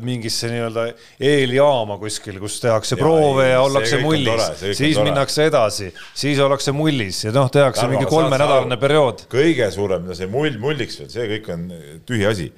mingisse 0.06 0.50
nii-öelda 0.52 0.86
eeljaama 1.30 1.96
kuskil, 1.98 2.38
kus 2.42 2.60
tehakse 2.62 2.94
ja, 2.94 3.00
proove 3.00 3.48
ei, 3.48 3.54
ja 3.56 3.64
ollakse 3.64 3.98
mullis, 4.04 4.46
siis 4.78 5.00
minnakse 5.00 5.48
edasi, 5.50 5.90
siis 6.14 6.38
ollakse 6.44 6.74
mullis 6.76 7.24
ja 7.26 7.34
noh, 7.34 7.50
tehakse 7.50 7.82
Tarmo, 7.82 7.96
mingi 7.96 8.10
kolmenädalane 8.10 8.78
periood. 8.80 9.26
kõige 9.32 9.72
suurem, 9.74 10.06
no 10.06 10.14
see 10.18 10.30
mull, 10.30 10.60
mulliks 10.62 11.00
veel, 11.02 11.10
see 11.10 11.30
kõik 11.34 11.54
on 11.56 11.70
tühi 12.06 12.28
asi 12.30 12.50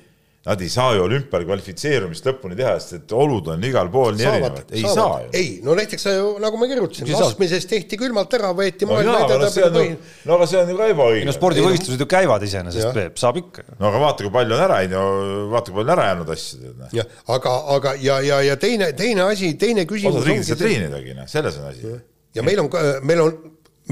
Nad 0.43 0.59
ei 0.59 0.69
saa 0.69 0.97
ju 0.97 1.05
olümpial 1.05 1.45
kvalifitseerumist 1.47 2.25
lõpuni 2.27 2.57
teha, 2.59 2.73
sest 2.83 2.97
et 2.97 3.13
olud 3.15 3.47
on 3.53 3.63
igal 3.63 3.87
pool 3.95 4.17
nii 4.19 4.27
erinevad. 4.27 4.73
ei 4.75 4.81
saavad. 4.83 4.97
saa 4.97 5.21
ju. 5.23 5.29
ei, 5.39 5.53
no 5.63 5.77
näiteks 5.79 6.07
nagu 6.43 6.59
ma 6.59 6.67
kirjutasin, 6.73 7.13
laskmises 7.15 7.69
tehti 7.71 7.99
külmalt 8.01 8.35
ära, 8.35 8.51
võeti 8.59 8.89
no, 8.89 8.97
maailma 8.97 9.21
edetabeli 9.29 9.71
põhi. 9.77 9.93
no 10.27 10.41
aga 10.41 10.49
see 10.51 10.65
on 10.65 10.73
ju 10.75 10.81
ka 10.81 10.89
ebaõige. 10.97 11.29
no 11.29 11.37
spordivõistlused 11.37 12.03
ju 12.03 12.09
käivad 12.11 12.43
iseenesest, 12.49 12.91
Peep, 12.97 13.23
saab 13.23 13.39
ikka. 13.39 13.69
no 13.77 13.87
aga 13.93 14.03
vaata, 14.03 14.27
kui 14.27 14.35
palju 14.35 14.59
on 14.59 14.65
ära, 14.67 14.83
on 14.83 14.99
ju, 14.99 15.07
vaata, 15.55 15.71
kui 15.71 15.79
palju 15.79 15.87
on 15.87 15.95
ära 15.95 16.11
jäänud 16.11 16.35
asju. 16.35 16.75
jah, 16.99 17.17
aga, 17.39 17.57
aga 17.79 17.97
ja, 18.03 18.19
ja, 18.27 18.43
ja 18.49 18.59
teine, 18.67 18.91
teine 18.99 19.29
asi, 19.29 19.55
teine 19.63 19.87
küsimus. 19.87 20.19
osad 20.19 20.33
riigid 20.33 20.43
ei 20.43 20.51
saa 20.51 20.63
treenidagi, 20.67 21.19
noh, 21.23 21.31
selles 21.31 21.63
on 21.63 21.71
asi. 21.71 21.99
ja 22.35 22.51
meil 22.51 22.67
on, 22.67 22.73
meil 23.07 23.29
on 23.29 23.39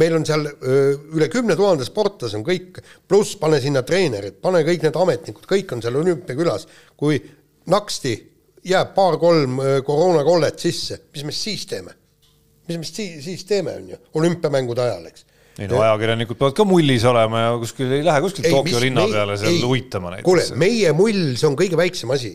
meil 0.01 0.17
on 0.19 0.27
seal 0.27 0.47
öö, 0.49 0.97
üle 1.17 1.29
kümne 1.33 1.57
tuhande 1.59 1.87
sportlase 1.87 2.39
on 2.39 2.45
kõik, 2.47 2.81
pluss 3.09 3.37
pane 3.41 3.61
sinna 3.63 3.85
treenerid, 3.87 4.41
pane 4.43 4.65
kõik 4.67 4.87
need 4.87 4.99
ametnikud, 4.99 5.47
kõik 5.51 5.77
on 5.77 5.85
seal 5.85 6.01
olümpiakülas. 6.01 6.67
kui 6.97 7.21
naksti 7.71 8.15
jääb 8.67 8.95
paar-kolm 8.97 9.61
koroonakollet 9.87 10.59
sisse, 10.61 11.03
mis 11.15 11.25
me 11.25 11.35
siis 11.37 11.67
teeme? 11.71 11.97
mis 12.69 12.79
me 12.79 12.87
siis, 12.87 13.25
siis 13.25 13.45
teeme, 13.45 13.75
on 13.81 13.89
ju, 13.95 13.99
olümpiamängude 14.21 14.83
ajal, 14.85 15.09
eks 15.11 15.27
ei 15.61 15.69
no 15.69 15.81
ajakirjanikud 15.85 16.39
peavad 16.41 16.57
ka 16.57 16.65
mullis 16.65 17.05
olema 17.09 17.41
ja 17.43 17.57
kuskil 17.61 17.91
ei 17.93 18.05
lähe 18.05 18.21
kuskil 18.25 18.47
Tokyo 18.49 18.81
linna 18.81 19.05
peale 19.11 19.37
seal 19.41 19.65
uitama 19.67 20.15
näiteks. 20.15 20.29
kuule, 20.29 20.45
meie 20.61 20.93
mull, 20.97 21.35
see 21.37 21.49
on 21.51 21.59
kõige 21.59 21.77
väiksem 21.81 22.13
asi 22.15 22.33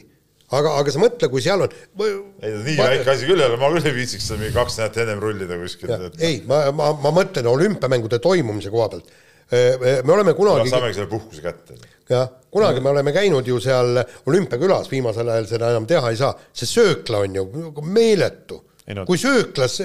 aga, 0.54 0.76
aga 0.82 0.94
sa 0.94 1.02
mõtle, 1.02 1.30
kui 1.32 1.44
seal 1.44 1.66
on. 1.66 1.76
ei 2.00 2.54
no 2.54 2.64
nii 2.66 2.78
ma, 2.78 2.88
väike 2.94 3.14
asi 3.16 3.30
küll 3.30 3.42
ei 3.42 3.50
ole, 3.50 3.60
ma 3.62 3.72
küll 3.74 3.90
ei 3.90 3.96
viitsiks 3.98 4.28
seda 4.30 4.42
mingi 4.42 4.56
kaks 4.56 4.80
nädalat 4.80 5.02
ennem 5.06 5.24
rullida 5.24 5.60
kuskil. 5.62 5.94
ei, 6.20 6.42
ma, 6.50 6.66
ma, 6.76 6.92
ma 7.06 7.14
mõtlen 7.16 7.50
olümpiamängude 7.50 8.20
toimumise 8.24 8.74
koha 8.74 8.90
pealt. 8.94 9.10
me 9.52 10.14
oleme 10.14 10.36
kunagi. 10.38 10.70
saamegi 10.74 11.00
selle 11.00 11.10
puhkuse 11.12 11.42
kätte. 11.46 11.80
jah, 12.10 12.30
kunagi 12.54 12.84
me 12.84 12.94
oleme 12.94 13.16
käinud 13.16 13.48
ju 13.48 13.60
seal 13.64 14.00
olümpiakülas, 14.26 14.92
viimasel 14.92 15.34
ajal 15.34 15.50
seda 15.56 15.74
enam 15.74 15.90
teha 15.90 16.14
ei 16.14 16.22
saa, 16.22 16.34
see 16.54 16.70
söökla 16.70 17.26
on 17.26 17.42
ju 17.42 17.50
meeletu 17.82 18.62
No. 18.86 19.02
kui 19.02 19.18
sööklas, 19.18 19.80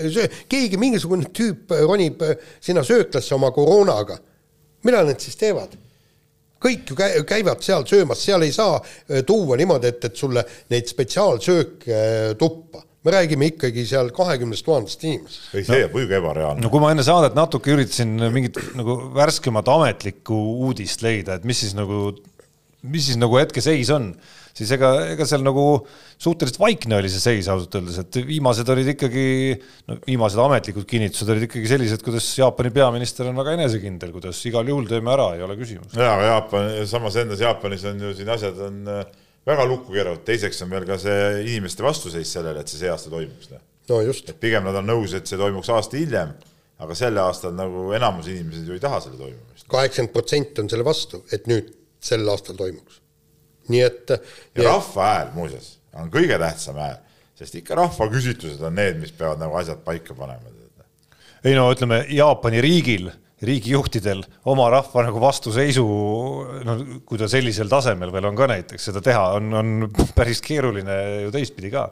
keegi, 0.45 0.77
mingisugune 0.77 1.31
tüüp 1.33 1.73
ronib 1.89 2.21
sinna 2.61 2.83
sööklasse 2.85 3.33
oma 3.33 3.49
koroonaga, 3.57 4.19
mida 4.85 5.01
nad 5.09 5.25
siis 5.25 5.39
teevad? 5.41 5.73
Kõik 6.61 6.93
ju 6.93 7.25
käivad 7.29 7.65
seal 7.65 7.87
söömas, 7.89 8.23
seal 8.25 8.45
ei 8.47 8.53
saa 8.55 8.79
äh, 8.79 9.25
tuua 9.27 9.59
niimoodi, 9.61 9.95
et, 9.95 10.07
et 10.11 10.17
sulle 10.17 10.45
neid 10.73 10.91
spetsiaalsööke 10.91 11.97
äh, 11.97 12.31
tuppa 12.41 12.85
me 13.05 13.15
räägime 13.15 13.49
ikkagi 13.49 13.87
seal 13.89 14.11
kahekümnest 14.13 14.65
tuhandest 14.67 15.05
inimesest. 15.09 15.55
ei, 15.55 15.65
see 15.65 15.79
jääb 15.81 15.93
no, 15.93 15.97
muidugi 15.97 16.19
ebareaalne. 16.19 16.65
no 16.65 16.73
kui 16.73 16.83
ma 16.83 16.91
enne 16.93 17.05
saadet 17.07 17.37
natuke 17.39 17.73
üritasin 17.73 18.13
mingit 18.35 18.61
nagu 18.77 18.99
värskemat 19.17 19.71
ametlikku 19.73 20.37
uudist 20.67 21.05
leida, 21.05 21.39
et 21.41 21.49
mis 21.49 21.63
siis 21.65 21.73
nagu, 21.79 22.11
mis 22.85 23.09
siis 23.09 23.21
nagu 23.21 23.41
hetkeseis 23.41 23.93
on 23.97 24.13
siis 24.57 24.71
ega, 24.77 24.91
ega 25.15 25.27
seal 25.29 25.45
nagu 25.45 25.65
suhteliselt 26.21 26.59
vaikne 26.61 26.99
oli 26.99 27.11
see 27.13 27.23
seis 27.23 27.49
ausalt 27.53 27.75
öeldes, 27.79 28.01
et 28.03 28.21
viimased 28.29 28.69
olid 28.75 28.93
ikkagi, 28.95 29.25
no 29.89 29.99
viimased 30.07 30.43
ametlikud 30.43 30.87
kinnitused 30.91 31.33
olid 31.33 31.47
ikkagi 31.49 31.71
sellised, 31.71 32.05
kuidas 32.07 32.29
Jaapani 32.39 32.73
peaminister 32.75 33.31
on 33.31 33.41
väga 33.41 33.57
enesekindel, 33.59 34.13
kuidas 34.17 34.43
igal 34.51 34.69
juhul 34.71 34.89
teeme 34.91 35.15
ära, 35.15 35.31
ei 35.39 35.47
ole 35.47 35.57
küsimust. 35.61 35.97
jaa, 35.97 36.13
aga 36.19 36.29
Jaapan, 36.35 36.71
samas 36.91 37.19
endas 37.23 37.43
Jaapanis 37.45 37.87
on 37.91 38.07
ju 38.07 38.13
siin 38.19 38.33
asjad 38.37 38.63
on 38.67 38.79
äh, 38.91 39.03
väga 39.49 39.67
lukku 39.69 39.95
keeratud, 39.97 40.25
teiseks 40.29 40.63
on 40.67 40.73
veel 40.75 40.87
ka 40.89 40.99
see 41.01 41.27
inimeste 41.47 41.85
vastuseis 41.87 42.33
sellele, 42.37 42.63
et 42.63 42.71
see 42.71 42.83
see 42.83 42.93
aasta 42.93 43.13
toimuks. 43.13 43.53
no 43.91 44.01
just. 44.07 44.29
et 44.31 44.41
pigem 44.41 44.67
nad 44.67 44.77
on 44.83 44.89
nõus, 44.91 45.15
et 45.17 45.31
see 45.31 45.41
toimuks 45.41 45.71
aasta 45.73 45.99
hiljem, 46.01 46.35
aga 46.81 46.97
sel 46.97 47.19
aastal 47.23 47.55
nagu 47.57 47.91
enamus 47.97 48.31
inimesed 48.33 48.69
ju 48.69 48.77
ei 48.77 48.83
taha 48.83 49.03
selle 49.05 49.21
toimumist. 49.21 49.69
kaheksakümmend 49.71 50.17
protsenti 50.17 50.65
on 50.65 50.73
selle 50.73 50.87
vastu, 50.87 51.25
et 51.33 51.49
nüüd 51.51 51.73
sel 52.01 52.29
aastal 52.33 52.59
toimuks 52.59 53.01
nii 53.71 53.83
et. 53.87 54.13
ja 54.59 54.67
rahva 54.69 55.09
hääl 55.13 55.33
muuseas 55.37 55.77
on 55.99 56.11
kõige 56.13 56.39
tähtsam 56.41 56.79
hääl, 56.81 57.01
sest 57.39 57.57
ikka 57.61 57.79
rahvaküsitlused 57.79 58.63
on 58.67 58.77
need, 58.79 59.01
mis 59.03 59.15
peavad 59.17 59.43
nagu 59.43 59.57
asjad 59.61 59.83
paika 59.87 60.15
panema. 60.15 60.55
ei 61.45 61.57
no 61.57 61.71
ütleme, 61.73 62.05
Jaapani 62.13 62.61
riigil, 62.61 63.09
riigijuhtidel 63.43 64.23
oma 64.53 64.69
rahva 64.71 65.07
nagu 65.07 65.21
vastuseisu, 65.23 65.85
no 66.67 66.77
kui 67.09 67.19
ta 67.19 67.29
sellisel 67.31 67.71
tasemel 67.73 68.13
veel 68.13 68.29
on 68.29 68.37
ka 68.37 68.51
näiteks 68.51 68.91
seda 68.91 69.01
teha, 69.05 69.27
on, 69.39 69.53
on 69.55 70.09
päris 70.17 70.43
keeruline 70.45 70.97
ju 71.25 71.35
teistpidi 71.35 71.73
ka 71.73 71.89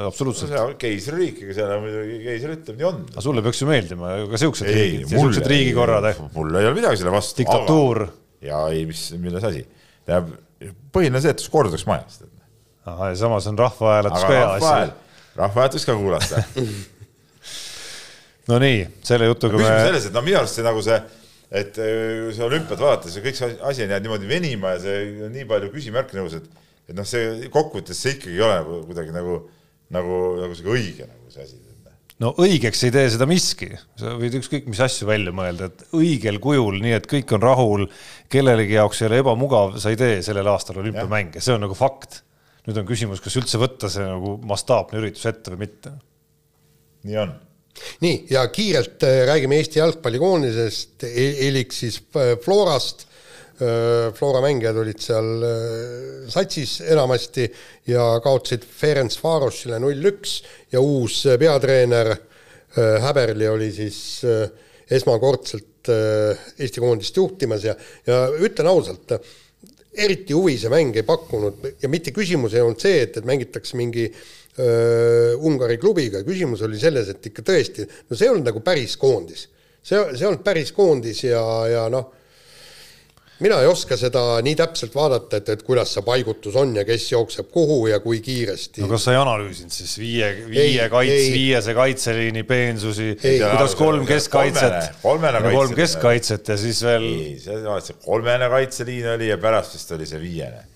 absoluutselt 0.00 0.54
no,. 0.54 0.64
keisririik, 0.80 1.42
ega 1.44 1.56
seal 1.56 1.72
muidugi 1.82 2.18
keiser 2.24 2.54
ütleb, 2.54 2.78
nii 2.78 2.88
on. 2.88 3.00
aga 3.12 3.24
sulle 3.24 3.44
peaks 3.44 3.60
ju 3.60 3.68
meeldima 3.68 4.14
ka 4.30 4.40
siuksed 4.40 4.70
riigid, 4.72 5.06
siuksed 5.10 5.48
riigikorrad. 5.52 6.08
mul 6.36 6.56
ei 6.56 6.68
ole 6.68 6.78
midagi 6.78 7.02
selle 7.02 7.12
vastu. 7.12 7.42
diktatuur. 7.42 8.06
ja 8.44 8.64
ei, 8.72 8.86
mis, 8.88 9.10
milles 9.20 9.44
asi. 9.48 9.66
Tähendab, 10.06 10.34
põhiline 10.94 11.22
see, 11.22 11.34
et 11.34 11.44
korduks 11.52 11.86
majas. 11.88 12.22
ahah, 12.86 13.12
ja 13.12 13.18
samas 13.18 13.46
on 13.50 13.58
rahvahääletus 13.58 14.26
ka 14.26 14.34
hea 14.34 14.50
asi. 14.58 14.94
rahvahääletust 15.38 15.88
ka 15.88 15.96
kuulata 15.98 16.42
no 18.50 18.58
nii, 18.62 18.84
selle 19.06 19.28
jutuga 19.30 19.58
me. 19.58 19.64
küsimus 19.64 19.90
selles, 19.90 20.08
et 20.08 20.16
no 20.16 20.24
minu 20.26 20.40
arust 20.42 20.58
see 20.58 20.66
nagu 20.66 20.82
see, 20.84 20.98
et 21.62 21.82
äh, 21.82 22.30
see 22.34 22.46
olümpiat 22.46 22.82
vaadates 22.82 23.18
ja 23.18 23.24
kõik 23.24 23.38
see 23.38 23.58
asi 23.58 23.86
on 23.86 23.94
jäänud 23.94 24.08
niimoodi 24.08 24.30
venima 24.30 24.76
ja 24.76 24.84
see 24.86 25.02
on 25.28 25.34
nii 25.36 25.48
palju 25.50 25.72
küsimärke 25.74 26.18
nõus, 26.18 26.38
et, 26.38 26.48
et 26.90 26.96
noh, 26.98 27.06
see 27.08 27.50
kokkuvõttes 27.52 28.02
see 28.02 28.16
ikkagi 28.18 28.38
ei 28.38 28.46
ole 28.46 28.62
nagu 28.62 28.80
kuidagi 28.88 29.14
nagu, 29.14 29.36
nagu, 29.94 30.22
nagu 30.42 30.58
sihuke 30.58 30.78
õige 30.78 31.06
nagu 31.06 31.34
see 31.34 31.46
asi 31.46 31.60
no 32.22 32.32
õigeks 32.42 32.84
ei 32.86 32.94
tee 32.94 33.10
seda 33.12 33.26
miski, 33.28 33.70
sa 33.98 34.14
võid 34.18 34.36
ükskõik 34.38 34.68
mis 34.70 34.80
asju 34.84 35.08
välja 35.08 35.34
mõelda, 35.34 35.68
et 35.70 35.96
õigel 35.98 36.38
kujul, 36.42 36.78
nii 36.84 36.94
et 36.96 37.08
kõik 37.10 37.32
on 37.36 37.42
rahul, 37.42 37.86
kellelegi 38.32 38.78
jaoks 38.78 39.02
ei 39.02 39.08
ole 39.08 39.22
ebamugav, 39.24 39.76
sa 39.82 39.92
ei 39.92 39.98
tee 40.00 40.20
sellel 40.24 40.50
aastal 40.52 40.80
olümpiamänge, 40.82 41.42
see 41.42 41.56
on 41.56 41.64
nagu 41.66 41.76
fakt. 41.78 42.22
nüüd 42.66 42.78
on 42.78 42.86
küsimus, 42.86 43.20
kas 43.22 43.34
üldse 43.40 43.58
võtta 43.58 43.90
see 43.90 44.04
nagu 44.06 44.36
mastaapne 44.46 45.00
üritus 45.00 45.26
ette 45.26 45.54
või 45.54 45.64
mitte. 45.64 45.96
nii 47.08 47.22
on. 47.24 47.32
nii, 48.04 48.18
ja 48.30 48.44
kiirelt 48.54 49.02
äh, 49.08 49.22
räägime 49.26 49.58
Eesti 49.58 49.80
jalgpallikoondisest, 49.80 51.08
elik 51.48 51.74
siis 51.74 52.02
äh, 52.14 52.36
Florast 52.44 53.08
Flora 54.16 54.40
mängijad 54.42 54.78
olid 54.80 54.98
seal 55.02 55.44
satsis 56.32 56.80
enamasti 56.88 57.44
ja 57.86 58.06
kaotasid 58.24 58.64
Ferenc 58.64 59.18
Varosile 59.22 59.78
null-üks 59.82 60.38
ja 60.72 60.80
uus 60.80 61.20
peatreener 61.38 62.14
Häberli 63.04 63.46
oli 63.52 63.68
siis 63.76 63.98
esmakordselt 64.90 65.92
Eesti 65.92 66.80
koondist 66.80 67.16
juhtimas 67.20 67.66
ja, 67.68 67.76
ja 68.06 68.24
ütlen 68.40 68.70
ausalt, 68.72 69.12
eriti 69.92 70.34
huvi 70.36 70.56
see 70.58 70.70
mäng 70.72 70.96
ei 70.96 71.04
pakkunud 71.06 71.66
ja 71.82 71.90
mitte 71.92 72.14
küsimus 72.16 72.54
ei 72.56 72.64
olnud 72.64 72.80
see, 72.80 73.02
et, 73.04 73.18
et 73.18 73.28
mängitakse 73.28 73.76
mingi 73.76 74.06
öö, 74.08 75.34
Ungari 75.36 75.76
klubiga, 75.80 76.22
küsimus 76.24 76.64
oli 76.64 76.80
selles, 76.80 77.10
et 77.12 77.28
ikka 77.28 77.44
tõesti, 77.46 77.86
no 78.08 78.16
see 78.16 78.28
ei 78.28 78.32
olnud 78.32 78.48
nagu 78.48 78.62
päris 78.64 78.96
koondis. 79.00 79.46
see, 79.82 79.98
see 79.98 80.24
ei 80.24 80.30
olnud 80.30 80.44
päris 80.46 80.72
koondis 80.72 81.24
ja, 81.26 81.42
ja 81.68 81.86
noh 81.92 82.21
mina 83.42 83.58
ei 83.62 83.68
oska 83.70 83.96
seda 83.98 84.22
nii 84.44 84.54
täpselt 84.58 84.94
vaadata, 84.96 85.40
et, 85.40 85.52
et 85.56 85.62
kuidas 85.66 85.92
see 85.96 86.04
paigutus 86.06 86.56
on 86.58 86.74
ja 86.78 86.84
kes 86.88 87.08
jookseb 87.12 87.50
kuhu 87.52 87.86
ja 87.90 88.00
kui 88.04 88.20
kiiresti. 88.24 88.82
no 88.84 88.90
kas 88.92 89.06
sa 89.06 89.14
ei 89.16 89.20
analüüsinud 89.20 89.74
siis 89.74 89.94
viie, 90.00 90.30
viie 90.50 90.88
kaits, 90.92 91.28
viiese 91.34 91.76
kaitseliini 91.76 92.44
peensusi, 92.48 93.12
kuidas 93.20 93.76
kolm 93.78 94.06
keskkaitset, 94.08 95.00
kolm 95.02 95.78
keskkaitset 95.78 96.52
ja 96.54 96.58
siis 96.60 96.82
veel. 96.86 97.08
ei, 97.12 97.38
see 97.42 97.98
kolmene 98.04 98.50
kaitseliin 98.52 99.14
oli 99.16 99.32
ja 99.32 99.40
pärast 99.42 99.78
vist 99.78 99.96
oli 99.98 100.08
see 100.08 100.22
viiene 100.22 100.68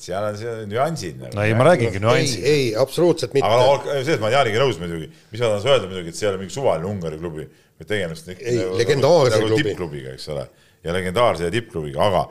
seal 0.00 0.24
on 0.26 0.38
see 0.38 0.54
nüansid 0.70 1.18
nagu. 1.20 1.36
no 1.36 1.44
ei, 1.46 1.54
ma 1.54 1.66
räägingi 1.68 2.00
nüansid. 2.02 2.42
ei, 2.42 2.54
ei, 2.54 2.70
absoluutselt 2.80 3.34
mitte. 3.36 3.46
aga 3.46 3.66
no 3.68 3.98
selles 4.00 4.18
ma 4.18 4.28
olen 4.28 4.36
Jaaniga 4.38 4.64
nõus 4.64 4.80
muidugi, 4.80 5.10
mis 5.30 5.42
ma 5.42 5.52
tahan 5.52 5.68
öelda 5.74 5.90
muidugi, 5.90 6.14
et 6.14 6.18
see 6.18 6.26
ei 6.26 6.32
ole 6.32 6.40
mingi 6.42 6.54
suvaline 6.56 6.90
Ungari 6.90 7.20
klubi, 7.20 7.46
vaid 7.78 7.90
tegemist 7.92 8.26
on 8.26 8.34
ikka 8.34 8.56
nagu, 8.56 8.80
legendaarse 8.80 9.36
nagu, 9.36 9.52
klubi. 9.52 9.68
tippklubiga, 9.68 10.16
eks 10.18 10.26
ole 10.34 10.48
ja 10.84 10.94
legendaarse 10.96 11.50
tippklubiga, 11.52 12.06
aga 12.06 12.26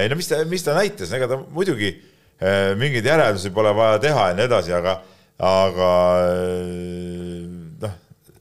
ei 0.00 0.10
no 0.10 0.18
mis 0.18 0.30
ta, 0.30 0.42
mis 0.48 0.64
ta 0.64 0.76
näitas, 0.76 1.12
ega 1.16 1.28
ta 1.30 1.40
muidugi 1.40 1.90
äh, 1.92 2.72
mingeid 2.80 3.06
järeldusi 3.06 3.52
pole 3.54 3.72
vaja 3.76 3.98
teha 4.02 4.30
ja 4.30 4.36
nii 4.38 4.46
edasi, 4.48 4.74
aga, 4.76 5.00
aga 5.50 5.90
äh, 6.28 7.48
noh, 7.86 7.96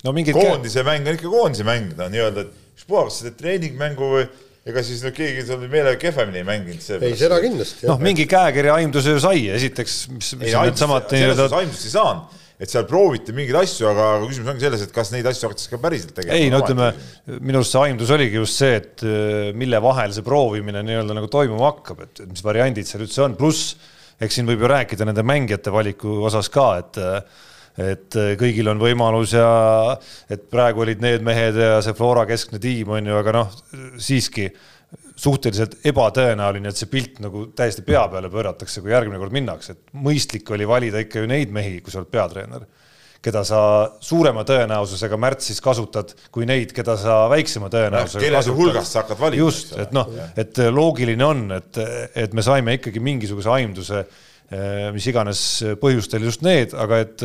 no, 0.05 0.13
koondise 0.33 0.85
mäng 0.87 1.07
on 1.07 1.19
ikka 1.19 1.31
koondise 1.31 1.67
mäng, 1.67 1.95
no 1.97 2.11
nii-öelda, 2.11 2.45
et 2.45 2.77
ükspuha, 2.79 3.07
kas 3.09 3.19
sa 3.19 3.27
teed 3.27 3.41
treeningmängu 3.41 4.13
või 4.13 4.27
ega 4.69 4.83
siis 4.85 5.01
no 5.03 5.11
keegi 5.15 5.45
seal 5.47 5.61
meelega 5.65 5.97
kehvemini 6.01 6.41
ei 6.41 6.47
mänginud. 6.47 6.85
ei, 6.99 7.15
seda 7.17 7.39
kindlasti. 7.43 7.87
noh, 7.89 7.99
mingi 8.03 8.27
käekirja 8.29 8.75
aimduse 8.79 9.15
ju 9.15 9.23
sai, 9.23 9.47
esiteks, 9.55 9.97
mis, 10.13 10.33
mis 10.41 10.53
needsamad 10.53 11.09
nii-öelda. 11.15 11.49
aimdust 11.61 11.87
ei 11.87 11.93
saanud, 11.93 12.39
et 12.59 12.71
seal 12.71 12.83
prooviti 12.89 13.35
mingeid 13.35 13.55
asju, 13.61 13.87
aga 13.87 14.07
küsimus 14.25 14.51
ongi 14.51 14.65
selles, 14.65 14.81
et 14.83 14.95
kas 14.95 15.13
neid 15.13 15.27
asju 15.29 15.47
hakatakse 15.47 15.71
ka 15.71 15.79
päriselt 15.81 16.15
tegema. 16.17 16.35
ei 16.35 16.49
no 16.51 16.59
ütleme, 16.63 16.89
minu 17.39 17.61
arust 17.61 17.75
see 17.75 17.85
aimdus 17.85 18.11
oligi 18.15 18.41
just 18.41 18.59
see, 18.59 18.79
et 18.81 19.05
äh, 19.07 19.51
mille 19.57 19.79
vahel 19.83 20.15
see 20.15 20.25
proovimine 20.25 20.83
nii-öelda 20.85 21.15
nagu 21.17 21.31
toimuma 21.31 21.71
hakkab, 21.71 22.03
et 22.07 22.25
mis 22.27 22.43
variandid 22.45 22.89
seal 22.89 23.05
üldse 23.05 23.23
on, 23.25 23.37
pluss 23.39 23.77
eks 24.19 24.39
siin 24.39 24.49
võib 24.49 24.65
ju 24.65 24.71
rääkida 24.71 25.07
nende 25.07 25.23
mängijate 25.23 25.71
valiku 25.73 26.19
osas 26.29 26.51
ka, 26.53 26.71
et 26.83 26.99
et 27.79 28.15
kõigil 28.35 28.67
on 28.67 28.79
võimalus 28.81 29.31
ja 29.37 29.45
et 30.27 30.49
praegu 30.51 30.81
olid 30.83 30.99
need 30.99 31.23
mehed 31.23 31.55
ja 31.55 31.77
see 31.85 31.95
Flora 31.95 32.25
keskne 32.27 32.59
tiim 32.59 32.89
on 32.91 33.05
ju, 33.07 33.15
aga 33.15 33.33
noh, 33.37 33.53
siiski 34.03 34.49
suhteliselt 35.19 35.79
ebatõenäoline, 35.89 36.71
et 36.71 36.79
see 36.79 36.89
pilt 36.89 37.19
nagu 37.23 37.47
täiesti 37.55 37.83
pea 37.85 38.05
peale 38.11 38.31
pööratakse, 38.31 38.81
kui 38.81 38.93
järgmine 38.93 39.19
kord 39.21 39.35
minnakse, 39.35 39.75
et 39.75 39.97
mõistlik 40.05 40.49
oli 40.55 40.67
valida 40.67 41.01
ikka 41.03 41.23
ju 41.23 41.29
neid 41.29 41.51
mehi, 41.53 41.79
kui 41.83 41.93
sa 41.93 42.01
oled 42.01 42.11
peatreener, 42.13 42.63
keda 43.19 43.43
sa 43.43 43.59
suurema 43.99 44.45
tõenäosusega 44.47 45.19
märtsis 45.19 45.59
kasutad, 45.61 46.13
kui 46.31 46.47
neid, 46.47 46.71
keda 46.75 46.95
sa 46.97 47.19
väiksema 47.31 47.67
tõenäosusega 47.73 48.23
kelle 48.23 48.55
hulgast 48.61 48.95
sa 48.95 49.03
hakkad 49.03 49.19
valima. 49.19 49.43
just, 49.43 49.75
et 49.77 49.91
noh, 49.95 50.07
et 50.39 50.63
loogiline 50.71 51.27
on, 51.27 51.45
et, 51.57 51.83
et 52.15 52.33
me 52.33 52.45
saime 52.45 52.79
ikkagi 52.79 53.03
mingisuguse 53.03 53.51
aimduse 53.59 54.05
Eh, 54.05 54.28
mis 54.95 55.05
iganes 55.05 55.39
põhjustel 55.77 56.23
just 56.25 56.41
need, 56.41 56.71
aga 56.73 56.99
et, 57.03 57.21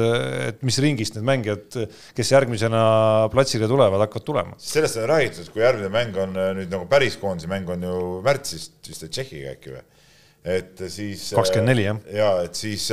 et 0.51 0.65
mis 0.67 0.77
ringist 0.85 1.15
need 1.17 1.25
mängijad, 1.25 1.79
kes 2.17 2.33
järgmisena 2.35 2.83
platsile 3.33 3.69
tulevad, 3.71 4.03
hakkavad 4.05 4.27
tulema. 4.27 4.59
sellest 4.61 4.99
on 5.01 5.09
räägitud, 5.09 5.49
kui 5.55 5.65
järgmine 5.65 5.89
mäng 5.95 6.19
on 6.21 6.37
eh, 6.37 6.51
nüüd 6.59 6.75
nagu 6.75 6.89
päris 6.91 7.17
koondise 7.21 7.49
mäng 7.49 7.71
on 7.73 7.87
ju 7.87 8.01
märtsist 8.25 8.91
vist 8.91 9.07
Tšehhiga 9.09 9.55
äkki 9.55 9.73
või? 9.73 9.81
et 10.57 10.83
siis. 10.93 11.31
kakskümmend 11.33 11.73
neli 11.73 11.87
jah. 11.87 12.03
ja 12.13 12.29
et 12.45 12.61
siis 12.61 12.91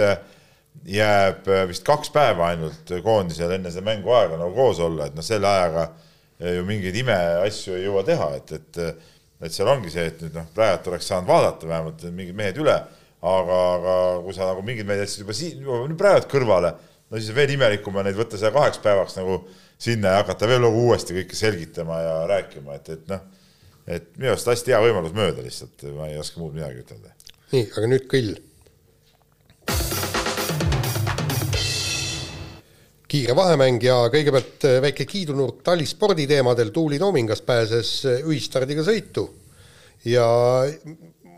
jääb 0.88 1.52
vist 1.68 1.84
kaks 1.84 2.14
päeva 2.16 2.54
ainult 2.54 2.96
koondisel 3.04 3.52
enne 3.58 3.74
seda 3.74 3.84
mänguaega 3.90 4.40
nagu 4.40 4.56
koos 4.56 4.80
olla, 4.80 5.10
et 5.12 5.18
noh, 5.18 5.28
selle 5.28 5.52
ajaga 5.52 5.90
ju 6.56 6.64
mingeid 6.66 6.96
imeasju 7.04 7.76
ei 7.76 7.84
jõua 7.84 8.08
teha, 8.08 8.32
et, 8.40 8.56
et, 8.56 9.04
et 9.44 9.52
seal 9.52 9.68
ongi 9.76 9.92
see, 9.92 10.08
et 10.08 10.24
nüüd 10.24 10.40
noh, 10.40 10.48
praegu 10.56 10.96
oleks 10.96 11.12
saanud 11.12 11.28
vaadata 11.28 11.68
vähemalt 11.68 12.08
mingid 12.16 12.40
mehed 12.40 12.64
üle 12.64 12.80
aga, 13.22 13.58
aga 13.78 13.96
kui 14.26 14.34
sa 14.36 14.48
nagu 14.50 14.64
mingid 14.66 14.88
meid 14.90 15.04
jätsid 15.04 15.24
juba 15.24 15.36
siin, 15.38 15.62
juba 15.62 15.84
praegu 16.00 16.30
kõrvale, 16.32 16.74
no 17.10 17.20
siis 17.20 17.30
on 17.34 17.38
veel 17.38 17.54
imelikum 17.56 18.00
on 18.00 18.08
neid 18.08 18.18
võtta 18.18 18.40
seal 18.42 18.54
kaheks 18.56 18.82
päevaks 18.82 19.18
nagu 19.20 19.42
sinna 19.82 20.16
ja 20.16 20.22
hakata 20.22 20.50
veel 20.50 20.64
nagu 20.66 20.86
uuesti 20.88 21.16
kõike 21.20 21.38
selgitama 21.38 22.02
ja 22.02 22.16
rääkima, 22.32 22.78
et, 22.80 22.94
et 22.98 23.12
noh, 23.12 23.26
et 23.86 24.08
minu 24.18 24.34
arust 24.34 24.50
hästi 24.50 24.74
hea 24.74 24.82
võimalus 24.84 25.14
mööda 25.18 25.46
lihtsalt, 25.46 25.86
ma 25.98 26.10
ei 26.10 26.18
oska 26.22 26.42
muud 26.42 26.56
midagi 26.58 26.82
ütelda. 26.82 27.14
nii, 27.54 27.68
aga 27.76 27.92
nüüd 27.94 28.08
kõll. 28.12 28.34
kiire 33.12 33.34
vahemäng 33.36 33.84
ja 33.84 33.98
kõigepealt 34.08 34.66
väike 34.86 35.04
kiidunurk 35.04 35.66
talispordi 35.68 36.24
teemadel, 36.32 36.70
Tuuli 36.72 36.96
Toomingas 37.00 37.42
pääses 37.44 37.90
ühistardiga 38.24 38.86
sõitu 38.88 39.26
ja 40.08 40.24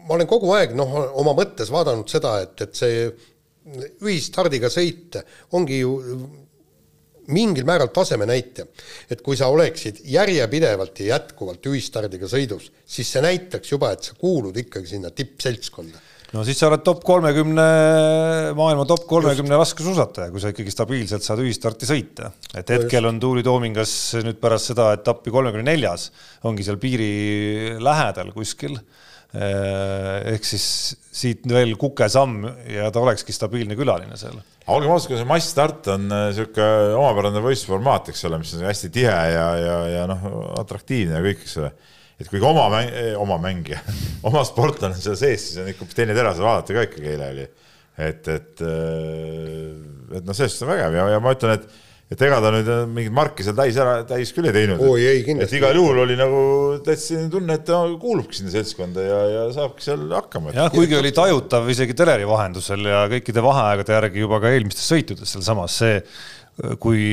ma 0.08 0.18
olen 0.18 0.30
kogu 0.30 0.51
aeg 0.56 0.76
noh, 0.78 0.95
oma 1.20 1.36
mõttes 1.38 1.72
vaadanud 1.74 2.10
seda, 2.12 2.38
et, 2.43 2.56
et 2.66 2.76
see 2.76 3.06
ühistardiga 4.04 4.72
sõit 4.72 5.18
ongi 5.56 5.80
ju 5.80 5.93
mingil 7.32 7.64
määral 7.64 7.88
taseme 7.95 8.26
näitaja. 8.28 8.68
et 9.10 9.22
kui 9.24 9.38
sa 9.39 9.47
oleksid 9.47 10.01
järjepidevalt 10.12 10.99
ja 10.99 11.14
jätkuvalt 11.16 11.70
ühistardiga 11.72 12.28
sõidus, 12.28 12.72
siis 12.86 13.12
see 13.12 13.24
näitaks 13.24 13.72
juba, 13.72 13.93
et 13.95 14.04
sa 14.04 14.18
kuulud 14.20 14.58
ikkagi 14.60 14.95
sinna 14.95 15.14
tippseltskonda 15.16 16.01
no 16.34 16.43
siis 16.43 16.58
sa 16.60 16.68
oled 16.68 16.84
top 16.86 17.04
kolmekümne, 17.06 17.68
maailma 18.58 18.86
top 18.89 19.06
kolmekümne 19.10 19.60
laskesuusataja, 19.62 20.34
kui 20.34 20.41
sa 20.41 20.51
ikkagi 20.54 20.74
stabiilselt 20.74 21.26
saad 21.26 21.43
ühistarti 21.45 21.88
sõita. 21.89 22.34
et 22.58 22.74
hetkel 22.74 23.08
on 23.08 23.22
Tuuli 23.22 23.45
Toomingas 23.45 23.93
nüüd 24.26 24.41
pärast 24.41 24.74
seda 24.74 24.91
etappi 24.97 25.32
kolmekümne 25.34 25.70
neljas, 25.72 26.10
ongi 26.49 26.66
seal 26.66 26.82
piiri 26.82 27.78
lähedal 27.80 28.34
kuskil 28.36 28.80
ehk 29.34 30.46
siis 30.46 30.66
siit 31.14 31.46
veel 31.50 31.74
kukesamm 31.80 32.44
ja 32.70 32.90
ta 32.94 33.02
olekski 33.02 33.34
stabiilne 33.34 33.78
külaline 33.78 34.18
seal. 34.20 34.38
olgem 34.70 34.94
ausad, 34.94 35.10
kui 35.10 35.18
see 35.20 35.30
massstart 35.30 35.90
on 35.94 36.06
niisugune 36.10 36.68
äh, 36.68 36.98
omapärane 36.98 37.42
võistlusformaat, 37.44 38.12
eks 38.14 38.24
ole, 38.30 38.40
mis 38.44 38.54
on 38.58 38.68
hästi 38.68 38.92
tihe 38.94 39.16
ja, 39.34 39.48
ja, 39.60 39.80
ja 39.92 40.06
noh, 40.10 40.28
atraktiivne 40.62 41.18
ja 41.18 41.26
kõik, 41.26 41.42
eks 41.46 41.58
ole. 41.62 41.72
et 42.22 42.30
kuigi 42.30 42.46
oma 42.48 42.68
mäng, 42.74 42.94
eh, 42.94 43.14
oma 43.20 43.40
mängija 43.42 43.82
oma 44.30 44.46
sportlane 44.48 44.98
seal 45.02 45.18
sees, 45.20 45.50
siis 45.50 45.64
on 45.64 45.72
ikka 45.74 45.90
teine 45.98 46.18
terav 46.18 46.38
vaadata 46.38 46.78
ka 46.78 46.86
ikkagi 46.90 47.14
eile 47.16 47.32
oli. 47.34 47.48
et, 48.10 48.30
et, 48.38 48.66
äh, 48.70 50.20
et 50.20 50.22
noh, 50.22 50.38
selles 50.38 50.54
suhtes 50.54 50.68
on 50.68 50.74
vägev 50.76 51.00
ja, 51.02 51.10
ja 51.16 51.24
ma 51.24 51.34
ütlen, 51.34 51.58
et 51.58 51.82
et 52.14 52.24
ega 52.28 52.39
ta 52.43 52.51
nüüd 52.53 52.70
mingit 52.93 53.14
marki 53.16 53.45
seal 53.45 53.55
täis 53.57 53.78
ära, 53.82 53.95
täis 54.07 54.34
küll 54.36 54.49
ei 54.49 54.55
teinud. 54.55 54.84
et 55.45 55.55
igal 55.57 55.78
juhul 55.80 56.03
oli 56.03 56.18
nagu 56.20 56.43
täitsa 56.86 57.14
selline 57.14 57.32
tunne, 57.34 57.57
et 57.57 57.66
ta 57.68 57.80
kuulubki 58.01 58.38
sinna 58.38 58.53
seltskonda 58.53 59.05
ja, 59.05 59.22
ja 59.32 59.47
saabki 59.55 59.88
seal 59.88 60.05
hakkama. 60.14 60.53
jah, 60.55 60.70
kuigi 60.74 60.99
oli 60.99 61.14
tajutav 61.16 61.70
isegi 61.74 61.97
teleri 61.97 62.28
vahendusel 62.30 62.86
ja 62.91 63.03
kõikide 63.11 63.45
vaheaegade 63.45 63.97
järgi 63.97 64.26
juba 64.26 64.41
ka 64.43 64.53
eelmistes 64.53 64.86
sõitudes 64.93 65.34
sealsamas 65.34 65.80
see, 65.82 65.99
kui 66.84 67.03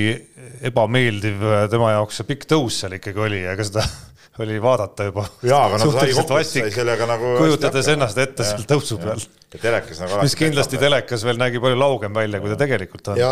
ebameeldiv 0.69 1.43
tema 1.73 1.95
jaoks 1.95 2.21
see 2.21 2.29
pikk 2.29 2.45
tõus 2.51 2.83
seal 2.83 2.99
ikkagi 2.99 3.25
oli, 3.25 3.41
ega 3.49 3.65
seda 3.65 3.87
oli 4.39 4.63
vaadata 4.63 5.05
juba. 5.09 5.25
jaa, 5.43 5.65
aga 5.67 5.79
no 5.81 5.91
sai 5.95 6.13
kokku, 6.15 6.41
sai 6.47 6.73
sellega 6.75 7.09
nagu 7.09 7.35
kujutades 7.41 7.91
ennast 7.95 8.21
ette 8.23 8.47
seal 8.47 8.67
tõusu 8.69 9.01
peal. 9.03 9.25
telekas 9.57 10.03
nagu 10.05 10.21
mis 10.23 10.37
kindlasti 10.39 10.81
telekas 10.81 11.25
veel 11.27 11.41
nägi 11.41 11.63
palju 11.63 11.79
laugem 11.81 12.15
välja, 12.15 12.43
kui 12.43 12.53
ta 12.53 12.61
tegelikult 12.61 13.13
on. 13.15 13.25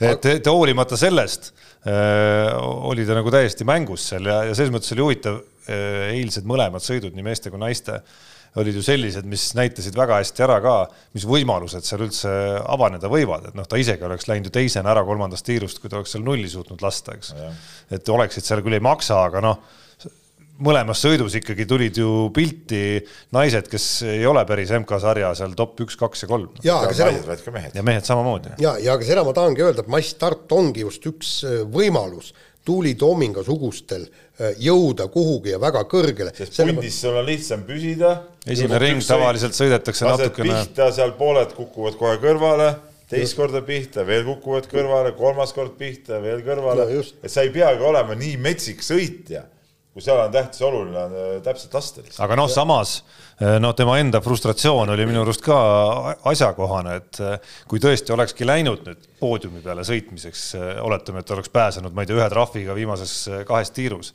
et, 0.00 0.30
et 0.38 0.50
hoolimata 0.50 0.98
sellest 1.00 1.52
äh, 1.52 2.54
oli 2.88 3.06
ta 3.08 3.18
nagu 3.18 3.34
täiesti 3.34 3.68
mängus 3.68 4.08
seal 4.12 4.30
ja, 4.30 4.40
ja 4.48 4.56
selles 4.56 4.72
mõttes 4.74 4.96
oli 4.96 5.04
huvitav 5.04 5.38
äh,, 5.68 6.16
eilsed 6.16 6.48
mõlemad 6.48 6.84
sõidud, 6.84 7.14
nii 7.14 7.28
meeste 7.28 7.52
kui 7.52 7.60
naiste, 7.60 8.00
olid 8.58 8.78
ju 8.78 8.82
sellised, 8.82 9.26
mis 9.28 9.50
näitasid 9.54 9.94
väga 9.94 10.22
hästi 10.22 10.42
ära 10.46 10.56
ka, 10.64 10.76
mis 11.14 11.26
võimalused 11.28 11.84
seal 11.84 12.06
üldse 12.06 12.30
avaneda 12.64 13.10
võivad, 13.12 13.50
et 13.50 13.58
noh, 13.58 13.68
ta 13.68 13.78
isegi 13.78 14.06
oleks 14.08 14.26
läinud 14.30 14.48
ju 14.48 14.54
teisena 14.56 14.94
ära 14.94 15.04
kolmandast 15.06 15.46
tiirust, 15.46 15.82
kui 15.82 15.92
ta 15.92 16.00
oleks 16.00 16.16
seal 16.16 16.24
nulli 16.26 16.48
suutnud 16.50 16.80
lasta, 16.82 17.14
eks. 17.18 17.34
et 17.94 18.08
oleksid 18.08 18.48
seal 18.48 18.64
küll 18.64 18.78
ei 18.80 18.82
maksa, 18.82 19.20
aga 19.28 19.44
noh 19.44 19.60
mõlemas 20.64 21.02
sõidus 21.04 21.36
ikkagi 21.38 21.66
tulid 21.68 21.98
ju 22.00 22.28
pilti 22.34 22.82
naised, 23.34 23.68
kes 23.70 23.86
ei 24.08 24.26
ole 24.28 24.42
päris 24.48 24.72
MK-sarja 24.78 25.30
seal 25.38 25.54
top 25.58 25.78
üks, 25.84 25.96
kaks 25.98 26.24
ja 26.24 26.30
kolm. 26.30 26.50
ja, 26.64 26.80
aga 26.82 26.96
seda. 26.96 27.36
mehed. 27.54 27.78
ja 27.78 27.84
mehed 27.86 28.08
samamoodi. 28.08 28.56
ja, 28.62 28.76
ja 28.82 28.96
aga 28.98 29.06
seda 29.06 29.24
ma 29.26 29.34
tahangi 29.36 29.64
öelda, 29.64 29.84
et 29.84 29.92
massstart 29.92 30.52
ongi 30.56 30.86
just 30.86 31.06
üks 31.10 31.38
äh, 31.46 31.60
võimalus 31.72 32.34
Tuuli 32.68 32.92
Toominga 33.00 33.40
sugustel 33.46 34.02
äh, 34.04 34.52
jõuda 34.60 35.06
kuhugi 35.12 35.54
ja 35.54 35.60
väga 35.62 35.84
kõrgele. 35.88 36.34
sest 36.36 36.58
pundis 36.60 36.98
sul 37.00 37.16
on 37.16 37.26
lihtsam 37.28 37.64
püsida. 37.68 38.14
esimene 38.46 38.82
ring 38.82 39.04
tavaliselt 39.04 39.56
sõidetakse 39.56 40.08
natukene. 40.08 40.64
pihta, 40.64 40.90
seal 40.96 41.14
pooled 41.20 41.54
kukuvad 41.56 41.98
kohe 42.00 42.18
kõrvale 42.22 42.74
teist 43.08 43.38
korda 43.38 43.62
pihta, 43.64 44.02
veel 44.04 44.26
kukuvad 44.26 44.66
kõrvale, 44.68 45.14
kolmas 45.16 45.54
kord 45.56 45.78
pihta, 45.78 46.18
veel 46.20 46.42
kõrvale 46.44 46.84
no,. 46.90 47.06
et 47.22 47.32
sa 47.32 47.46
ei 47.46 47.54
peagi 47.54 47.86
olema 47.88 48.18
nii 48.18 48.34
metsik 48.42 48.84
sõitja 48.84 49.46
kui 49.98 50.04
seal 50.06 50.20
on 50.22 50.30
tähtis, 50.30 50.60
oluline 50.62 50.98
on 51.00 51.14
äh, 51.18 51.30
täpselt 51.42 51.72
lasta 51.74 52.04
lihtsalt. 52.04 52.22
aga 52.22 52.36
noh, 52.38 52.46
samas 52.52 53.00
äh, 53.42 53.56
no 53.58 53.72
tema 53.74 53.96
enda 53.98 54.20
frustratsioon 54.22 54.92
oli 54.94 55.08
minu 55.10 55.24
arust 55.24 55.42
ka 55.42 55.56
asjakohane, 56.30 56.98
et 57.00 57.18
äh, 57.24 57.56
kui 57.66 57.82
tõesti 57.82 58.14
olekski 58.14 58.46
läinud 58.46 58.86
nüüd 58.86 59.08
poodiumi 59.18 59.58
peale 59.64 59.82
sõitmiseks, 59.82 60.44
oletame, 60.86 61.24
et 61.24 61.32
oleks 61.34 61.50
pääsenud, 61.50 61.96
ma 61.96 62.04
ei 62.04 62.10
tea, 62.10 62.20
ühe 62.20 62.28
trahviga 62.30 62.76
viimases 62.78 63.16
kahes 63.48 63.74
tiirus 63.74 64.12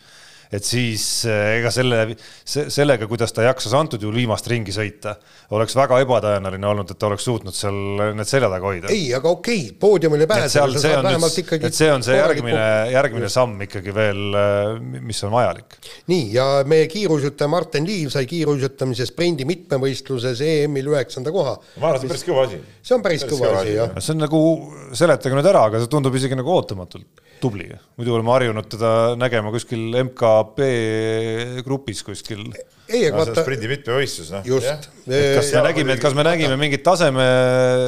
et 0.54 0.66
siis 0.68 1.04
eh, 1.30 1.58
ega 1.60 1.72
selle, 1.74 2.02
sellega, 2.46 3.08
kuidas 3.10 3.34
ta 3.34 3.46
jaksas 3.48 3.74
antud 3.78 4.02
juhul 4.04 4.20
viimast 4.22 4.48
ringi 4.52 4.74
sõita, 4.76 5.16
oleks 5.58 5.76
väga 5.78 6.00
ebatõenäoline 6.04 6.70
olnud, 6.70 6.94
et 6.94 7.00
ta 7.00 7.10
oleks 7.10 7.26
suutnud 7.28 7.56
seal 7.58 8.14
need 8.18 8.30
selja 8.30 8.50
taga 8.52 8.70
hoida. 8.70 8.92
ei, 8.94 9.08
aga 9.18 9.32
okei 9.32 9.64
okay,, 9.66 9.78
poodiumile 9.82 10.28
pääseda, 10.30 10.68
sa 10.76 10.84
saad 10.84 11.08
vähemalt 11.08 11.40
ikkagi 11.44 11.70
et 11.70 11.78
see 11.78 11.90
on 11.94 12.06
see 12.06 12.20
järgmine, 12.20 12.68
järgmine 12.94 13.32
samm 13.34 13.66
ikkagi 13.66 13.96
veel, 13.96 14.22
eh, 14.44 15.02
mis 15.02 15.24
on 15.26 15.34
vajalik. 15.34 15.80
nii, 16.12 16.30
ja 16.38 16.48
meie 16.70 16.88
kiiruisutaja 16.92 17.52
Martin 17.52 17.90
Liiv 17.90 18.14
sai 18.14 18.28
kiiruisutamise 18.30 19.10
sprendi 19.10 19.48
mitmevõistluses 19.50 20.44
EM-il 20.46 20.94
üheksanda 20.94 21.34
koha. 21.34 21.58
ma 21.82 21.94
arvan, 21.94 22.04
see 22.04 22.08
on 22.08 22.14
päris 22.14 22.28
kõva 22.30 22.48
asi. 22.48 22.62
see 22.82 22.98
on 22.98 23.06
päris, 23.10 23.26
päris 23.26 23.42
kõva 23.42 23.58
asi, 23.64 23.76
jah. 23.80 23.98
see 24.00 24.16
on 24.16 24.26
nagu, 24.28 24.46
seletage 24.94 25.42
nüüd 25.42 25.54
ära, 25.54 25.68
aga 25.72 25.82
see 25.82 25.92
tundub 25.98 26.22
isegi 26.22 26.38
nagu 26.38 26.54
ootamatult 26.54 27.23
tubli, 27.44 27.68
muidu 28.00 28.16
oleme 28.16 28.32
harjunud 28.34 28.70
teda 28.72 28.94
nägema 29.20 29.52
kuskil 29.54 29.92
MK 30.06 30.32
B-grupis 30.56 32.04
kuskil 32.08 32.48
ei, 32.94 33.06
aga 33.08 33.22
vaata. 33.22 33.44
sprindi 33.46 33.70
mitmevõistlus, 33.72 34.30
noh. 34.34 34.48
just. 34.48 34.88
kas 35.08 35.52
me 35.56 35.62
nägime, 35.66 35.96
et 35.96 36.02
kas 36.04 36.16
me 36.18 36.26
nägime 36.28 36.58
mingit 36.60 36.84
taseme 36.84 37.24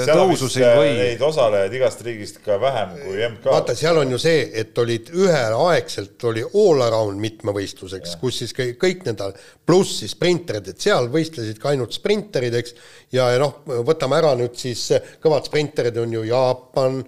tõususid 0.08 0.64
äh, 0.64 0.78
või? 0.80 0.94
Neid 1.02 1.26
osalejaid 1.26 1.76
igast 1.76 2.04
riigist 2.06 2.40
ka 2.46 2.58
vähem 2.62 2.96
kui 3.02 3.20
MK. 3.28 3.44
vaata, 3.50 3.76
seal 3.78 4.00
on 4.02 4.16
ju 4.16 4.20
see, 4.22 4.46
et 4.62 4.78
olid 4.82 5.12
üheaegselt 5.16 6.28
oli 6.32 6.46
all 6.48 6.86
around 6.88 7.20
mitmevõistluseks, 7.24 8.16
kus 8.22 8.40
siis 8.44 8.56
kõik 8.56 9.04
need 9.08 9.24
pluss 9.68 10.00
siis 10.02 10.16
sprinterid, 10.16 10.72
et 10.72 10.88
seal 10.88 11.12
võistlesid 11.12 11.60
ka 11.62 11.74
ainult 11.74 11.96
sprinterid, 11.96 12.56
eks. 12.62 12.76
ja, 13.16 13.30
ja 13.36 13.42
noh, 13.42 13.62
võtame 13.86 14.22
ära 14.22 14.34
nüüd 14.40 14.56
siis 14.60 14.88
kõvad 15.24 15.52
sprinterid 15.52 16.00
on 16.02 16.20
ju 16.20 16.26
Jaapan 16.32 17.02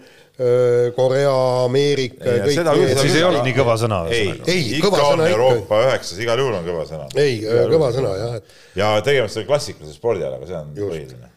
Korea, 0.95 1.33
Ameerika 1.63 2.35
siis 2.45 3.15
ei 3.15 3.23
olnud 3.25 3.41
nii 3.47 3.55
kõva 3.57 3.73
sõna. 3.81 4.03
ei, 4.13 4.35
ei, 4.45 4.81
kõva 4.83 4.99
sõna 5.01 5.25
ikka. 5.25 5.33
Euroopa 5.33 5.79
üheksas, 5.87 6.19
igal 6.21 6.43
juhul 6.43 6.59
on 6.59 6.67
kõva 6.67 6.83
sõna. 6.89 7.07
ei, 7.17 7.39
kõva 7.71 7.89
sõna 7.95 8.11
jah, 8.19 8.35
et. 8.37 8.59
ja 8.77 8.91
tegemist 9.05 9.41
oli 9.41 9.49
klassikalise 9.49 9.97
spordialaga, 9.97 10.45
see 10.45 10.59
on 10.59 10.75
põhiline. 10.77 11.31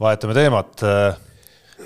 vahetame 0.00 0.38
teemat 0.40 0.86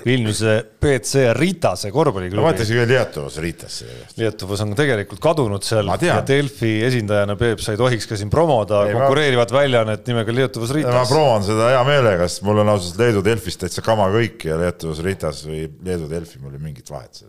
Vilniuse 0.05 0.55
BC 0.81 1.31
Ritase 1.33 1.89
korvpalliklubi. 1.93 2.41
ma 2.41 2.51
mõtlesin 2.51 2.77
veel 2.77 2.91
Lietuvas 2.93 3.37
Ritasse. 3.41 3.87
Lietuvas 4.19 4.61
on 4.65 4.75
tegelikult 4.77 5.21
kadunud 5.23 5.65
seal 5.65 5.89
ja 6.05 6.19
Delfi 6.27 6.75
esindajana 6.85 7.37
Peep, 7.39 7.63
sa 7.65 7.73
ei 7.73 7.79
tohiks 7.81 8.05
ka 8.09 8.19
siin 8.19 8.29
promoda 8.33 8.83
ei, 8.85 8.93
konkureerivat 8.93 9.53
ma... 9.53 9.61
väljaannet 9.63 10.11
nimega 10.11 10.35
Lietuvas 10.41 10.75
Ritas. 10.77 10.93
ma 10.93 11.07
promon 11.09 11.47
seda 11.47 11.71
hea 11.73 11.81
meelega, 11.87 12.29
sest 12.29 12.45
mul 12.45 12.61
on 12.61 12.69
ausalt 12.75 13.01
Leedu 13.01 13.25
Delfist 13.25 13.63
täitsa 13.65 13.81
kama 13.85 14.11
kõik 14.13 14.45
ja 14.51 14.59
Lietuvas 14.61 15.01
Ritas 15.05 15.41
või 15.49 15.65
Leedu 15.87 16.11
Delfi, 16.11 16.37
mul 16.43 16.53
ei 16.59 16.61
mingit 16.67 16.93
vahet 16.93 17.25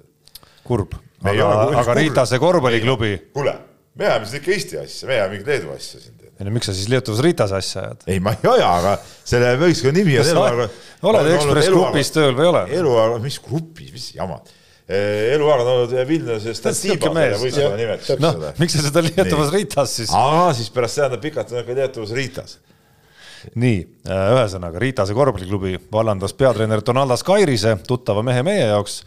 kurb, 0.66 0.98
aga, 1.22 1.48
aga 1.80 1.96
Ritase 1.96 2.38
korvpalliklubi. 2.42 3.12
kuule, 3.32 3.54
me 3.96 4.10
ajame 4.10 4.28
siin 4.28 4.42
ikka 4.42 4.54
Eesti 4.56 4.78
asja, 4.82 5.08
me 5.08 5.18
ajame 5.18 5.36
mingit 5.36 5.52
Leedu 5.54 5.72
asja 5.74 6.00
siin 6.00 6.16
ei 6.36 6.44
no 6.44 6.52
miks 6.52 6.68
sa 6.68 6.74
siis 6.76 6.90
Lietuvas 6.92 7.22
Ritas 7.24 7.52
asja 7.56 7.86
ajad? 7.86 8.04
ei, 8.12 8.20
ma 8.20 8.34
ei 8.36 8.50
aja, 8.56 8.68
aga 8.80 8.92
selle 9.24 9.54
võistkonna 9.60 9.96
nimi 9.96 10.18
on 10.20 10.30
eluaeg. 10.32 10.78
oled 11.08 11.32
Ekspress 11.32 11.72
Grupis 11.72 12.12
tööl 12.12 12.36
või 12.36 12.44
ei 12.44 12.50
ole? 12.52 12.62
eluaeg, 12.80 13.18
mis 13.24 13.40
grupis, 13.44 13.92
mis 13.94 14.08
jamad 14.18 14.52
eluaeg 14.86 15.64
on 15.64 15.72
olnud 15.72 15.94
Vilniuses 16.08 16.60
võistkonna 16.62 17.80
nimeks. 17.80 18.12
noh, 18.22 18.44
miks 18.60 18.76
sa 18.76 18.84
seda 18.84 19.02
Lietuvas. 19.02 19.50
Ritas 19.54 19.96
siis? 19.98 20.12
aa, 20.14 20.52
siis 20.54 20.70
pärast 20.74 21.00
seda 21.00 21.18
pikalt 21.22 21.50
on 21.56 21.64
ka 21.66 21.78
Lietuvas 21.80 22.12
Ritas. 22.14 22.58
nii, 23.56 23.80
äh, 24.06 24.28
ühesõnaga 24.36 24.82
Ritase 24.82 25.16
korvpalliklubi 25.16 25.78
vallandas 25.92 26.36
peatreener 26.36 26.84
Donaldas 26.84 27.24
Kairise, 27.26 27.78
tuttava 27.88 28.22
mehe 28.26 28.44
meie 28.46 28.68
jaoks 28.68 29.00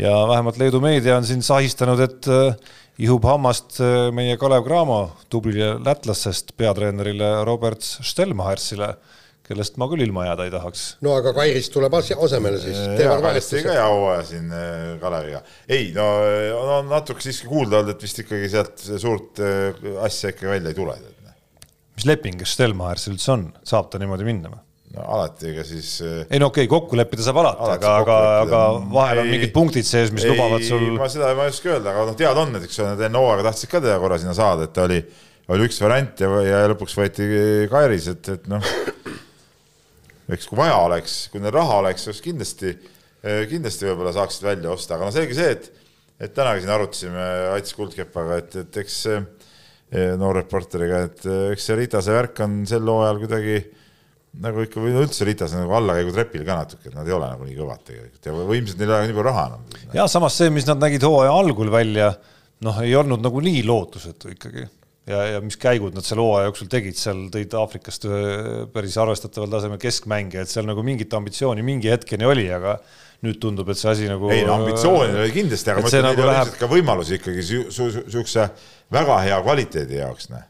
ja 0.00 0.12
vähemalt 0.28 0.58
Leedu 0.58 0.80
meedia 0.82 1.16
on 1.16 1.26
siin 1.28 1.42
sahistanud, 1.44 2.00
et 2.00 2.28
ihub 3.00 3.24
hammast 3.24 3.78
äh, 3.80 4.10
meie 4.14 4.36
Kalev 4.40 4.66
Cramo 4.66 5.00
tublile 5.32 5.74
lätlasest 5.84 6.52
peatreenerile 6.60 7.42
Robert 7.48 7.82
Stelmachersile, 7.82 8.92
kellest 9.46 9.78
ma 9.80 9.88
küll 9.90 10.04
ilma 10.04 10.26
jääda 10.28 10.46
ei 10.46 10.52
tahaks. 10.52 10.82
no 11.04 11.14
aga 11.18 11.32
Kairis 11.36 11.70
tuleb 11.72 11.96
asemele 11.96 12.60
siis. 12.62 12.78
tegi 13.54 13.64
ka 13.66 13.78
hea 13.78 13.86
hooaja 13.88 14.26
siin 14.28 14.52
äh, 14.56 14.82
Kaleviga. 15.02 15.42
ei, 15.68 15.90
no 15.96 16.08
on 16.78 16.92
natuke 16.92 17.24
siiski 17.24 17.48
kuulda 17.50 17.80
olnud, 17.80 17.96
et 17.96 18.04
vist 18.04 18.22
ikkagi 18.22 18.52
sealt 18.52 18.84
suurt 18.92 19.40
äh, 19.42 19.80
asja 20.04 20.34
ikka 20.34 20.52
välja 20.52 20.74
ei 20.74 20.78
tule. 20.78 20.98
mis 21.96 22.08
leping 22.08 22.44
Stelmachersil 22.44 23.16
üldse 23.16 23.34
on, 23.34 23.48
saab 23.64 23.90
ta 23.92 24.02
niimoodi 24.02 24.28
minna 24.28 24.52
või? 24.52 24.62
No 24.92 25.04
alati, 25.16 25.48
ega 25.52 25.64
siis. 25.66 25.90
Eh, 26.04 26.22
ei 26.28 26.40
no 26.42 26.50
okei 26.50 26.66
okay,, 26.66 26.70
kokku 26.70 26.98
leppida 26.98 27.24
saab 27.24 27.40
alati, 27.42 27.68
aga, 27.74 27.94
aga, 28.02 28.16
aga 28.44 28.62
vahel 28.92 29.20
ei, 29.20 29.24
on 29.24 29.32
mingid 29.32 29.52
punktid 29.54 29.88
sees, 29.88 30.12
mis 30.14 30.26
ei, 30.26 30.32
lubavad 30.34 30.64
sul. 30.66 30.84
ma 30.98 31.08
seda 31.12 31.32
ma 31.38 31.48
ei 31.48 31.54
oska 31.54 31.72
öelda, 31.72 31.92
aga 31.94 32.06
noh, 32.10 32.18
teada 32.18 32.44
on, 32.44 32.56
et 32.58 32.66
eks 32.68 32.80
nad 32.84 33.04
enne 33.08 33.22
hooaega 33.22 33.46
tahtsid 33.48 33.72
ka 33.72 33.80
teda 33.80 33.98
korra 34.02 34.20
sinna 34.20 34.36
saada, 34.36 34.68
et 34.68 34.80
oli, 34.84 35.00
oli 35.52 35.68
üks 35.68 35.80
variant 35.82 36.24
ja, 36.24 36.30
ja 36.44 36.62
lõpuks 36.72 36.96
võeti 36.98 37.28
Kairis, 37.72 38.10
et, 38.12 38.32
et 38.36 38.48
noh. 38.52 38.72
eks 40.36 40.48
kui 40.48 40.60
vaja 40.60 40.76
oleks, 40.84 41.18
kui 41.32 41.42
neil 41.42 41.56
raha 41.56 41.82
oleks, 41.82 42.08
siis 42.08 42.24
kindlasti, 42.24 42.76
eh, 43.24 43.44
kindlasti 43.50 43.88
võib-olla 43.88 44.12
saaksid 44.16 44.48
välja 44.50 44.74
osta, 44.76 44.98
aga 44.98 45.08
no 45.08 45.14
selge 45.14 45.36
see, 45.38 45.56
et, 45.56 45.70
et 46.28 46.36
tänagi 46.36 46.64
siin 46.64 46.76
arutasime 46.76 47.28
Ats 47.56 47.78
Kuldkepaga, 47.78 48.42
et, 48.44 48.60
et 48.66 48.84
eks 48.84 49.04
eh, 49.16 49.22
noorreporteriga, 50.20 51.06
et 51.08 51.30
eks 51.54 51.70
see 51.70 51.80
Ritase 51.80 52.12
värk 52.12 52.44
on 52.44 52.66
sel 52.68 52.84
hooajal 52.88 53.24
kuidagi 53.24 53.62
nagu 54.40 54.62
ikka 54.64 54.80
või 54.80 54.94
üldse 54.96 55.26
Ritas 55.28 55.52
nagu 55.56 55.74
allakäigutrepil 55.76 56.44
ka 56.46 56.58
natuke, 56.62 56.88
et 56.88 56.96
nad 56.96 57.08
ei 57.08 57.16
ole 57.16 57.28
nagu 57.34 57.46
nii 57.46 57.56
kõvad 57.58 57.82
tegelikult 57.84 58.28
ja 58.28 58.36
võimsalt 58.36 58.78
neil 58.80 58.92
ei 58.92 58.94
ole 58.96 59.08
nii 59.08 59.16
palju 59.16 59.26
raha 59.28 59.48
enam. 59.50 59.80
ja 59.92 60.06
samas 60.08 60.38
see, 60.40 60.52
mis 60.54 60.68
nad 60.68 60.80
nägid 60.80 61.04
hooaja 61.04 61.34
algul 61.36 61.72
välja, 61.72 62.14
noh, 62.64 62.78
ei 62.80 62.94
olnud 62.96 63.20
nagu 63.24 63.42
nii 63.44 63.60
lootusetu 63.68 64.32
ikkagi 64.32 64.64
ja, 64.64 65.20
ja 65.34 65.42
mis 65.44 65.58
käigud 65.60 65.92
nad 65.96 66.06
seal 66.06 66.22
hooaja 66.22 66.48
jooksul 66.48 66.70
tegid, 66.72 66.96
seal 66.96 67.26
tõid 67.34 67.56
Aafrikast 67.60 68.06
päris 68.72 68.96
arvestataval 69.02 69.52
tasemel 69.52 69.80
keskmängija, 69.82 70.46
et 70.46 70.52
seal 70.52 70.68
nagu 70.68 70.84
mingit 70.86 71.12
ambitsiooni 71.18 71.64
mingi 71.66 71.92
hetkeni 71.92 72.28
oli, 72.28 72.46
aga 72.56 72.78
nüüd 73.26 73.36
tundub, 73.42 73.68
et 73.70 73.78
see 73.78 73.90
asi 73.90 74.08
nagu. 74.10 74.30
ei 74.32 74.46
no 74.48 74.56
ambitsiooni 74.62 75.20
oli 75.26 75.34
kindlasti, 75.34 75.74
aga 75.74 75.84
ma 75.84 75.92
ütlen, 75.92 76.08
neil 76.08 76.16
nagu 76.16 76.30
läheb... 76.30 76.54
ka 76.62 76.70
võimalusi 76.72 77.20
ikkagi 77.20 77.44
siukse 77.44 78.48
väga 78.96 79.20
hea 79.26 79.42
kvaliteedi 79.44 80.00
jaoks, 80.00 80.32
noh 80.32 80.48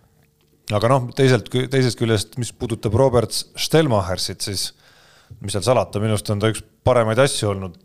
aga 0.70 0.90
noh, 0.92 1.08
teiselt, 1.16 1.48
teisest 1.50 1.98
küljest, 1.98 2.36
mis 2.40 2.52
puudutab 2.54 2.94
Robert 2.98 3.34
Stelmachersit, 3.34 4.44
siis 4.44 4.68
mis 5.40 5.54
seal 5.54 5.64
salata, 5.64 6.00
minu 6.02 6.14
arust 6.14 6.30
on 6.32 6.42
ta 6.42 6.52
üks 6.52 6.62
paremaid 6.86 7.20
asju 7.22 7.50
olnud 7.54 7.76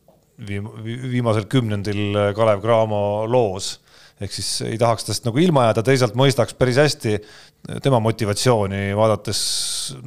viim-, 0.47 0.69
viimasel 0.83 1.47
kümnendil 1.49 2.33
Kalev 2.37 2.61
Cramo 2.63 3.01
loos. 3.29 3.77
ehk 4.21 4.33
siis 4.33 4.49
ei 4.65 4.77
tahaks 4.81 5.05
tast 5.05 5.27
nagu 5.27 5.37
ilma 5.37 5.67
jääda, 5.67 5.83
teisalt 5.85 6.15
mõistaks 6.17 6.55
päris 6.57 6.79
hästi 6.81 7.19
tema 7.83 7.99
motivatsiooni, 8.01 8.95
vaadates 8.97 9.41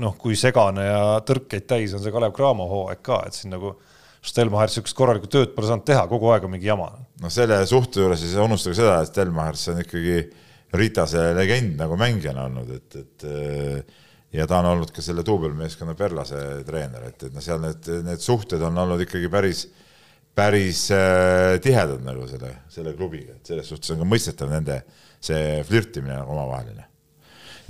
noh, 0.00 0.16
kui 0.18 0.34
segane 0.38 0.86
ja 0.86 1.04
tõrkeid 1.26 1.66
täis 1.70 1.94
on 1.94 2.02
see 2.02 2.12
Kalev 2.14 2.34
Cramo 2.36 2.66
hooaeg 2.70 3.02
ka, 3.06 3.22
et 3.26 3.38
siin 3.38 3.54
nagu 3.54 3.76
Stelmacher 4.20 4.68
sihukest 4.68 4.96
korralikku 4.98 5.30
tööd 5.32 5.54
pole 5.54 5.68
saanud 5.70 5.86
teha, 5.88 6.02
kogu 6.10 6.28
aeg 6.28 6.44
on 6.44 6.52
mingi 6.52 6.68
jama. 6.68 6.90
noh, 7.22 7.32
selle 7.32 7.62
suhte 7.66 8.02
juures 8.02 8.20
ei 8.24 8.34
saa 8.34 8.44
unustada 8.44 8.76
seda, 8.76 8.98
et 9.00 9.12
Stelmacher 9.12 9.60
on 9.72 9.82
ikkagi 9.84 10.16
Ritase 10.70 11.32
legend 11.34 11.80
nagu 11.80 11.96
mängijana 11.98 12.44
olnud, 12.46 12.70
et, 12.76 12.96
et 13.00 13.24
äh, 13.26 13.98
ja 14.32 14.46
ta 14.46 14.60
on 14.60 14.70
olnud 14.74 14.92
ka 14.94 15.02
selle 15.02 15.24
duubelmeeskonna 15.26 15.96
Perlase 15.98 16.40
treener, 16.66 17.08
et, 17.10 17.26
et 17.26 17.34
noh, 17.34 17.42
seal 17.44 17.62
need, 17.62 17.88
need 18.06 18.22
suhted 18.22 18.62
on 18.66 18.78
olnud 18.84 19.02
ikkagi 19.02 19.30
päris, 19.32 19.64
päris 20.36 20.84
äh, 20.94 21.56
tihedad 21.62 22.04
nagu 22.06 22.28
selle, 22.30 22.52
selle 22.70 22.94
klubiga, 22.98 23.34
et 23.36 23.50
selles 23.50 23.70
suhtes 23.70 23.90
on 23.94 24.02
ka 24.02 24.08
mõistetav 24.08 24.52
nende 24.52 24.80
see 25.20 25.58
flirtimine 25.66 26.20
nagu 26.20 26.36
omavaheline. 26.36 26.86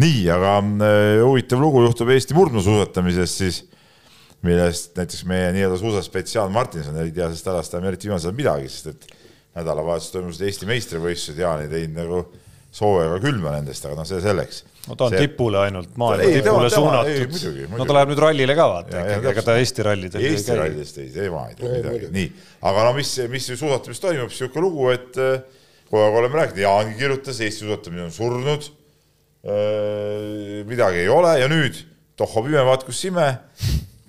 nii, 0.00 0.20
aga 0.32 0.58
äh, 0.60 1.22
huvitav 1.24 1.62
lugu 1.62 1.86
juhtub 1.86 2.12
Eesti 2.12 2.36
murdmaasuusatamises 2.36 3.38
siis, 3.40 3.62
millest 4.44 4.94
näiteks 4.96 5.24
meie 5.28 5.50
nii-öelda 5.56 5.80
suusaspetsiaal 5.80 6.52
Martinson 6.52 6.96
ei 7.00 7.10
tea 7.12 7.26
sellest 7.28 7.48
alast 7.52 7.74
enam 7.74 7.90
eriti 7.90 8.08
viimasel 8.08 8.30
ajal 8.30 8.38
midagi, 8.38 8.70
sest 8.72 8.92
et 8.92 9.10
nädalavahetusel 9.56 10.14
toimusid 10.20 10.46
Eesti 10.46 10.68
meistrivõistlused, 10.68 11.40
Jaan 11.40 11.64
ei 11.64 11.72
teinud 11.72 11.98
nagu 12.00 12.22
sooja 12.74 13.06
ega 13.08 13.18
külma 13.22 13.54
nendest, 13.56 13.84
aga 13.86 13.96
noh, 13.98 14.06
see 14.06 14.20
selleks. 14.22 14.62
no 14.86 14.96
ta 14.98 15.08
on 15.08 15.14
see... 15.14 15.26
tipule 15.26 15.58
ainult, 15.64 15.90
maailma 15.98 16.28
tipule 16.30 16.70
suunatud. 16.72 17.38
no 17.74 17.86
ta 17.88 17.96
läheb 17.96 18.12
nüüd 18.12 18.22
rallile 18.22 18.56
ka 18.58 18.66
vaata, 18.70 19.04
ega 19.18 19.44
ta 19.46 19.56
Eesti 19.58 19.86
rallidel 19.86 20.22
ei. 20.22 20.34
Eesti 20.36 20.58
rallidest 20.58 21.00
ei, 21.02 21.08
tema 21.14 21.46
ei 21.50 21.58
tea 21.58 21.72
midagi, 21.74 22.10
nii. 22.14 22.28
aga 22.70 22.86
no 22.86 22.94
mis, 22.98 23.14
mis 23.32 23.50
suusatamises 23.50 24.04
toimub, 24.04 24.30
niisugune 24.30 24.66
lugu, 24.66 24.88
et 24.94 25.20
äh, 25.20 25.62
kogu 25.90 26.04
aeg 26.04 26.18
oleme 26.22 26.42
rääkinud, 26.42 26.62
Jaangi 26.62 26.98
kirjutas, 27.00 27.42
Eesti 27.42 27.66
suusatamine 27.66 28.06
on 28.06 28.14
surnud. 28.14 28.70
Äh, 29.40 30.60
midagi 30.68 31.02
ei 31.02 31.10
ole 31.10 31.34
ja 31.40 31.48
nüüd, 31.50 31.78
tohho 32.20 32.44
pime, 32.46 32.62
vaat 32.68 32.84
kus 32.86 33.00
ime, 33.08 33.32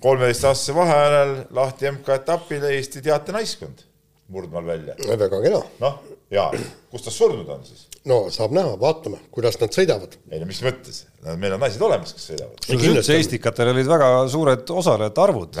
kolmeteistaastase 0.04 0.76
vaheajal 0.76 1.34
lahti 1.56 1.90
MK-etapile 1.90 2.76
Eesti 2.76 3.02
teatenaiskond 3.02 3.88
murdmaal 4.32 4.66
välja. 4.66 4.94
väga 5.18 5.40
kena. 5.42 5.62
noh, 5.82 5.98
ja 6.30 6.46
kus 6.90 7.04
ta 7.04 7.10
surnud 7.10 7.48
on 7.50 7.64
siis? 7.66 7.88
No 8.08 8.18
saab 8.34 8.54
näha, 8.56 8.74
vaatame, 8.80 9.20
kuidas 9.34 9.56
nad 9.60 9.74
sõidavad. 9.74 10.16
ei 10.30 10.40
no 10.42 10.46
mis 10.48 10.58
mõttes, 10.64 11.04
meil 11.38 11.54
on 11.54 11.62
naised 11.62 11.82
olemas, 11.86 12.14
kes 12.16 12.28
sõidavad. 12.32 12.66
üldse 12.74 13.18
Estikatel 13.20 13.70
olid 13.70 13.90
väga 13.90 14.10
suured 14.32 14.72
osalejate 14.74 15.22
arvud. 15.22 15.58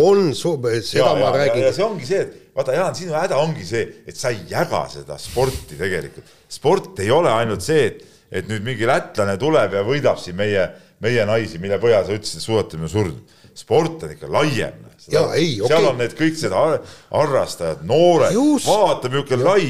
on, 0.00 0.22
seda 0.88 1.12
ma 1.20 1.30
räägin. 1.36 1.62
ja 1.68 1.72
see 1.76 1.86
ongi 1.86 2.08
see, 2.08 2.24
et 2.26 2.56
vaata, 2.56 2.74
Jaan, 2.74 2.96
sinu 2.98 3.14
häda 3.14 3.38
ongi 3.38 3.66
see, 3.66 3.86
et 4.10 4.18
sa 4.18 4.34
ei 4.34 4.42
jaga 4.50 4.84
seda 4.90 5.18
sporti 5.22 5.78
tegelikult. 5.78 6.34
sport 6.50 7.04
ei 7.04 7.10
ole 7.14 7.30
ainult 7.32 7.62
see, 7.62 7.86
et, 7.86 8.04
et 8.30 8.50
nüüd 8.50 8.66
mingi 8.66 8.88
lätlane 8.90 9.38
tuleb 9.38 9.78
ja 9.78 9.86
võidab 9.86 10.18
siin 10.22 10.38
meie, 10.40 10.66
meie 11.04 11.26
naisi, 11.28 11.62
mille 11.62 11.78
põhjal 11.82 12.06
sa 12.06 12.18
ütlesid, 12.18 12.42
et 12.42 12.48
suusatamine 12.48 12.90
on 12.90 12.94
surnud. 12.96 13.38
sport 13.54 14.06
on 14.08 14.18
ikka 14.18 14.26
laiem. 14.30 14.86
seal 14.98 15.30
okay. 15.30 15.86
on 15.86 16.02
need 16.02 16.18
kõik 16.18 16.34
seda 16.38 16.66
harrastajad, 17.14 17.86
noored, 17.86 18.34
vaata, 18.66 19.10
milline 19.12 19.44
lai 19.46 19.66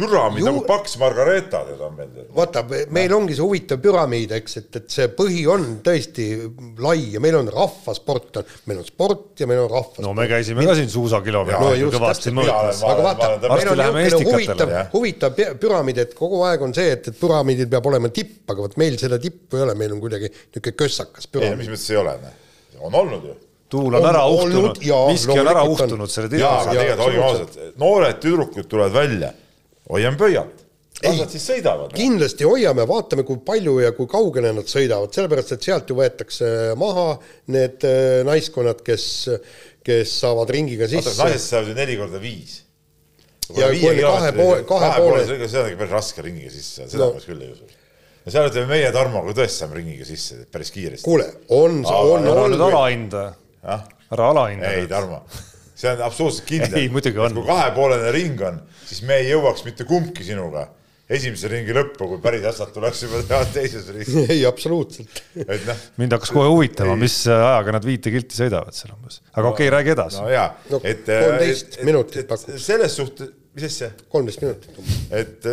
püramiid 0.00 0.46
nagu 0.46 0.62
paks 0.66 0.96
Margareeta 1.00 1.62
tead 1.68 1.82
on 1.84 1.96
meil. 1.98 2.26
vaata, 2.36 2.62
meil 2.96 3.14
ongi 3.16 3.36
see 3.36 3.44
huvitav 3.44 3.80
püramiid, 3.84 4.34
eks, 4.38 4.56
et, 4.60 4.78
et 4.80 4.94
see 4.94 5.08
põhi 5.16 5.42
on 5.50 5.66
tõesti 5.86 6.28
lai 6.82 7.10
ja 7.14 7.22
meil 7.22 7.40
on 7.40 7.50
rahvasport 7.54 8.40
meil 8.70 8.82
on 8.82 8.86
sport 8.88 9.42
ja 9.42 9.48
meil 9.50 9.64
on 9.64 9.70
rahvasport. 9.72 10.04
no 10.06 10.14
me 10.16 10.28
käisime 10.30 10.66
ka 10.68 10.76
siin 10.78 10.90
suusakilomeetri 10.92 11.84
no, 11.84 11.92
kõvasti 11.96 12.34
mõõtmas. 12.36 12.82
aga 12.92 13.06
vaata, 13.08 13.30
meil 13.54 13.72
on 13.74 13.84
niisugune 13.98 14.32
huvitav, 14.36 14.74
huvitav 14.94 15.44
püramiid, 15.60 16.02
et 16.06 16.16
kogu 16.18 16.42
aeg 16.48 16.64
on 16.66 16.74
see, 16.76 16.96
et, 16.96 17.12
et 17.12 17.20
püramiidil 17.20 17.70
peab 17.72 17.92
olema 17.92 18.12
tipp, 18.14 18.42
aga 18.50 18.66
vot 18.66 18.80
meil 18.80 18.98
seda 19.00 19.20
tippu 19.22 19.60
ei 19.60 19.68
ole, 19.68 19.76
meil 19.78 19.94
on 19.96 20.02
kuidagi 20.02 20.32
niisugune 20.32 20.76
kössakas 20.84 21.30
püramiid. 21.30 21.62
mis 21.64 21.72
mõttes 21.74 21.92
ei 21.94 22.02
ole, 22.02 22.18
on 22.80 23.00
olnud 23.04 23.30
ju 23.30 23.38
tuul 23.70 23.94
on, 23.94 24.02
on 24.02 24.08
ära 24.08 24.24
uhtunud, 24.26 24.80
miski 25.10 25.38
on 25.38 25.48
ära 25.52 25.62
uhtunud 25.68 26.10
selle 26.10 26.30
tiiru. 26.30 26.42
jaa, 26.42 26.56
aga 26.64 26.74
tegelikult 26.74 27.06
olgem 27.06 27.26
ausad, 27.26 27.60
noored 27.78 28.18
tüdrukud 28.24 28.68
tulevad 28.70 28.96
välja, 28.96 29.30
hoiame 29.90 30.20
pöialt. 30.20 30.66
las 31.00 31.18
nad 31.22 31.32
siis 31.32 31.46
sõidavad. 31.48 31.92
kindlasti 31.96 32.46
hoiame, 32.48 32.86
vaatame, 32.88 33.24
kui 33.28 33.40
palju 33.44 33.78
ja 33.80 33.92
kui 33.96 34.08
kaugele 34.10 34.52
nad 34.56 34.68
sõidavad, 34.68 35.12
sellepärast 35.16 35.54
et 35.56 35.68
sealt 35.68 35.90
ju 35.90 35.96
võetakse 36.00 36.48
maha 36.80 37.06
need 37.54 37.86
äh, 37.88 38.22
naiskonnad, 38.28 38.82
kes, 38.86 39.04
kes 39.86 40.16
saavad 40.24 40.52
ringiga 40.52 40.88
sisse. 40.90 41.16
naised 41.22 41.46
saavad 41.46 41.72
ju 41.72 41.76
neli 41.78 41.98
korda 42.00 42.22
viis. 42.22 42.62
ja 43.56 43.70
kui 43.72 43.88
oli 43.90 44.06
kahe 44.06 44.32
poole, 44.36 44.64
kahe 44.68 44.94
poole. 44.98 45.26
see 45.26 45.62
on 45.62 45.70
ikka 45.70 45.84
päris 45.84 45.94
raske 45.98 46.26
ringiga 46.26 46.52
sisse, 46.54 46.88
seda 46.88 47.06
no. 47.06 47.12
ma 47.16 47.24
küll 47.24 47.46
ei 47.46 47.54
usu 47.54 47.70
ja 48.20 48.34
seal 48.34 48.50
ütleme 48.50 48.68
meie 48.74 48.90
Tarmoga 48.92 49.32
tõesti 49.38 49.62
saame 49.62 49.80
ringiga 49.80 50.04
sisse 50.08 50.42
päris 50.52 50.74
kiiresti. 50.74 51.06
kuule, 51.06 51.30
on, 51.48 51.80
on, 51.88 52.28
on. 52.28 52.52
nüüd 52.52 52.66
alahinda 52.66 53.30
ära 54.10 54.30
alahinda. 54.34 54.72
ei, 54.74 54.86
Tarmo, 54.90 55.22
see 55.80 55.94
on 55.94 56.02
absoluutselt 56.04 56.48
kindel. 56.48 56.90
kui 56.92 57.46
kahepoolene 57.46 58.12
ring 58.14 58.44
on, 58.44 58.60
siis 58.84 59.00
me 59.08 59.20
ei 59.22 59.30
jõuaks 59.32 59.64
mitte 59.66 59.86
kumbki 59.88 60.26
sinuga 60.26 60.68
esimese 61.10 61.48
ringi 61.50 61.74
lõppu, 61.74 62.06
kui 62.12 62.20
päris 62.22 62.44
asjad 62.52 62.70
tuleks 62.74 63.00
juba 63.02 63.20
teha 63.26 63.46
teises 63.50 63.88
ringis. 63.90 64.14
ei, 64.34 64.44
absoluutselt. 64.46 65.22
et 65.42 65.64
noh. 65.66 65.84
mind 65.98 66.14
hakkas 66.14 66.32
kohe 66.34 66.46
huvitama, 66.52 66.94
mis 67.00 67.16
ajaga 67.26 67.74
nad 67.78 67.86
viite 67.86 68.12
kilti 68.14 68.38
sõidavad 68.38 68.76
seal 68.76 68.94
umbes. 68.94 69.18
aga 69.32 69.50
okei 69.50 69.66
okay,, 69.66 69.74
räägi 69.76 69.94
edasi. 69.96 70.20
no 70.22 70.30
jaa 70.30 70.48
no,, 70.70 70.82
et. 70.86 71.06
kolmteist 71.08 71.80
minutit 71.88 72.30
pakuks. 72.30 72.62
selles 72.62 72.94
suhtes, 73.00 73.32
mis 73.56 73.66
asja? 73.66 73.90
kolmteist 74.12 74.44
minutit. 74.44 74.70
et 75.10 75.50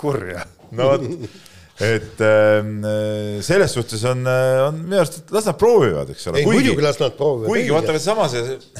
kurja. 0.00 0.46
no 0.72 0.94
vot 0.94 1.04
et 1.80 2.20
ähm, 2.24 2.84
äh, 2.84 3.42
selles 3.44 3.72
suhtes 3.76 4.04
on, 4.08 4.24
äh, 4.24 4.64
on 4.64 4.78
minu 4.80 5.00
arust, 5.02 5.18
et 5.20 5.32
las 5.34 5.44
nad 5.48 5.58
proovivad, 5.60 6.10
eks 6.14 6.30
ole. 6.30 6.44
muidugi 6.48 6.84
las 6.84 7.00
nad 7.02 7.16
proovivad. 7.18 7.50
kuigi 7.50 7.72
vaata 7.74 7.98
samas, 8.00 8.36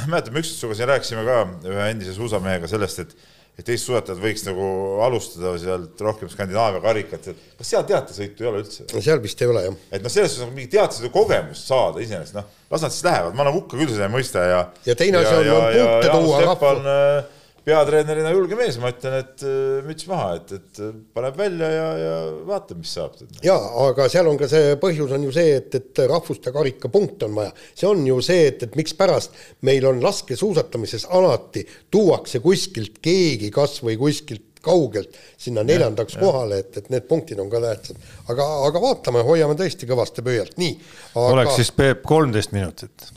mäletad, 0.07 0.32
me 0.32 0.40
ükskord 0.40 0.61
sinuga 0.62 0.78
siin 0.78 0.92
rääkisime 0.94 1.24
ka 1.26 1.40
ühe 1.68 1.88
endise 1.92 2.16
suusamehega 2.16 2.70
sellest, 2.70 3.05
et 3.05 3.16
et 3.57 3.64
teist 3.64 3.88
suusatajad 3.88 4.18
võiks 4.20 4.42
nagu 4.44 4.64
alustada 5.07 5.55
sealt 5.61 6.01
rohkem 6.05 6.28
Skandinaavia 6.28 6.82
karikat, 6.84 7.30
kas 7.57 7.70
seal 7.70 7.86
teatesõitu 7.88 8.44
ei 8.44 8.51
ole 8.51 8.61
üldse? 8.64 8.84
no 8.90 9.01
seal 9.05 9.22
vist 9.24 9.40
ei 9.40 9.49
ole 9.49 9.62
jah. 9.64 9.78
et 9.97 10.05
noh, 10.05 10.12
selles 10.12 10.34
suhtes 10.34 10.53
mingi 10.53 10.68
teatesõidu 10.74 11.12
kogemust 11.14 11.70
saada 11.70 12.03
iseenesest, 12.05 12.36
noh, 12.36 12.51
las 12.72 12.84
nad 12.84 12.92
siis 12.92 13.07
lähevad, 13.09 13.36
ma 13.38 13.49
nagu 13.49 13.62
hukka 13.62 13.80
küll 13.80 13.94
seda 13.94 14.11
ei 14.11 14.12
mõista 14.12 14.44
ja 14.44 14.61
ja 14.88 14.99
teine 14.99 15.22
asi 15.22 15.32
on, 15.36 15.49
on 15.57 15.72
punkte 15.72 16.12
tuua 16.12 16.42
rahva 16.44 16.74
peatreenerina 17.66 18.30
julge 18.30 18.56
mees, 18.58 18.76
ma 18.78 18.92
ütlen, 18.92 19.16
et 19.24 19.42
äh, 19.42 19.82
müts 19.86 20.06
maha, 20.06 20.36
et, 20.38 20.52
et 20.54 20.80
äh, 20.84 20.92
paneb 21.16 21.38
välja 21.38 21.70
ja, 21.72 21.86
ja 21.98 22.14
vaatab, 22.46 22.78
mis 22.82 22.92
saab. 22.94 23.16
ja 23.42 23.56
aga 23.82 24.06
seal 24.12 24.30
on 24.30 24.38
ka 24.38 24.48
see 24.50 24.76
põhjus 24.82 25.14
on 25.16 25.26
ju 25.26 25.34
see, 25.34 25.56
et, 25.58 25.74
et 25.74 26.02
rahvuste 26.06 26.54
karika 26.54 26.90
punkt 26.92 27.26
on 27.26 27.34
vaja. 27.38 27.54
see 27.74 27.88
on 27.90 28.04
ju 28.06 28.20
see, 28.24 28.46
et, 28.52 28.62
et 28.68 28.78
mikspärast 28.78 29.34
meil 29.66 29.86
on 29.90 29.98
laskesuusatamises 30.04 31.08
alati 31.18 31.66
tuuakse 31.90 32.42
kuskilt 32.44 33.00
keegi 33.02 33.50
kasvõi 33.54 33.98
kuskilt 33.98 34.44
kaugelt 34.66 35.18
sinna 35.38 35.62
neljandaks 35.66 36.16
ja, 36.16 36.22
kohale, 36.22 36.62
et, 36.62 36.80
et 36.80 36.88
need 36.94 37.06
punktid 37.10 37.38
on 37.42 37.50
ka 37.50 37.60
tähtsad. 37.62 37.98
aga, 38.30 38.46
aga 38.70 38.82
vaatame, 38.82 39.26
hoiame 39.26 39.58
tõesti 39.58 39.90
kõvasti 39.90 40.26
pöialt, 40.26 40.54
nii 40.62 40.74
aga.... 40.78 41.28
oleks 41.34 41.58
siis 41.60 41.74
Peep 41.74 42.06
kolmteist 42.06 42.54
minutit 42.54 43.10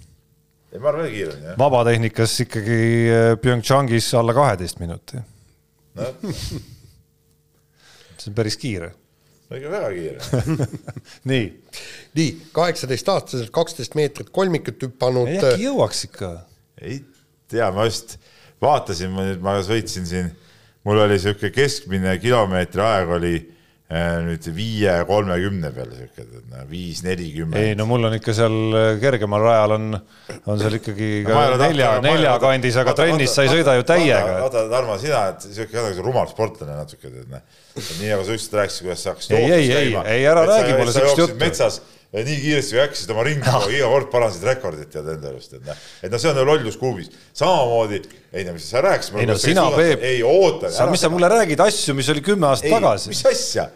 ei, 0.73 0.79
ma 0.79 0.91
arvan, 0.91 1.05
et 1.07 1.13
kiiremini, 1.15 1.45
jah. 1.49 1.59
vabatehnikas 1.59 2.39
ikkagi 2.45 2.79
äh, 3.09 3.33
PyeongChangis 3.41 4.11
alla 4.19 4.35
kaheteist 4.37 4.81
minuti 4.81 5.19
no. 5.19 6.09
see 8.19 8.31
on 8.31 8.35
päris 8.37 8.57
kiire. 8.59 8.91
no 9.49 9.59
ikka 9.59 9.71
väga 9.73 9.89
kiire 9.95 10.67
nii. 11.31 11.45
nii, 12.19 12.29
kaheksateistaastaselt 12.55 13.53
kaksteist 13.55 13.97
meetrit 13.99 14.29
kolmikut 14.35 14.87
hüpanud. 14.87 15.31
äkki 15.37 15.65
jõuaks 15.67 16.05
ikka? 16.09 16.33
ei 16.81 17.01
tea, 17.49 17.71
ma 17.73 17.87
just 17.89 18.19
vaatasin, 18.61 19.11
ma 19.13 19.25
nüüd, 19.27 19.41
ma 19.43 19.57
sõitsin 19.65 20.05
siin, 20.07 20.29
mul 20.87 21.01
oli 21.05 21.17
sihuke 21.21 21.51
keskmine 21.55 22.17
kilomeetri 22.21 22.83
aeg 22.83 23.15
oli 23.17 23.33
nüüd 23.89 24.45
viie 24.53 24.91
kolmekümne 25.09 25.71
peale 25.73 25.95
siuke, 25.97 26.25
viis 26.69 26.99
nelikümmend. 27.01 27.57
ei 27.57 27.77
no 27.77 27.87
mul 27.89 28.05
on 28.05 28.13
ikka 28.19 28.35
seal 28.37 28.57
äh, 28.77 28.89
kergemal 29.01 29.41
rajal 29.41 29.73
on, 29.79 29.87
on 30.45 30.61
seal 30.61 30.77
ikkagi 30.77 31.07
ka 31.25 31.33
no, 31.33 31.57
nelja, 31.57 31.95
nelja 32.05 32.35
kandis, 32.43 32.77
aga 32.77 32.93
trennis 32.99 33.33
sa 33.33 33.47
ei 33.47 33.49
sõida 33.49 33.73
ju 33.79 33.87
täiega. 33.89 34.35
vaata, 34.43 34.67
Tarmo, 34.69 34.97
sina 35.01 35.23
oled 35.31 35.73
nagu 35.73 36.05
rumal 36.05 36.29
sportlane 36.29 36.77
natuke, 36.77 37.09
tead, 37.09 37.31
noh. 37.33 37.41
nii 38.03 38.11
nagu 38.13 38.27
sa 38.27 38.37
just 38.37 38.53
rääkisid, 38.61 38.85
kuidas 38.85 39.07
sa 39.07 39.15
hakkasid 39.15 39.37
ei, 39.39 39.49
ei, 39.57 39.71
ei, 39.79 39.95
ei 40.19 40.29
ära 40.29 40.45
räägi 40.45 40.77
mulle 40.77 40.93
siukest 40.93 41.23
juttu. 41.23 41.39
metsas 41.41 41.81
nii 42.13 42.37
kiiresti 42.41 42.79
väksisid 42.79 43.11
oma 43.13 43.23
ringi 43.27 43.45
no., 43.45 43.59
iga 43.69 43.89
kord 43.91 44.07
parandasid 44.13 44.47
rekordit 44.49 44.89
tead 44.93 45.11
enda 45.13 45.29
arust, 45.29 45.53
et 45.59 45.65
noh, 45.65 45.83
et 46.01 46.09
noh, 46.09 46.21
see 46.21 46.31
on 46.31 46.39
ju 46.41 46.45
lollus 46.47 46.79
kuubis. 46.81 47.11
samamoodi, 47.37 48.01
ei 48.33 48.47
no 48.47 48.55
mis 48.55 48.69
sa 48.71 48.81
rääkisid. 48.85 49.19
ei 49.21 49.29
no 49.29 49.37
sina, 49.37 49.67
Peep, 49.75 50.01
ei 50.01 50.23
oota. 50.25 50.71
mis 50.89 51.05
sa 51.05 51.11
mulle 51.13 51.29
räägid 51.29 51.61
asju, 51.67 51.93
mis 51.97 52.09
oli 52.09 52.25
kümme 52.25 52.49
aastat 52.49 52.73
tagasi? 52.73 53.13
mis 53.13 53.25
asja 53.29 53.69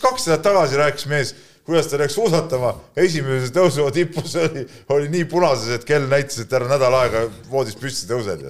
kaks 0.00 0.26
nädalat 0.26 0.42
tagasi 0.42 0.76
rääkis 0.80 1.06
mees, 1.06 1.34
kuidas 1.66 1.90
ta 1.90 1.98
läks 2.00 2.14
suusatama, 2.16 2.70
esimese 2.98 3.50
tõusu 3.54 3.84
tipus 3.94 4.32
oli, 4.40 4.62
oli 4.94 5.08
nii 5.12 5.26
punases, 5.30 5.74
et 5.76 5.84
kell 5.86 6.06
näitas, 6.10 6.40
et 6.42 6.52
ära 6.56 6.68
nädal 6.70 6.94
aega 7.02 7.24
voodist 7.50 7.80
püsti 7.80 8.08
tõused. 8.08 8.46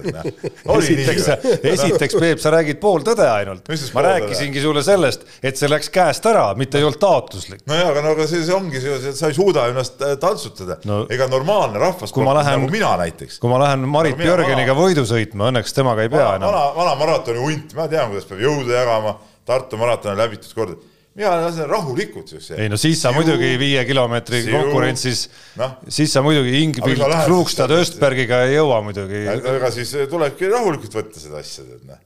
esiteks, 0.77 1.27
esiteks 1.73 2.15
Peep, 2.21 2.41
sa 2.41 2.53
räägid 2.55 2.79
pooltõde 2.81 3.27
ainult. 3.27 3.67
ma 3.93 4.05
rääkisingi 4.07 4.63
sulle 4.63 4.83
sellest, 4.85 5.25
et 5.43 5.59
see 5.59 5.69
läks 5.69 5.91
käest 5.93 6.25
ära, 6.31 6.47
mitte 6.57 6.79
ei 6.79 6.87
olnud 6.87 7.01
taotluslik. 7.01 7.65
nojah, 7.69 7.91
aga 7.91 8.05
no 8.05 8.13
aga 8.15 8.27
see, 8.31 8.45
see 8.47 8.55
ongi 8.55 8.83
see, 8.83 9.13
sa 9.17 9.31
ei 9.31 9.35
suuda 9.37 9.67
ennast 9.73 9.99
äh, 10.05 10.15
tantsutada 10.21 10.79
no,. 10.87 11.03
ega 11.11 11.27
normaalne 11.31 11.81
rahvasport 11.81 12.31
nagu 12.47 12.71
mina 12.71 12.93
näiteks. 13.03 13.41
kui 13.43 13.51
ma 13.51 13.59
lähen 13.65 13.83
Marit 13.91 14.15
nagu 14.15 14.31
Jörgeniga 14.31 14.77
võidu 14.77 15.03
sõitma, 15.09 15.51
õnneks 15.51 15.75
temaga 15.75 16.07
ei 16.07 16.13
pea 16.13 16.29
vana, 16.31 16.39
enam. 16.39 16.47
vana, 16.53 16.71
vana 16.79 16.95
maratoni 17.03 17.43
hunt, 17.43 17.75
ma 17.75 17.89
tean, 17.91 18.09
kuidas 18.13 18.29
peab 18.29 18.47
jõudu 18.47 18.71
jagama, 18.71 19.17
Tartu 19.45 19.77
maraton 19.77 20.13
on 20.13 20.19
läbitud 20.21 20.53
kord 20.53 20.77
mina 21.17 21.31
lasen 21.41 21.67
rahulikult 21.67 22.29
siukse. 22.31 22.55
ei 22.55 22.69
no 22.71 22.77
siis 22.79 23.01
sa 23.01 23.09
siu, 23.11 23.19
muidugi 23.19 23.49
viie 23.59 23.83
kilomeetri 23.87 24.43
siu, 24.45 24.53
konkurentsis 24.55 25.25
no., 25.59 25.67
siis 25.91 26.13
sa 26.15 26.23
muidugi 26.23 26.61
Ingvild 26.63 27.03
Krugstad 27.25 27.73
Östbergiga 27.75 28.45
ei 28.47 28.55
jõua 28.55 28.79
muidugi. 28.85 29.25
ega 29.27 29.71
siis 29.75 29.91
tulebki 30.11 30.51
rahulikult 30.51 30.95
võtta 31.01 31.23
seda 31.23 31.41
asja, 31.43 31.65
tead 31.67 31.83
noh. 31.89 31.99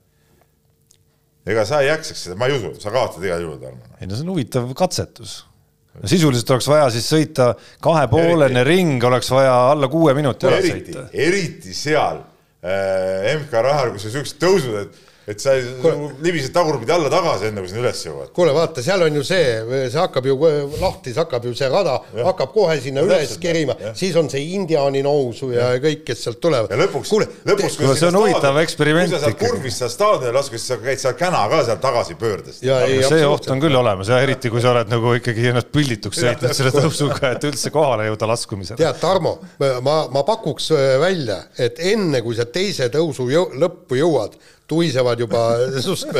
ega 1.54 1.66
sa 1.68 1.84
ei 1.84 1.92
jaksaks 1.92 2.26
seda, 2.26 2.38
ma 2.40 2.50
ei 2.50 2.56
usu, 2.58 2.74
sa 2.82 2.94
kaotad 2.94 3.22
igal 3.28 3.46
juhul, 3.46 3.60
Tarmo. 3.62 3.94
ei 4.00 4.10
no 4.10 4.18
see 4.18 4.26
on 4.26 4.34
huvitav 4.34 4.68
katsetus. 4.78 5.38
no 6.00 6.10
sisuliselt 6.10 6.50
oleks 6.56 6.70
vaja 6.74 6.90
siis 6.96 7.06
sõita 7.14 7.52
kahepoolene 7.86 8.66
ring, 8.66 9.06
oleks 9.06 9.30
vaja 9.30 9.54
alla 9.70 9.90
kuue 9.92 10.18
minuti 10.18 10.50
ära 10.50 10.58
sõita. 10.66 11.06
eriti 11.14 11.78
seal 11.78 12.24
äh, 12.66 13.36
MK 13.38 13.66
Rahal, 13.70 13.94
kus 13.94 14.10
on 14.10 14.18
siuksed 14.18 14.42
tõusud, 14.42 14.80
et 14.82 15.05
et 15.26 15.42
sa 15.42 15.56
libised 16.22 16.52
tagurpidi 16.54 16.92
alla 16.94 17.08
tagasi, 17.10 17.48
enne 17.48 17.62
kui 17.62 17.70
sinna 17.70 17.82
üles 17.82 18.00
jõuad. 18.06 18.28
kuule, 18.34 18.52
vaata, 18.54 18.82
seal 18.84 19.02
on 19.02 19.16
ju 19.18 19.24
see, 19.26 19.46
see 19.90 19.98
hakkab 19.98 20.28
ju 20.30 20.36
lahti, 20.78 21.10
see 21.10 21.18
hakkab 21.18 21.48
ju 21.48 21.54
see 21.58 21.70
rada 21.72 21.96
hakkab 22.28 22.52
kohe 22.54 22.76
sinna 22.84 23.02
ja, 23.02 23.08
üles 23.08 23.32
kerima, 23.42 23.74
siis 23.98 24.14
on 24.20 24.30
see 24.30 24.44
indiaani 24.54 25.02
nousu 25.02 25.50
ja, 25.50 25.72
ja 25.74 25.82
kõik, 25.82 26.04
kes 26.06 26.22
sealt 26.28 26.38
tulevad. 26.44 26.70
ja 26.70 26.78
lõpuks, 26.78 27.10
lõpuks, 27.42 27.78
kui 27.80 27.90
see 27.98 28.06
on 28.12 28.20
huvitav 28.20 28.60
eksperiment. 28.62 29.10
kui 29.10 29.18
sa 29.18 29.24
sealt 29.24 29.42
kurvist 29.42 29.82
sealt 29.82 29.96
staadionile 29.96 30.38
laskud, 30.38 30.62
siis 30.62 30.70
sa 30.70 30.80
käid 30.86 31.02
seal 31.02 31.18
käna 31.18 31.42
ka 31.50 31.62
seal 31.66 31.82
tagasipöördes. 31.82 32.62
see 32.62 33.26
oht 33.26 33.50
on 33.50 33.66
küll 33.66 33.82
olemas 33.82 34.14
ja 34.14 34.22
eriti, 34.22 34.52
kui 34.54 34.62
sa 34.62 34.76
oled 34.76 34.94
nagu 34.94 35.16
ikkagi 35.18 35.50
ennast 35.50 35.74
püllituks 35.74 36.22
sõitnud 36.22 36.54
selle 36.54 36.74
tõusuga, 36.78 37.34
et 37.34 37.50
üldse 37.50 37.74
kohale 37.74 38.06
jõuda 38.12 38.30
laskumisele. 38.30 38.78
tead, 38.78 39.02
Tarmo, 39.02 39.40
ma, 39.58 40.04
ma 40.06 40.26
pakuks 40.28 40.70
välja, 41.02 41.42
et 41.58 41.82
enne 41.82 42.22
kui 42.22 42.38
sa 42.38 42.46
teise 42.46 42.86
tõusu 42.94 43.26
jõu, 43.34 43.50
lõppu 43.58 43.98
jõuad 43.98 44.38
tuisevad 44.68 45.20
juba 45.20 45.42
sust 45.84 46.10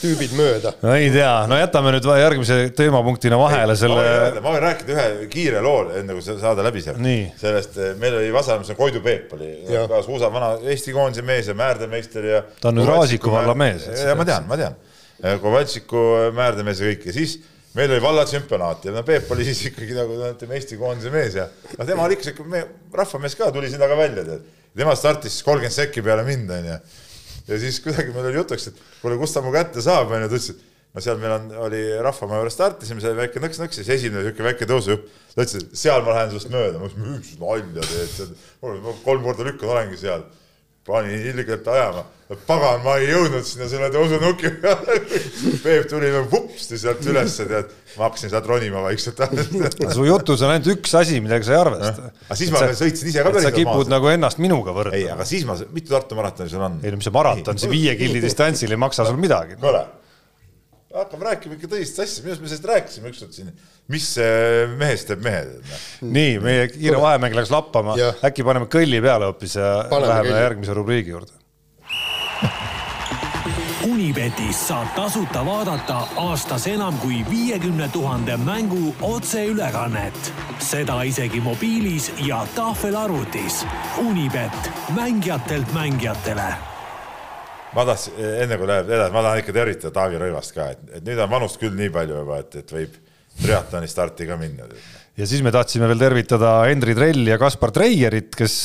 tüübid 0.00 0.34
mööda. 0.36 0.72
no 0.82 0.92
ei 0.96 1.08
tea, 1.12 1.30
no 1.48 1.58
jätame 1.58 1.94
nüüd 1.94 2.08
järgmise 2.20 2.58
teemapunktina 2.76 3.38
vahele 3.40 3.76
selle. 3.78 4.04
ma 4.44 4.52
võin 4.52 4.64
rääkida 4.64 4.96
ühe 4.96 5.28
kiire 5.32 5.62
loo, 5.64 5.86
enne 5.96 6.16
kui 6.16 6.24
saada 6.26 6.64
läbi 6.66 6.84
sealt. 6.84 7.00
sellest, 7.40 7.78
eh, 7.80 7.94
meil 8.00 8.18
oli 8.20 8.32
Vasalemmas 8.34 8.72
on 8.74 8.78
Koidu 8.78 9.00
Peep 9.04 9.32
oli 9.36 9.50
ka 9.88 10.02
suusa 10.04 10.30
vana 10.32 10.54
Eesti 10.60 10.92
koondise 10.96 11.24
mees 11.26 11.48
ja 11.48 11.56
määrdemeister 11.56 12.30
ja. 12.32 12.42
ta 12.60 12.72
on 12.72 12.80
nüüd 12.80 12.90
Raasiku 12.90 13.32
valla 13.32 13.56
mees. 13.56 13.88
ja 13.88 14.16
ma 14.18 14.28
tean, 14.28 14.48
ma 14.48 14.60
tean. 14.60 14.76
Kovaltšiku 15.40 16.00
määrdemees 16.36 16.82
ja 16.82 16.90
kõik 16.90 17.06
ja 17.08 17.14
siis 17.16 17.38
meil 17.76 17.88
oli 17.94 18.02
vallatsempionaat 18.04 18.84
ja 18.84 18.92
no 18.92 19.00
Peep 19.08 19.30
oli 19.32 19.46
siis 19.48 19.62
ikkagi 19.70 19.96
nagu 19.96 20.20
ütleme 20.28 20.60
Eesti 20.60 20.76
koondise 20.76 21.12
mees 21.14 21.40
ja 21.40 21.48
no 21.78 21.88
tema 21.88 22.04
oli 22.04 22.18
ikka 22.18 22.28
siuke 22.28 22.62
rahvamees 22.92 23.40
ka, 23.40 23.48
tuli 23.56 23.72
sinna 23.72 23.88
ka 23.88 23.96
välja 23.96 24.28
tead. 24.28 24.44
tema 24.76 24.92
startis 24.96 25.40
kolmkümmend 25.40 25.72
sekki 25.72 26.04
peale 26.04 26.28
mind 26.28 26.52
onju 26.52 26.78
ja 27.48 27.58
siis 27.62 27.80
kuidagi 27.84 28.14
meil 28.14 28.30
oli 28.30 28.40
jutuks, 28.40 28.70
et 28.70 28.80
kuule, 29.02 29.18
kust 29.20 29.36
ta 29.36 29.42
mu 29.44 29.52
kätte 29.54 29.84
saab, 29.84 30.10
onju, 30.14 30.30
ta 30.30 30.38
ütles, 30.38 30.48
et 30.54 30.96
no 30.96 31.04
seal 31.04 31.20
meil 31.20 31.34
on, 31.36 31.50
oli 31.66 31.82
Rahvamaa 32.06 32.40
juures 32.40 32.56
startisime, 32.56 33.02
see 33.04 33.12
väike 33.18 33.42
nõks-nõks, 33.42 33.78
siis 33.80 33.92
esimene 33.98 34.24
niisugune 34.24 34.48
väike 34.50 34.68
tõusujupp. 34.70 35.06
ta 35.34 35.44
ütles, 35.44 35.62
et 35.62 35.78
seal 35.84 36.02
ma 36.06 36.16
lähen 36.16 36.32
sinust 36.32 36.50
mööda, 36.54 36.80
ma 36.80 36.88
ütlesin, 36.88 37.20
mis 37.20 37.34
nalja 37.42 37.86
teed, 37.92 38.34
kolm 39.04 39.26
korda 39.26 39.46
lükkan, 39.46 39.72
olengi 39.76 40.00
seal. 40.00 40.24
Panin 40.86 41.24
ilgelt 41.32 41.66
ajama, 41.68 42.04
pagan, 42.46 42.78
ma 42.84 42.94
ei 43.00 43.08
jõudnud 43.10 43.46
sinna 43.46 43.66
selle 43.70 43.88
tõusunuki 43.94 44.52
peale. 44.62 44.98
Peep 45.64 45.88
tuli 45.90 46.12
vupsti 46.30 46.78
sealt 46.78 47.02
ülesse, 47.10 47.46
tead, 47.50 47.74
ma 47.96 48.06
hakkasin 48.06 48.32
sealt 48.32 48.46
ronima 48.50 48.84
vaikselt 48.84 49.22
su 49.96 50.06
jutus 50.06 50.46
on 50.46 50.54
ainult 50.54 50.70
üks 50.76 50.94
asi, 50.98 51.20
millega 51.24 51.46
sa 51.46 51.56
ei 51.56 51.60
arvesta. 51.60 52.14
aga 52.28 52.38
siis 52.38 52.54
ma 52.54 52.62
sa, 52.62 52.72
sõitsin 52.78 53.10
ise 53.12 53.26
ka 53.26 53.34
päris 53.34 53.48
sa 53.48 53.54
kipud 53.54 53.90
nagu 53.92 54.10
ennast 54.12 54.42
minuga 54.42 54.74
võrdlema. 54.76 55.02
ei, 55.02 55.10
aga 55.12 55.26
siis 55.28 55.46
ma, 55.48 55.58
mitu 55.74 55.94
Tartu 55.94 56.18
maratoni 56.18 56.52
sul 56.52 56.64
on? 56.66 56.80
ei 56.82 56.94
no 56.94 57.00
mis 57.00 57.10
see 57.10 57.18
maraton, 57.18 57.62
see 57.62 57.72
viie 57.72 57.94
killi 57.98 58.22
distantsil 58.22 58.74
ei 58.74 58.80
maksa 58.80 59.06
sul 59.08 59.18
midagi. 59.20 59.58
kuule 59.62 59.84
hakkame 60.96 61.28
rääkima 61.30 61.56
ikka 61.56 61.70
tõsist 61.72 62.00
asja, 62.02 62.24
minu 62.24 62.32
arust 62.32 62.44
me 62.44 62.50
sellest 62.50 62.68
rääkisime 62.70 63.10
ükskord 63.12 63.34
siin, 63.36 63.50
mis 63.92 64.08
mehest 64.80 65.10
teeb 65.10 65.24
mehe. 65.24 65.42
nii, 66.00 66.38
meie 66.44 66.68
kiire 66.72 67.00
vahemäng 67.02 67.36
läks 67.36 67.52
lappama, 67.52 67.96
äkki 68.24 68.46
paneme 68.46 68.70
kõlli 68.72 69.02
peale 69.04 69.28
hoopis 69.30 69.58
ja 69.58 69.74
paneme 69.90 70.12
läheme 70.12 70.30
kõlli. 70.30 70.46
järgmise 70.46 70.78
rubriigi 70.80 71.14
juurde. 71.16 71.34
Unibetis 73.86 74.58
saab 74.68 74.88
tasuta 74.96 75.44
vaadata 75.46 76.00
aastas 76.18 76.66
enam 76.66 76.96
kui 76.98 77.20
viiekümne 77.30 77.88
tuhande 77.94 78.36
mängu 78.36 78.94
otseülekannet. 79.02 80.32
seda 80.58 81.02
isegi 81.02 81.40
mobiilis 81.40 82.12
ja 82.26 82.46
tahvelarvutis. 82.54 83.66
Unibet, 84.02 84.72
mängijatelt 84.94 85.72
mängijatele 85.72 86.75
ma 87.76 87.84
tahtsin, 87.90 88.16
enne 88.44 88.58
kui 88.58 88.68
läheb 88.70 88.90
edasi, 88.90 89.14
ma 89.14 89.24
tahan 89.26 89.42
ikka 89.42 89.54
tervitada 89.56 89.94
Taavi 89.98 90.20
Rõivast 90.20 90.56
ka, 90.56 90.70
et, 90.74 90.84
et 90.98 91.06
nüüd 91.06 91.20
on 91.22 91.32
vanust 91.32 91.60
küll 91.60 91.76
nii 91.76 91.92
palju 91.94 92.20
juba, 92.22 92.40
et, 92.44 92.58
et 92.62 92.76
võib 92.78 92.96
triatloni 93.42 93.90
starti 93.90 94.28
ka 94.28 94.38
minna. 94.40 94.68
ja 95.16 95.28
siis 95.28 95.44
me 95.44 95.52
tahtsime 95.54 95.88
veel 95.90 96.00
tervitada 96.00 96.58
Henri 96.70 96.96
Trelli 96.96 97.32
ja 97.32 97.40
Kaspar 97.40 97.74
Treierit, 97.76 98.32
kes 98.38 98.56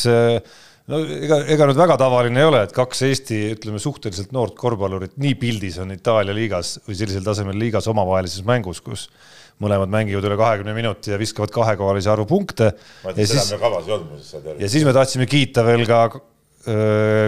no 0.92 1.02
ega, 1.04 1.42
ega 1.52 1.68
nüüd 1.70 1.80
väga 1.80 1.98
tavaline 2.00 2.42
ei 2.42 2.48
ole, 2.48 2.64
et 2.66 2.74
kaks 2.76 3.04
Eesti, 3.10 3.42
ütleme 3.58 3.82
suhteliselt 3.84 4.34
noort 4.36 4.56
korvpallurit 4.60 5.20
nii 5.22 5.36
pildis 5.42 5.80
on 5.84 5.94
Itaalia 5.96 6.36
liigas 6.36 6.78
või 6.88 6.98
sellisel 6.98 7.28
tasemel 7.28 7.60
liigas 7.60 7.90
omavahelises 7.92 8.46
mängus, 8.48 8.82
kus 8.84 9.08
mõlemad 9.62 9.92
mängivad 9.94 10.26
üle 10.26 10.40
kahekümne 10.40 10.74
minuti 10.74 11.14
ja 11.14 11.20
viskavad 11.22 11.52
kahekohalise 11.54 12.10
arvu 12.10 12.26
punkte. 12.32 12.72
ja 13.06 13.28
siis, 13.28 13.52
ja 14.58 14.70
siis 14.72 14.88
me 14.88 14.96
tahtsime 14.96 15.28
kiita 15.30 15.66
veel 15.68 15.86
ka 15.90 16.08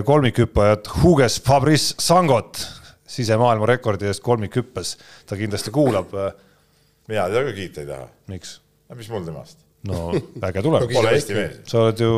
kolmikhüppajat 0.06 0.90
Huges 1.02 1.40
Fabrice 1.42 1.96
Sangot 2.00 2.60
sisemaailma 3.14 3.68
rekordi 3.70 4.10
eest 4.10 4.24
kolmikhüppes. 4.26 4.98
ta 5.26 5.38
kindlasti 5.38 5.72
kuulab. 5.72 6.14
mina 7.08 7.28
teda 7.30 7.44
ka 7.50 7.54
kiita 7.56 7.82
ei 7.82 7.88
taha. 7.88 8.08
miks? 8.28 8.60
mis 8.96 9.10
mul 9.10 9.26
temast? 9.26 9.58
no 9.90 10.12
äge 10.50 10.62
tuleb 10.64 10.86
Pole 10.92 11.16
Eesti 11.18 11.38
mees. 11.38 11.58
sa 11.68 11.88
oled 11.88 12.00
ju 12.00 12.14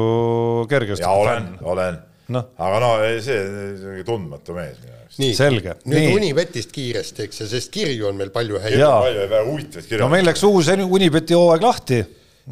kergesti. 0.69 1.05
olen, 1.05 1.49
olen 1.63 1.97
no.. 2.27 2.43
aga 2.57 2.81
no 2.83 2.91
see 3.23 4.03
tundmatu 4.07 4.57
mees 4.57 4.77
minu 4.81 4.93
jaoks. 4.93 5.19
nii, 5.21 5.37
selge. 5.37 5.77
nüüd 5.89 6.19
Unibetist 6.19 6.73
kiiresti, 6.75 7.29
eks 7.29 7.43
ju, 7.43 7.49
sest 7.55 7.73
kirju 7.73 8.11
on 8.11 8.19
meil 8.19 8.33
palju 8.35 8.61
häid. 8.61 8.79
palju 8.81 9.23
ja 9.23 9.29
väga 9.31 9.45
huvitavaid 9.49 9.89
kirju. 9.89 10.03
no 10.03 10.11
meil 10.13 10.27
läks 10.29 10.45
uus 10.47 10.71
Unibeti 10.85 11.37
hooaeg 11.37 11.65
lahti. 11.65 12.03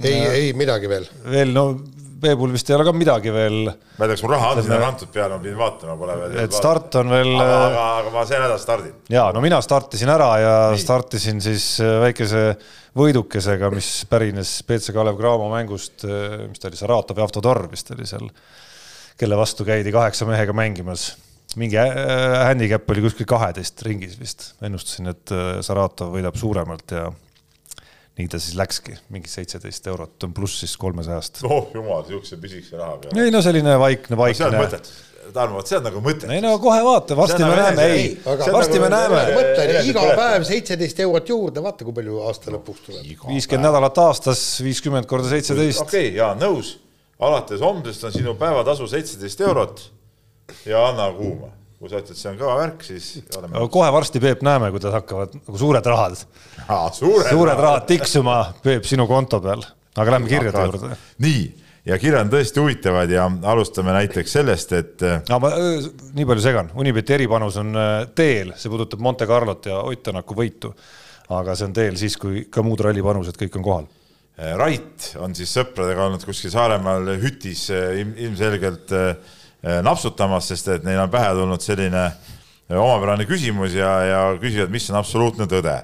ei, 0.02 0.18
ei 0.30 0.54
midagi 0.58 0.90
veel. 0.90 1.08
veel 1.30 1.54
no 1.56 1.68
Peebul 2.24 2.54
vist 2.56 2.70
ei 2.70 2.76
ole 2.78 2.86
ka 2.88 2.94
midagi 2.96 3.32
veel. 3.34 3.58
ma 3.68 4.06
ei 4.06 4.12
tea, 4.12 4.16
kas 4.16 4.24
mul 4.26 4.34
raha 4.34 4.52
on 4.54 4.62
sinna 4.64 4.80
kantud 4.82 5.12
peale, 5.14 5.36
ma 5.36 5.44
pidin 5.44 5.58
vaatama, 5.60 5.96
pole 6.00 6.16
veel. 6.22 6.38
et 6.44 6.56
start 6.56 6.98
on 7.02 7.12
veel. 7.14 7.32
aga, 7.36 7.58
aga, 7.66 7.82
aga 8.02 8.14
ma 8.14 8.24
see 8.30 8.40
nädal 8.42 8.62
stardin. 8.62 8.94
ja 9.14 9.26
no 9.36 9.44
mina 9.44 9.60
startisin 9.66 10.12
ära 10.14 10.30
ja 10.42 10.54
Nii. 10.74 10.84
startisin 10.84 11.42
siis 11.44 11.68
äh, 11.84 11.98
väikese 12.06 12.46
võidukesega, 13.00 13.72
mis 13.74 13.90
pärines 14.10 14.56
BC 14.68 14.96
Kalev 14.96 15.20
Cramo 15.20 15.50
mängust, 15.52 16.06
äh, 16.08 16.46
mis 16.48 16.62
ta 16.62 16.72
oli, 16.72 16.80
Saratov 16.80 17.20
ja 17.20 17.28
Avtodor 17.28 17.66
vist 17.72 17.92
oli 17.96 18.08
seal, 18.10 18.30
kelle 19.20 19.38
vastu 19.40 19.68
käidi 19.68 19.94
kaheksa 19.94 20.30
mehega 20.30 20.56
mängimas 20.56 21.12
mingi 21.60 21.78
äh, 21.78 21.92
handicap 22.48 22.88
oli 22.90 23.04
kuskil 23.04 23.28
kaheteist 23.30 23.84
ringis 23.86 24.16
vist, 24.20 24.54
ennustasin, 24.64 25.12
et 25.12 25.36
Saratov 25.66 26.16
võidab 26.16 26.40
suuremalt 26.40 26.96
ja 26.96 27.12
nii 28.18 28.30
ta 28.30 28.40
siis 28.42 28.58
läkski, 28.58 28.98
mingi 29.14 29.32
seitseteist 29.32 29.88
eurot 29.90 30.28
on 30.28 30.36
pluss 30.38 30.60
siis 30.62 30.76
kolmesajast. 30.78 31.42
oh 31.50 31.72
jumal, 31.74 32.04
siukse 32.08 32.38
pisikese 32.42 32.78
raha 32.78 33.00
peale. 33.02 33.26
ei 33.26 33.34
no 33.34 33.42
selline 33.46 33.80
vaikne, 33.80 34.18
vaikne 34.20 34.52
no,. 34.54 34.68
Tarmo, 35.34 35.56
vot 35.56 35.70
see 35.70 35.78
on 35.80 35.86
nagu 35.88 36.02
mõttetus. 36.04 36.34
ei 36.36 36.42
no 36.44 36.52
kohe 36.62 36.82
vaata, 36.84 37.16
varsti 37.16 37.46
me 37.48 37.54
näeme, 37.56 37.86
ei, 37.96 38.10
varsti 38.26 38.82
me 38.84 38.90
näeme. 38.92 39.22
mõtle, 39.38 39.68
iga 39.88 40.04
päev 40.20 40.46
seitseteist 40.50 41.00
eurot 41.06 41.32
juurde, 41.32 41.64
vaata, 41.64 41.88
kui 41.88 41.96
palju 41.96 42.20
aasta 42.28 42.52
lõpuks 42.54 42.86
tuleb. 42.90 43.08
viiskümmend 43.32 43.70
nädalat 43.70 44.04
aastas, 44.04 44.44
viiskümmend 44.66 45.08
korda 45.10 45.32
seitseteist. 45.32 45.86
okei 45.88 46.10
okay,, 46.10 46.18
jaa, 46.20 46.36
nõus. 46.38 46.76
alates 47.24 47.64
homsest 47.64 48.04
on 48.10 48.16
sinu 48.20 48.36
päevatasu 48.38 48.90
seitseteist 48.92 49.48
eurot 49.48 49.86
ja 50.68 50.90
anna 50.92 51.08
kuuma 51.16 51.54
kui 51.84 51.92
sa 51.92 52.00
ütled, 52.00 52.16
see 52.16 52.30
on 52.32 52.38
kõva 52.40 52.54
värk, 52.62 52.86
siis 52.88 53.08
oleme. 53.36 53.66
kohe 53.72 53.90
varsti, 53.92 54.22
Peep, 54.24 54.44
näeme, 54.46 54.70
kuidas 54.72 54.94
hakkavad 54.96 55.34
nagu 55.36 55.60
suured 55.60 55.90
rahad. 55.92 56.16
suured, 56.96 57.28
suured 57.28 57.60
rahad 57.60 57.84
tiksuma, 57.90 58.38
Peep, 58.64 58.88
sinu 58.88 59.08
konto 59.10 59.42
peal. 59.44 59.66
aga 60.00 60.16
lähme 60.16 60.32
kirjade 60.32 60.64
juurde. 60.64 60.96
nii, 61.26 61.42
ja 61.92 61.98
kirjad 62.00 62.24
on 62.24 62.32
tõesti 62.32 62.64
huvitavad 62.64 63.12
ja 63.12 63.28
alustame 63.52 63.98
näiteks 63.98 64.38
sellest, 64.40 64.72
et. 64.80 65.06
no 65.28 65.42
ma 65.44 65.52
nii 65.60 66.30
palju 66.32 66.46
segan, 66.48 66.72
Unibeti 66.80 67.18
eripanus 67.18 67.60
on 67.60 67.76
teel, 68.16 68.56
see 68.56 68.72
puudutab 68.72 69.04
Monte 69.04 69.28
Carlot 69.28 69.68
ja 69.68 69.84
Ott 69.84 70.08
Tänaku 70.08 70.40
võitu. 70.40 70.72
aga 71.36 71.56
see 71.56 71.68
on 71.68 71.76
teel 71.76 72.00
siis, 72.00 72.16
kui 72.20 72.48
ka 72.52 72.64
muud 72.64 72.80
rallipanused 72.80 73.36
kõik 73.44 73.60
on 73.60 73.68
kohal 73.68 73.92
Rait 74.58 75.14
on 75.22 75.36
siis 75.38 75.52
sõpradega 75.54 76.08
olnud 76.08 76.24
kuskil 76.26 76.50
Saaremaal 76.50 77.12
hütis 77.22 77.68
ilmselgelt 77.70 78.92
äh, 78.92 79.12
Äh, 79.14 79.43
napsutamas, 79.84 80.48
sest 80.52 80.68
et 80.68 80.84
neil 80.84 81.00
on 81.00 81.12
pähe 81.12 81.32
tulnud 81.38 81.64
selline 81.64 82.04
äh, 82.04 82.78
omapärane 82.80 83.26
küsimus 83.30 83.76
ja, 83.78 83.92
ja 84.08 84.22
küsivad, 84.42 84.72
mis 84.74 84.90
on 84.92 85.00
absoluutne 85.00 85.48
tõde. 85.50 85.76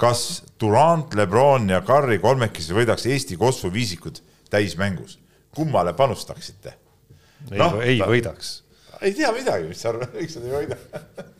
kas 0.00 0.42
Durand, 0.60 1.14
Lebron 1.14 1.68
ja 1.68 1.82
Curry 1.84 2.18
kolmekesi 2.18 2.74
võidaks 2.74 3.06
Eesti 3.06 3.36
kossuviisikud 3.36 4.22
täismängus? 4.50 5.18
kummale 5.54 5.92
panustaksite? 5.92 6.74
ei 7.50 7.58
no,, 7.58 7.80
ei 7.80 7.98
ta, 7.98 8.06
võidaks. 8.06 8.62
ei 9.00 9.14
tea 9.14 9.32
midagi, 9.32 9.68
mis 9.68 9.82
sa 9.82 9.90
arvad, 9.94 10.14
miks 10.14 10.36
nad 10.38 10.46
ei 10.46 10.54
võida 10.54 10.78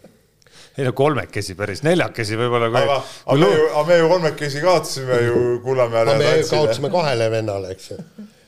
ei 0.78 0.86
no 0.86 0.93
kolmekesi 0.97 1.55
päris, 1.59 1.82
neljakesi 1.86 2.38
võib-olla. 2.41 2.70
aga, 2.70 2.99
aga 3.26 3.53
aga 3.53 3.86
me 3.88 3.99
ju 4.01 4.11
kolmekesi 4.14 4.62
kaotasime 4.64 5.22
ju 5.26 5.41
Kullamäele. 5.64 6.18
me 6.18 6.34
kaotasime 6.51 6.91
kahele 6.91 7.30
vennale, 7.30 7.74
eks 7.76 7.91
ju 7.95 8.03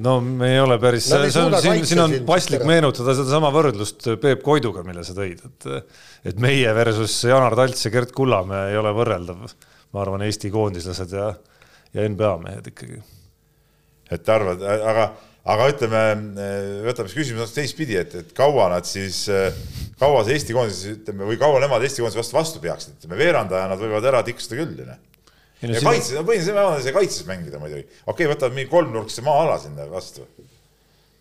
no 0.00 0.18
me 0.20 0.52
ei 0.54 0.60
ole 0.60 0.76
päris 0.82 1.08
no,, 1.12 1.22
see 1.30 1.42
on, 1.42 1.56
siin, 1.62 1.86
siin 1.88 2.02
on 2.02 2.14
paslik 2.28 2.64
meenutada 2.68 3.14
sedasama 3.16 3.50
võrdlust 3.54 4.10
Peep 4.22 4.42
Koiduga, 4.44 4.84
mille 4.86 5.04
sa 5.06 5.16
tõid, 5.16 5.40
et 5.46 5.70
et 6.30 6.42
meie 6.42 6.74
versus 6.76 7.14
Janar 7.24 7.56
Talts 7.56 7.86
ja 7.86 7.92
Gert 7.94 8.12
Kullamäe 8.16 8.74
ei 8.74 8.78
ole 8.80 8.92
võrreldav. 8.96 9.48
ma 9.90 10.04
arvan, 10.04 10.22
Eesti 10.22 10.52
koondislased 10.54 11.16
ja, 11.16 11.32
ja 11.96 12.06
NBA 12.08 12.36
mehed 12.44 12.70
ikkagi. 12.70 13.00
et 14.12 14.28
arvad, 14.28 14.62
aga, 14.62 15.10
aga 15.56 15.68
ütleme, 15.72 16.04
võtame 16.86 17.10
siis 17.10 17.22
küsimuse 17.22 17.56
teistpidi, 17.56 17.96
et, 17.98 18.14
et 18.22 18.32
kaua 18.36 18.68
nad 18.74 18.86
siis, 18.86 19.24
kaua 19.98 20.24
see 20.26 20.36
Eesti 20.38 20.56
koondis, 20.56 20.84
ütleme, 20.92 21.26
või 21.32 21.40
kaua 21.40 21.62
nemad 21.64 21.86
Eesti 21.86 22.04
koondise 22.04 22.20
vastu 22.20 22.38
vastu 22.38 22.62
peaksid, 22.62 22.98
ütleme 23.00 23.18
veerandaja 23.24 23.70
nad 23.72 23.80
võivad 23.80 24.12
ära 24.12 24.22
tiksuda 24.26 24.60
küll, 24.60 24.84
onju 24.84 25.09
No, 25.60 25.74
ja 25.76 25.80
kaitses, 25.84 26.14
no 26.16 26.24
põhimõtteliselt 26.24 26.56
ma 26.56 26.62
tahan 26.70 26.94
kaitses 26.96 27.26
mängida 27.28 27.58
muidugi. 27.60 27.84
okei 27.84 28.12
okay,, 28.14 28.30
võtavad 28.32 28.56
mingi 28.56 28.70
kolmnurkse 28.72 29.24
maa-ala 29.26 29.58
sinna 29.60 29.84
vastu. 29.90 30.24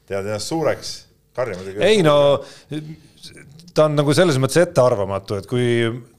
tead 0.08 0.24
ennast 0.24 0.54
suureks, 0.54 0.94
karja 1.36 1.58
muidugi. 1.60 1.84
ei 1.84 2.04
no 2.06 2.16
ta 3.76 3.86
on 3.88 3.96
nagu 3.98 4.14
selles 4.16 4.38
mõttes 4.42 4.60
ettearvamatu, 4.62 5.38
et 5.40 5.48
kui, 5.50 5.64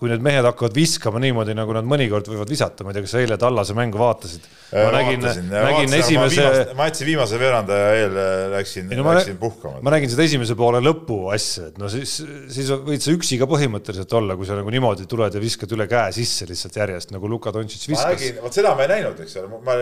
kui 0.00 0.10
need 0.10 0.22
mehed 0.24 0.44
hakkavad 0.46 0.74
viskama 0.76 1.20
niimoodi, 1.22 1.54
nagu 1.56 1.74
nad 1.76 1.86
mõnikord 1.88 2.28
võivad 2.30 2.50
visata, 2.50 2.84
ma 2.84 2.92
ei 2.92 2.98
tea, 2.98 3.04
kas 3.06 3.14
sa 3.14 3.22
eile 3.22 3.38
Tallase 3.40 3.76
mängu 3.76 4.00
vaatasid? 4.00 4.48
ma 4.70 4.82
ja, 4.84 4.90
nägin, 4.94 5.24
nägin 5.50 5.94
esimese. 5.98 6.46
ma 6.78 6.86
jätsin 6.88 7.08
viimase 7.08 7.40
veerandaja 7.40 7.92
eel, 7.98 8.18
läksin, 8.54 8.90
no, 8.94 9.06
läksin 9.16 9.38
puhkama. 9.40 9.82
ma 9.86 9.94
nägin 9.96 10.12
seda 10.12 10.26
esimese 10.28 10.56
poole 10.58 10.82
lõpu 10.84 11.20
asja, 11.34 11.70
et 11.72 11.78
no 11.82 11.90
siis, 11.92 12.16
siis 12.54 12.72
võid 12.86 13.04
sa 13.04 13.14
üksi 13.16 13.40
ka 13.40 13.48
põhimõtteliselt 13.50 14.18
olla, 14.20 14.38
kui 14.38 14.48
sa 14.48 14.58
nagu 14.58 14.74
niimoodi 14.74 15.08
tuled 15.10 15.34
ja 15.34 15.42
viskad 15.42 15.72
üle 15.76 15.88
käe 15.90 16.14
sisse 16.16 16.48
lihtsalt 16.50 16.80
järjest 16.82 17.14
nagu 17.16 17.30
Luka 17.30 17.54
Dontšits 17.54 17.90
viskas. 17.90 18.26
ma 18.36 18.46
vot 18.46 18.60
seda 18.60 18.74
ma 18.78 18.86
ei 18.86 18.94
näinud, 18.96 19.24
eks 19.24 19.40
ole, 19.42 19.62
ma 19.66 19.78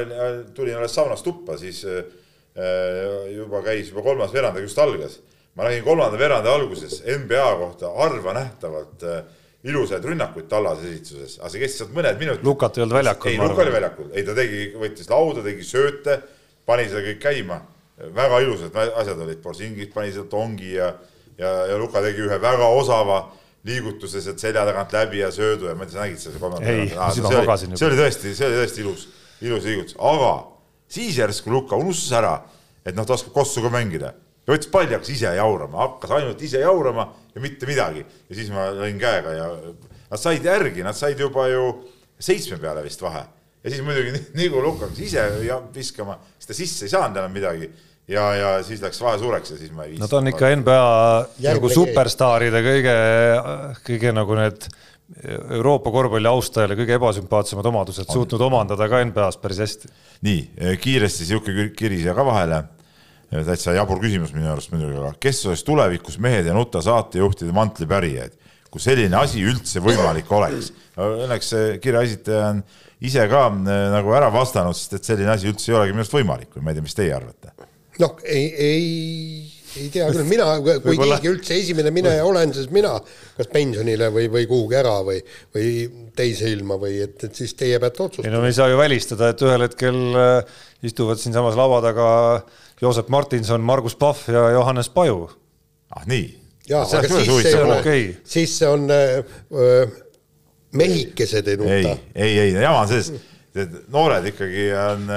tulin 0.57 0.81
alles 0.81 0.95
saunast 0.97 1.27
tuppa, 1.27 1.59
siis 1.61 1.83
äh, 1.89 2.05
juba 3.35 3.63
käis 3.67 3.93
juba 3.93 4.07
kolmas 4.07 4.33
veerand 4.35 4.63
just 4.65 4.79
algas 4.83 5.21
ma 5.57 5.69
nägin 5.69 5.85
kolmanda 5.85 6.19
veerandi 6.21 6.51
alguses 6.53 7.03
NBA 7.03 7.49
kohta 7.63 7.93
arvanähtavalt 8.05 9.03
äh, 9.03 9.21
ilusaid 9.65 10.05
rünnakuid 10.05 10.47
tallase 10.51 10.87
esituses, 10.93 11.39
aga 11.41 11.51
see 11.51 11.63
kestis 11.65 11.83
sealt 11.83 11.95
mõned 11.97 12.21
minutid. 12.21 12.47
Lukat 12.47 12.79
ei 12.79 12.85
olnud 12.85 12.99
väljakul. 13.01 13.33
ei, 13.33 13.41
Luka 13.43 13.65
oli 13.65 13.75
väljakul, 13.75 14.11
ei 14.15 14.25
ta 14.27 14.37
tegi, 14.39 14.65
võttis 14.79 15.11
lauda, 15.11 15.43
tegi 15.43 15.67
sööte, 15.67 16.21
pani 16.69 16.87
seda 16.91 17.03
kõik 17.09 17.21
käima. 17.25 17.61
väga 18.15 18.39
ilusad 18.45 18.77
asjad 18.79 19.19
olid, 19.25 19.41
Borsingis 19.43 19.89
pani 19.91 20.13
seda 20.15 20.29
tongi 20.31 20.77
ja 20.77 20.93
ja, 21.39 21.51
ja 21.71 21.79
Luka 21.79 22.03
tegi 22.03 22.23
ühe 22.27 22.39
väga 22.43 22.69
osava 22.75 23.19
liigutuse 23.67 24.23
sealt 24.23 24.43
selja 24.43 24.65
tagant 24.67 24.95
läbi 24.95 25.23
ja 25.23 25.31
söödu 25.35 25.69
ja 25.71 25.75
ma 25.75 25.87
ei 25.87 25.91
tea, 25.91 25.99
sa 25.99 26.05
nägid 26.05 26.23
seda 26.23 26.41
kommentaari? 26.43 26.87
seda 27.17 27.33
magasin 27.41 27.73
juba. 27.73 27.81
see 27.81 27.89
oli 27.89 27.99
tõesti, 27.99 28.35
see 28.39 28.49
oli 28.49 28.61
tõesti 28.61 28.85
ilus, 28.85 29.05
ilus 29.45 29.69
liigutus, 29.69 29.99
aga 29.99 30.33
siis 30.91 31.19
järsku 31.19 31.53
Luka 31.53 31.79
unustas 31.79 32.15
ära, 32.21 32.35
et 32.87 32.97
noh, 32.97 33.07
ta 33.07 33.17
oskab 33.19 33.35
kossu 33.37 33.65
ka 33.65 33.73
mängida 33.75 34.15
ja 34.49 34.55
võttis 34.55 34.71
palli, 34.73 34.97
hakkas 34.97 35.13
ise 35.13 35.35
jaurama, 35.37 35.83
hakkas 35.85 36.15
ainult 36.19 36.45
ise 36.49 36.63
jaurama 36.65 37.05
ja 37.35 37.45
mitte 37.45 37.69
midagi. 37.69 38.05
ja 38.29 38.39
siis 38.39 38.49
ma 38.55 38.71
lõin 38.73 38.97
käega 39.01 39.35
ja 39.37 39.49
nad 40.09 40.21
said 40.21 40.45
järgi, 40.45 40.85
nad 40.87 40.97
said 40.97 41.21
juba 41.21 41.49
ju 41.53 41.67
seitsme 42.19 42.57
peale 42.63 42.83
vist 42.87 43.03
vahe. 43.05 43.27
ja 43.63 43.71
siis 43.71 43.85
muidugi 43.85 44.49
Luka 44.57 44.87
hakkas 44.87 45.05
ise 45.05 45.29
viskama, 45.75 46.19
siis 46.39 46.51
ta 46.51 46.57
sisse 46.57 46.89
ei 46.89 46.97
saanud 46.97 47.21
enam 47.21 47.37
midagi 47.37 47.69
ja, 48.09 48.25
ja 48.35 48.51
siis 48.65 48.81
läks 48.83 49.01
vahe 49.05 49.21
suureks 49.21 49.53
ja 49.53 49.61
siis 49.61 49.73
ma 49.73 49.85
ei 49.85 49.95
viitsinud. 49.95 50.09
no 50.09 50.11
ta 50.11 50.23
on 50.23 50.33
ikka 50.33 50.53
NBA 50.57 50.85
nagu 51.53 51.73
superstaaride 51.73 52.63
kõige, 52.65 52.95
kõige 53.87 54.15
nagu 54.17 54.39
need 54.39 54.71
Euroopa 55.57 55.91
korvpalli 55.93 56.29
austajale 56.29 56.77
kõige 56.77 56.99
ebasümpaatsemad 56.99 57.69
omadused, 57.71 58.11
suutnud 58.13 58.43
omandada 58.45 58.89
ka 58.93 59.01
NBA-s 59.09 59.41
päris 59.41 59.63
hästi. 59.65 59.93
nii, 60.29 60.43
kiiresti 60.83 61.29
sihuke 61.31 61.71
kiri 61.77 62.03
siia 62.03 62.17
ka 62.17 62.27
vahele. 62.27 62.63
Täitsa 63.31 63.77
jabur 63.77 64.01
küsimus 64.03 64.35
minu 64.37 64.51
arust 64.53 64.73
muidugi, 64.73 64.97
aga 64.99 65.15
kes 65.21 65.45
oleks 65.51 65.65
tulevikus 65.67 66.19
Mehed 66.23 66.49
ja 66.49 66.57
nuta 66.57 66.83
saatejuhtide 66.85 67.55
mantlipärijaid, 67.57 68.37
kui 68.73 68.83
selline 68.83 69.17
asi 69.21 69.45
üldse 69.45 69.83
võimalik 69.85 70.31
oleks? 70.33 70.73
Õnneks 70.99 71.55
see 71.55 71.79
kirja 71.85 72.05
esitaja 72.09 72.53
on 72.55 72.63
ise 73.05 73.25
ka 73.31 73.47
äh, 73.53 73.89
nagu 73.95 74.17
ära 74.17 74.33
vastanud, 74.35 74.77
sest 74.77 74.99
et 74.99 75.13
selline 75.13 75.35
asi 75.35 75.51
üldse 75.53 75.73
ei 75.73 75.81
olegi 75.81 75.97
minu 75.97 76.07
arust 76.07 76.19
võimalik 76.19 76.57
või 76.57 76.65
ma 76.65 76.73
ei 76.73 76.81
tea, 76.81 76.89
mis 76.89 76.99
teie 76.99 77.15
arvate 77.17 77.55
noh, 78.03 78.19
ei, 78.25 78.47
ei, 78.63 78.85
ei 79.79 79.89
tea 79.93 80.07
küll, 80.13 80.27
mina, 80.29 80.47
kui 80.63 80.97
keegi 81.03 81.31
üldse 81.31 81.59
esimene 81.59 81.93
mineja 81.95 82.27
olen, 82.27 82.53
siis 82.57 82.71
mina 82.75 82.95
kas 83.37 83.51
pensionile 83.53 84.11
või, 84.15 84.29
või 84.33 84.47
kuhugi 84.51 84.79
ära 84.79 84.99
või, 85.07 85.19
või 85.55 85.73
teise 86.19 86.51
ilma 86.53 86.79
või 86.81 87.01
et, 87.07 87.19
et 87.27 87.43
siis 87.43 87.55
teie 87.59 87.81
peate 87.83 88.05
otsustama. 88.07 88.29
ei 88.29 88.35
no 88.35 88.43
me 88.45 88.53
ei 88.53 88.59
saa 88.59 88.71
ju 88.71 88.79
välistada, 88.81 89.33
et 89.33 89.45
ühel 89.47 89.67
hetkel 89.67 90.01
äh, 90.23 90.57
istuvad 90.87 91.21
siinsamas 91.23 91.59
laua 91.59 91.83
taga 91.85 92.09
Joosep 92.83 93.09
Martinson, 93.09 93.61
Margus 93.61 93.97
Pahv 93.99 94.29
ja 94.33 94.51
Johannes 94.55 94.89
Paju. 94.89 95.31
ah 95.97 96.05
nii? 96.07 96.27
jaa, 96.69 96.85
aga 96.85 97.09
siis 97.09 97.31
see 97.43 97.55
ei 97.55 97.63
ole 97.63 97.81
okay., 97.81 98.05
siis 98.25 98.59
see 98.59 98.69
on 98.69 98.91
öö, 98.91 99.23
äh, 99.23 99.97
mehikesed 100.77 101.49
ei 101.49 101.57
nuta. 101.57 101.73
ei, 101.75 101.99
ei, 102.15 102.39
ei, 102.39 102.53
jama 102.53 102.85
on 102.85 102.89
selles 102.89 103.13
noored 103.93 104.27
ikkagi 104.31 104.69
on, 104.77 105.09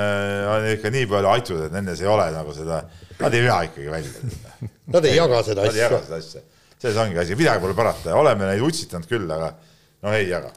on 0.54 0.68
ikka 0.72 0.92
nii 0.94 1.08
palju 1.10 1.32
atud, 1.32 1.60
et 1.68 1.76
nendes 1.76 2.02
ei 2.02 2.10
ole 2.10 2.28
nagu 2.34 2.54
seda, 2.56 2.82
nad 3.20 3.36
ei 3.38 3.44
vea 3.46 3.58
ikkagi 3.68 3.92
välja. 3.92 4.70
Nad 4.92 5.08
ei 5.08 5.16
jaga 5.16 5.42
seda 5.46 5.66
asja. 5.68 5.72
Nad 5.72 5.78
ei 5.78 5.84
jaga 5.84 6.00
seda 6.06 6.20
asja, 6.22 6.44
selles 6.82 7.02
ongi 7.04 7.20
asi, 7.22 7.38
midagi 7.40 7.64
pole 7.64 7.76
parata, 7.78 8.16
oleme 8.18 8.50
neid 8.50 8.64
utsitanud 8.66 9.10
küll, 9.10 9.28
aga 9.32 9.52
noh, 9.54 10.16
ei 10.16 10.30
jaga. 10.30 10.52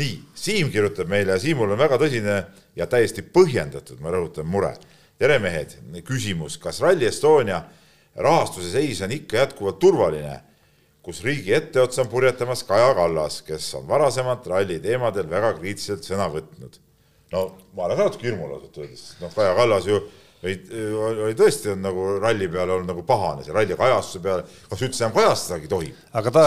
nii, 0.00 0.14
Siim 0.36 0.70
kirjutab 0.72 1.08
meile 1.08 1.36
ja 1.36 1.40
Siimul 1.40 1.72
on 1.72 1.80
väga 1.80 1.98
tõsine 2.00 2.36
ja 2.76 2.88
täiesti 2.90 3.24
põhjendatud, 3.24 4.00
ma 4.04 4.12
rõhutan, 4.12 4.48
mure. 4.48 4.74
Tere, 5.20 5.38
mehed, 5.42 5.76
küsimus, 6.06 6.58
kas 6.60 6.80
Rally 6.84 7.08
Estonia 7.08 7.62
rahastuse 8.16 8.72
seis 8.72 9.02
on 9.04 9.12
ikka 9.12 9.42
jätkuvalt 9.42 9.78
turvaline, 9.80 10.40
kus 11.04 11.22
riigi 11.24 11.54
etteotsa 11.56 12.02
on 12.04 12.10
purjetamas 12.10 12.64
Kaja 12.66 12.94
Kallas, 12.96 13.40
kes 13.46 13.68
on 13.78 13.86
varasemalt 13.88 14.46
ralli 14.50 14.80
teemadel 14.82 15.28
väga 15.30 15.54
kriitiliselt 15.60 16.04
sõna 16.08 16.26
võtnud 16.32 16.80
no 17.32 17.42
ma 17.74 17.86
olen 17.86 17.98
ka 17.98 18.06
natuke 18.08 18.28
hirmul 18.28 18.54
ausalt 18.54 18.78
öeldes, 18.80 19.04
noh, 19.22 19.32
Kaja 19.34 19.54
Kallas 19.58 19.88
ju 19.88 20.00
oli, 20.46 20.56
oli 21.26 21.36
tõesti 21.38 21.72
on 21.72 21.80
nagu 21.82 22.08
ralli 22.22 22.48
peale 22.52 22.76
olnud 22.76 22.90
nagu 22.92 23.02
pahane, 23.06 23.44
see 23.44 23.54
ralli 23.56 23.78
kajastuse 23.78 24.22
peale, 24.22 24.44
kas 24.70 24.84
üldse 24.86 25.04
enam 25.04 25.14
kajastadagi 25.16 25.70
tohib? 25.70 26.02
aga 26.20 26.34
ta, 26.34 26.44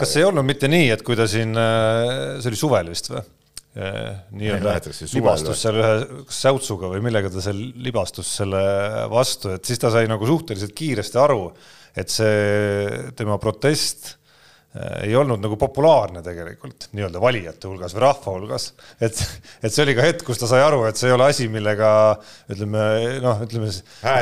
kas 0.00 0.16
ei 0.18 0.26
olnud 0.26 0.46
mitte 0.46 0.70
nii, 0.70 0.88
et 0.96 1.04
kui 1.06 1.18
ta 1.18 1.28
siin, 1.30 1.54
see 1.54 2.50
oli 2.50 2.58
suvel 2.58 2.90
vist 2.92 3.12
või? 3.12 3.22
Äh, 3.70 4.16
nii-öelda 4.34 4.72
libastus 5.14 5.60
seal 5.62 5.76
ühe 5.78 6.22
säutsuga 6.34 6.88
või 6.90 7.04
millega 7.06 7.30
ta 7.30 7.42
seal 7.44 7.60
libastus 7.78 8.32
selle 8.40 8.62
vastu, 9.12 9.52
et 9.54 9.68
siis 9.68 9.78
ta 9.78 9.92
sai 9.94 10.08
nagu 10.10 10.26
suhteliselt 10.26 10.74
kiiresti 10.74 11.20
aru, 11.22 11.44
et 11.94 12.10
see 12.10 13.12
tema 13.18 13.38
protest 13.38 14.16
Äh, 14.70 15.08
ei 15.08 15.14
olnud 15.18 15.40
nagu 15.42 15.56
populaarne 15.58 16.20
tegelikult 16.22 16.84
nii-öelda 16.94 17.18
valijate 17.18 17.66
hulgas 17.66 17.90
või 17.96 18.04
rahva 18.04 18.34
hulgas. 18.36 18.68
et, 19.02 19.18
et 19.66 19.74
see 19.74 19.82
oli 19.82 19.96
ka 19.98 20.04
hetk, 20.04 20.22
kus 20.28 20.38
ta 20.38 20.46
sai 20.46 20.60
aru, 20.62 20.84
et 20.86 21.00
see 21.00 21.08
ei 21.10 21.14
ole 21.16 21.26
asi, 21.26 21.48
millega 21.50 21.88
ütleme 22.54 22.84
noh, 23.24 23.42
ütleme, 23.48 23.72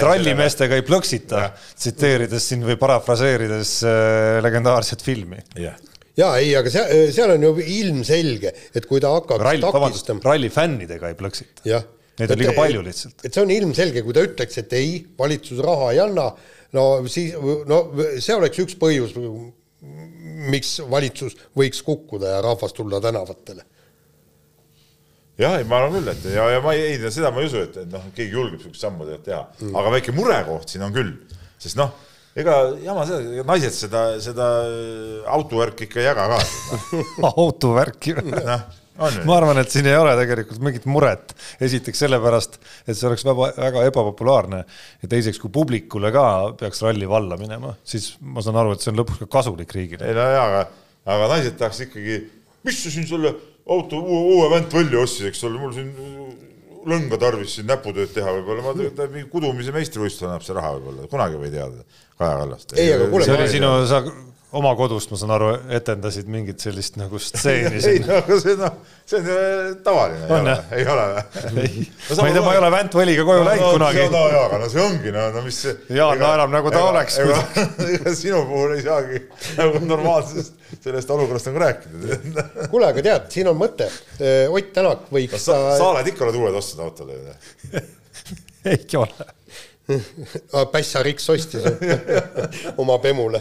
rallimeestega 0.07 0.79
ei 0.81 0.87
plõksita, 0.89 1.51
tsiteerides 1.77 2.49
siin 2.49 2.65
või 2.65 2.79
parafraseerides 2.81 3.75
äh, 3.85 4.39
legendaarset 4.47 5.05
filmi. 5.05 5.45
Yeah 5.53 5.77
ja 6.19 6.33
ei, 6.41 6.51
aga 6.59 6.73
seal, 6.73 7.13
seal 7.15 7.35
on 7.37 7.47
ju 7.47 7.53
ilmselge, 7.79 8.53
et 8.75 8.89
kui 8.91 9.03
ta 9.03 9.15
hakkab 9.15 9.45
ralli, 9.47 9.63
takistama. 9.65 10.25
ralli 10.27 10.51
fännidega 10.53 11.13
ei 11.13 11.19
plõksita. 11.19 11.65
Neid 12.19 12.35
on 12.35 12.41
liiga 12.41 12.55
palju 12.57 12.83
lihtsalt. 12.83 13.23
et 13.23 13.35
see 13.35 13.45
on 13.45 13.55
ilmselge, 13.55 14.03
kui 14.03 14.17
ta 14.17 14.27
ütleks, 14.27 14.59
et 14.59 14.73
ei, 14.75 14.99
valitsus 15.19 15.63
raha 15.63 15.93
ei 15.95 16.03
anna, 16.03 16.27
no 16.75 16.85
siis, 17.07 17.37
no 17.71 17.83
see 18.19 18.35
oleks 18.35 18.65
üks 18.65 18.79
põhjus, 18.81 19.15
miks 20.51 20.79
valitsus 20.91 21.39
võiks 21.59 21.85
kukkuda 21.87 22.37
ja 22.37 22.41
rahvas 22.43 22.75
tulla 22.75 22.99
tänavatele 23.03 23.63
jah, 25.39 25.55
ei, 25.59 25.67
ma 25.69 25.79
arvan 25.79 25.99
küll, 25.99 26.11
et 26.11 26.27
ja, 26.35 26.49
ja 26.51 26.63
ma 26.63 26.75
ei, 26.75 26.97
ei, 26.97 27.11
seda 27.15 27.31
ma 27.35 27.43
ei 27.43 27.49
usu, 27.51 27.63
et, 27.63 27.77
et 27.85 27.91
noh, 27.93 28.11
keegi 28.17 28.35
julgeb 28.35 28.59
niisugust 28.59 28.83
sammu 28.83 29.07
teha 29.25 29.45
mm., 29.61 29.75
aga 29.79 29.93
väike 29.95 30.15
murekoht 30.17 30.75
siin 30.75 30.85
on 30.87 30.95
küll, 30.95 31.15
sest 31.63 31.79
noh, 31.79 31.95
ega 32.39 32.59
jama 32.85 33.07
seda, 33.09 33.45
naised 33.49 33.77
seda, 33.77 34.03
seda 34.23 34.51
autovärki 35.37 35.89
ikka 35.89 36.03
ei 36.03 36.11
jaga 36.11 36.29
ka. 36.35 36.43
Autovärki? 37.35 38.19
Noh 38.23 38.69
ma 38.99 39.37
arvan, 39.39 39.61
et 39.63 39.71
siin 39.71 39.87
ei 39.87 39.97
ole 39.99 40.15
tegelikult 40.19 40.63
mingit 40.65 40.87
muret. 40.91 41.35
esiteks 41.63 42.03
sellepärast, 42.03 42.59
et 42.87 42.99
see 42.99 43.07
oleks 43.09 43.25
väga, 43.27 43.51
väga 43.57 43.85
ebapopulaarne. 43.91 44.63
Ja 45.03 45.11
teiseks, 45.13 45.39
kui 45.43 45.53
publikule 45.55 46.11
ka 46.15 46.25
peaks 46.59 46.83
ralli 46.87 47.09
valla 47.09 47.39
minema, 47.41 47.75
siis 47.87 48.11
ma 48.21 48.43
saan 48.45 48.59
aru, 48.59 48.75
et 48.75 48.83
see 48.83 48.93
on 48.93 48.99
lõpuks 48.99 49.23
ka 49.23 49.31
kasulik 49.39 49.75
riigile. 49.75 50.09
ei 50.09 50.17
no 50.17 50.27
jaa, 50.27 50.47
aga, 50.49 50.65
aga 51.15 51.31
naised 51.35 51.59
tahaks 51.61 51.85
ikkagi, 51.87 52.21
mis 52.67 52.83
sa 52.83 52.93
siin 52.95 53.07
selle 53.09 53.35
auto 53.69 54.03
uue, 54.03 54.21
uue 54.35 54.51
vänt 54.57 54.75
välja 54.75 55.03
ostsid, 55.05 55.31
eks 55.31 55.45
ole, 55.47 55.61
mul 55.63 55.75
siin 55.77 55.93
lõnga 56.89 57.19
tarvis 57.21 57.59
siin 57.59 57.69
näputööd 57.69 58.15
teha, 58.15 58.33
võib-olla 58.39 58.65
ma 58.65 58.75
tegelikult 58.79 59.15
mingi 59.15 59.31
kudumise 59.33 59.75
meistrivõistlus 59.75 60.29
annab 60.29 60.47
see 60.47 60.57
raha 60.57 60.75
võib-olla, 60.77 61.11
kunagi 61.13 61.41
või 61.41 61.53
teada 61.55 61.85
Kaja 62.19 62.41
Kallast. 62.43 62.75
ei, 62.79 62.93
aga 62.97 63.11
kuule, 63.13 63.29
see 63.29 63.37
oli 63.37 63.49
sinu, 63.53 63.73
sa 63.91 64.03
oma 64.57 64.71
kodust, 64.77 65.11
ma 65.13 65.19
saan 65.21 65.33
aru, 65.35 65.49
etendasid 65.77 66.29
mingit 66.33 66.63
sellist 66.63 66.97
nagu 66.97 67.19
stseeni 67.23 67.81
ei, 67.85 67.99
no 68.05 68.17
aga 68.23 68.39
see 68.41 68.55
noh, 68.57 68.79
see 69.09 69.21
on 69.21 69.29
ju 69.29 69.75
tavaline, 69.85 70.29
on, 70.33 70.49
ei 70.77 70.87
ole 70.89 71.05
või? 71.13 71.67
Ma 72.17 72.29
ei 72.31 72.37
tea, 72.37 72.45
ma 72.47 72.55
ei 72.55 72.61
ole 72.63 72.71
Vänt 72.73 72.97
Võliga 72.97 73.27
koju 73.29 73.43
no, 73.43 73.49
läinud 73.51 73.67
no, 73.67 73.73
kunagi. 73.77 74.07
no 74.15 74.23
jaa, 74.33 74.47
aga 74.47 74.61
no 74.63 74.71
see 74.73 74.83
ongi, 74.85 75.13
no, 75.13 75.27
no 75.35 75.45
mis 75.45 75.61
see 75.67 75.99
Jaan 75.99 76.23
naerab 76.23 76.55
nagu 76.55 76.73
ta 76.73 76.81
ega, 76.81 76.95
oleks. 76.95 77.19
ega 77.99 78.15
sinu 78.17 78.41
puhul 78.49 78.75
ei 78.79 78.85
saagi 78.87 79.23
nagu 79.59 79.85
normaalsest 79.85 80.57
sellest 80.85 81.13
olukorrast 81.13 81.49
nagu 81.51 81.63
rääkida. 81.65 82.19
kuule, 82.73 82.89
aga 82.89 83.05
tead, 83.05 83.31
siin 83.33 83.49
on 83.53 83.57
mõte. 83.61 83.89
Ott 84.53 84.73
Tänak 84.77 85.09
võiks 85.13 85.33
no, 85.37 85.45
sa, 85.45 85.61
sa 85.81 85.93
oled 85.93 86.09
ikka 86.11 86.27
oled 86.27 86.37
uued 86.41 86.57
ostnud 86.61 86.85
autole 86.89 87.17
ju? 87.17 87.85
ei 88.73 88.99
ole 88.99 89.29
Pässa 90.73 91.01
Riks 91.03 91.31
ostis 91.33 91.65
oma 92.77 92.99
Bemule 93.01 93.41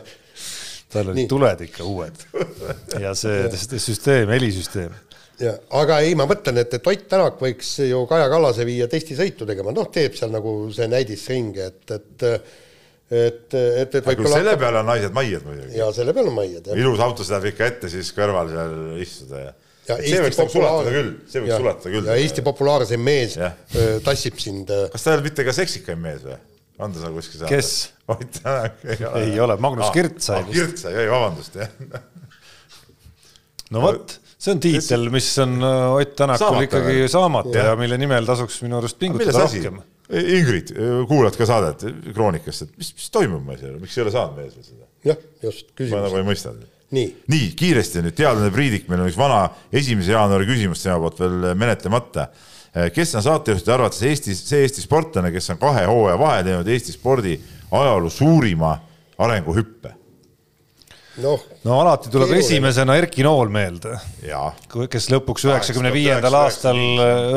tal 0.94 1.12
olid 1.14 1.30
tuled 1.32 1.66
ikka 1.68 1.88
uued 1.88 2.24
ja 3.04 3.14
see, 3.18 3.48
süsteem, 3.88 4.32
helisüsteem. 4.34 4.94
ja, 5.44 5.58
aga 5.82 6.00
ei, 6.06 6.16
ma 6.20 6.28
mõtlen, 6.30 6.62
et, 6.64 6.78
et 6.78 6.94
Ott 6.94 7.10
Tänak 7.12 7.42
võiks 7.44 7.74
ju 7.88 8.06
Kaja 8.10 8.30
Kallase 8.32 8.68
viia 8.68 8.88
testisõitu 8.92 9.48
tegema, 9.50 9.76
noh, 9.76 9.92
teeb 9.94 10.16
seal 10.18 10.34
nagu 10.34 10.56
see 10.76 10.90
näidisringi, 10.92 11.68
et, 11.68 12.00
et 12.00 12.32
et, 13.08 13.54
et, 13.56 13.94
et 13.96 14.04
võib-olla 14.04 14.36
selle 14.42 14.58
peale 14.60 14.82
on 14.82 14.90
naised 14.92 15.14
maied 15.16 15.46
muidugi. 15.48 15.78
jaa, 15.80 15.94
selle 15.96 16.12
peale 16.16 16.28
on 16.28 16.36
maied, 16.36 16.66
jah. 16.68 16.76
ilus 16.76 17.00
auto 17.04 17.24
sõidab 17.24 17.46
ikka 17.54 17.70
ette, 17.72 17.92
siis 17.92 18.10
kõrval 18.16 18.52
seal 18.52 18.76
istuda 19.04 19.46
ja 19.46 19.54
ja 19.88 19.98
see 20.04 20.20
võiks 20.20 20.40
nagu 20.42 20.52
sulatada 20.52 20.92
küll, 20.92 21.12
see 21.32 21.44
võiks 21.44 21.62
sulatada 21.62 21.94
küll. 21.94 22.10
ja 22.10 22.18
Eesti 22.20 22.44
populaarsem 22.44 23.04
mees 23.04 23.38
ja. 23.40 23.54
tassib 24.04 24.40
sind. 24.44 24.72
kas 24.92 25.06
ta 25.06 25.14
ei 25.14 25.18
olnud 25.18 25.30
mitte 25.30 25.46
ka 25.48 25.56
seksikaim 25.56 26.02
mees 26.04 26.26
või? 26.26 26.36
On 26.80 26.94
ta 26.94 27.02
seal 27.02 27.16
kuskil 27.16 27.42
saates? 27.42 27.56
kes? 27.56 27.72
Ott 28.14 28.40
Tänak 28.40 28.86
ei 28.86 29.02
ole. 29.06 29.24
ei 29.24 29.40
ole, 29.44 29.58
Magnus 29.60 29.90
ah, 29.90 29.92
Kirt 29.96 30.22
sai 30.24 30.40
ah,. 30.44 30.54
Kirt 30.54 30.80
sai, 30.80 30.94
oi 30.96 31.10
vabandust, 31.12 31.58
jah. 31.60 32.00
no 33.76 33.84
vot, 33.84 34.16
see 34.38 34.54
on 34.56 34.64
tiitel, 34.64 35.10
mis 35.14 35.28
on 35.44 35.58
äh, 35.60 35.98
Ott 35.98 36.16
Tänakul 36.20 36.64
ikkagi 36.68 37.04
saamata 37.12 37.56
ja. 37.58 37.70
ja 37.72 37.76
mille 37.80 38.00
nimel 38.00 38.30
tasuks 38.30 38.62
minu 38.66 38.80
arust 38.82 39.00
pingutada 39.02 39.46
rohkem. 39.46 39.84
Ingrid, 40.08 40.72
kuulad 41.10 41.36
ka 41.36 41.44
saadet 41.50 41.82
Kroonikast, 42.16 42.64
et 42.64 42.78
mis, 42.80 42.94
mis 42.96 43.10
toimub 43.12 43.44
meil 43.44 43.60
seal, 43.60 43.76
miks 43.82 43.98
ei 43.98 44.06
ole 44.06 44.14
saanud 44.16 44.40
mees 44.40 44.54
veel 44.56 44.68
seda? 44.70 44.86
jah, 45.10 45.24
just, 45.44 45.74
küsimus. 45.74 45.98
ma 45.98 46.06
nagu 46.06 46.22
ei 46.22 46.28
mõista. 46.30 46.54
nii, 46.96 47.10
nii, 47.34 47.50
kiiresti 47.60 48.06
nüüd, 48.06 48.16
teadlane 48.16 48.54
Priidik, 48.56 48.88
meil 48.88 49.04
on 49.04 49.12
üks 49.12 49.20
vana 49.20 49.42
esimese 49.76 50.16
jaanuari 50.16 50.48
küsimus 50.48 50.86
tema 50.86 51.02
poolt 51.04 51.20
veel 51.26 51.52
menetlemata 51.60 52.30
Eh, 52.30 52.48
kes 52.94 53.16
on 53.16 53.24
saatejuhtide 53.26 53.74
arvates 53.74 54.04
Eestis, 54.04 54.42
see 54.50 54.66
Eesti 54.66 54.84
sportlane, 54.84 55.32
kes 55.34 55.54
on 55.54 55.62
kahe 55.62 55.86
hooaja 55.90 56.20
vahel 56.20 56.44
teinud 56.50 56.74
Eesti 56.74 56.96
spordi 56.96 57.38
ajaloo 57.72 58.12
suurima 58.14 58.76
arenguhüppe? 59.18 59.98
noh. 61.24 61.42
no 61.66 61.80
alati 61.82 62.12
tuleb 62.14 62.30
keeruline. 62.30 62.46
esimesena 62.46 62.98
Erki 63.00 63.26
Nool 63.26 63.50
meelde. 63.54 63.96
kes 64.92 65.10
lõpuks 65.14 65.48
üheksakümne 65.48 65.92
viiendal 65.94 66.38
aastal, 66.44 66.78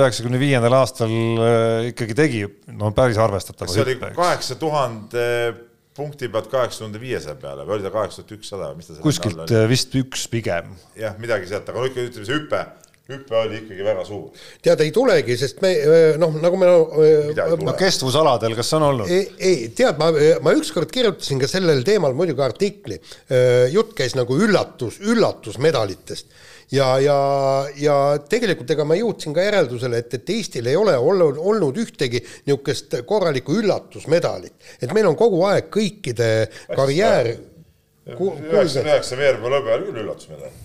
üheksakümne 0.01 0.41
viiendal 0.41 0.77
aastal 0.81 1.11
äh, 1.11 1.89
ikkagi 1.93 2.17
tegi 2.19 2.45
no 2.77 2.93
päris 2.97 3.21
arvestatava 3.21 3.71
hüppe. 3.71 3.79
see 3.79 3.87
oli 3.87 4.15
kaheksa 4.19 4.59
tuhande 4.61 5.25
punkti 5.97 6.29
pealt 6.33 6.51
kaheksa 6.53 6.85
tuhande 6.85 7.01
viiesaja 7.03 7.37
peale 7.41 7.65
või 7.69 7.79
oli 7.79 7.87
ta 7.87 7.95
kaheksa 7.95 8.23
tuhat 8.23 8.37
ükssada 8.39 8.71
või 8.71 8.83
mis 8.83 8.91
ta 8.91 9.01
kuskilt 9.05 9.57
äh, 9.57 9.67
vist 9.71 9.97
üks 10.01 10.29
pigem. 10.33 10.75
jah, 10.99 11.17
midagi 11.23 11.51
sealt, 11.51 11.69
aga 11.69 11.81
no 11.81 11.91
ikka 11.91 12.07
ütleme 12.11 12.29
see 12.29 12.37
hüpe 12.37 12.65
hüpe 13.15 13.39
oli 13.41 13.61
ikkagi 13.63 13.87
väga 13.87 14.05
suur. 14.09 14.45
tead, 14.63 14.85
ei 14.85 14.93
tulegi, 14.95 15.37
sest 15.41 15.61
me 15.65 15.73
noh, 16.21 16.37
nagu 16.43 16.61
me 16.61 16.71
no 16.71 17.75
kestvusaladel, 17.79 18.55
kas 18.59 18.73
on 18.79 18.87
olnud? 18.91 19.11
ei, 19.11 19.27
ei, 19.39 19.67
tead, 19.77 19.99
ma, 20.01 20.11
ma 20.45 20.55
ükskord 20.59 20.91
kirjutasin 20.93 21.43
ka 21.43 21.51
sellel 21.51 21.85
teemal 21.87 22.17
muidugi 22.19 22.45
artikli. 22.45 23.01
jutt 23.73 23.93
käis 23.99 24.17
nagu 24.19 24.39
üllatus, 24.41 25.01
üllatusmedalitest 25.03 26.33
ja, 26.73 26.89
ja, 27.03 27.19
ja 27.81 27.97
tegelikult 28.31 28.71
ega 28.75 28.87
ma 28.87 28.99
jõudsin 28.99 29.35
ka 29.37 29.45
järeldusele, 29.45 30.03
et, 30.03 30.17
et 30.21 30.33
Eestil 30.37 30.71
ei 30.71 30.79
ole 30.79 30.97
olnud, 30.97 31.39
olnud 31.39 31.79
ühtegi 31.83 32.23
niisugust 32.47 33.01
korralikku 33.09 33.59
üllatusmedalit, 33.61 34.57
et 34.81 34.95
meil 34.97 35.11
on 35.11 35.19
kogu 35.19 35.43
aeg 35.51 35.71
kõikide 35.75 36.31
karjäär. 36.75 37.35
üheksakümne 38.11 38.91
üheksa 38.91 39.19
veerpäeva 39.19 39.57
lõbe 39.59 39.77
oli 39.77 39.89
küll 39.91 40.05
üllatusmedal 40.05 40.59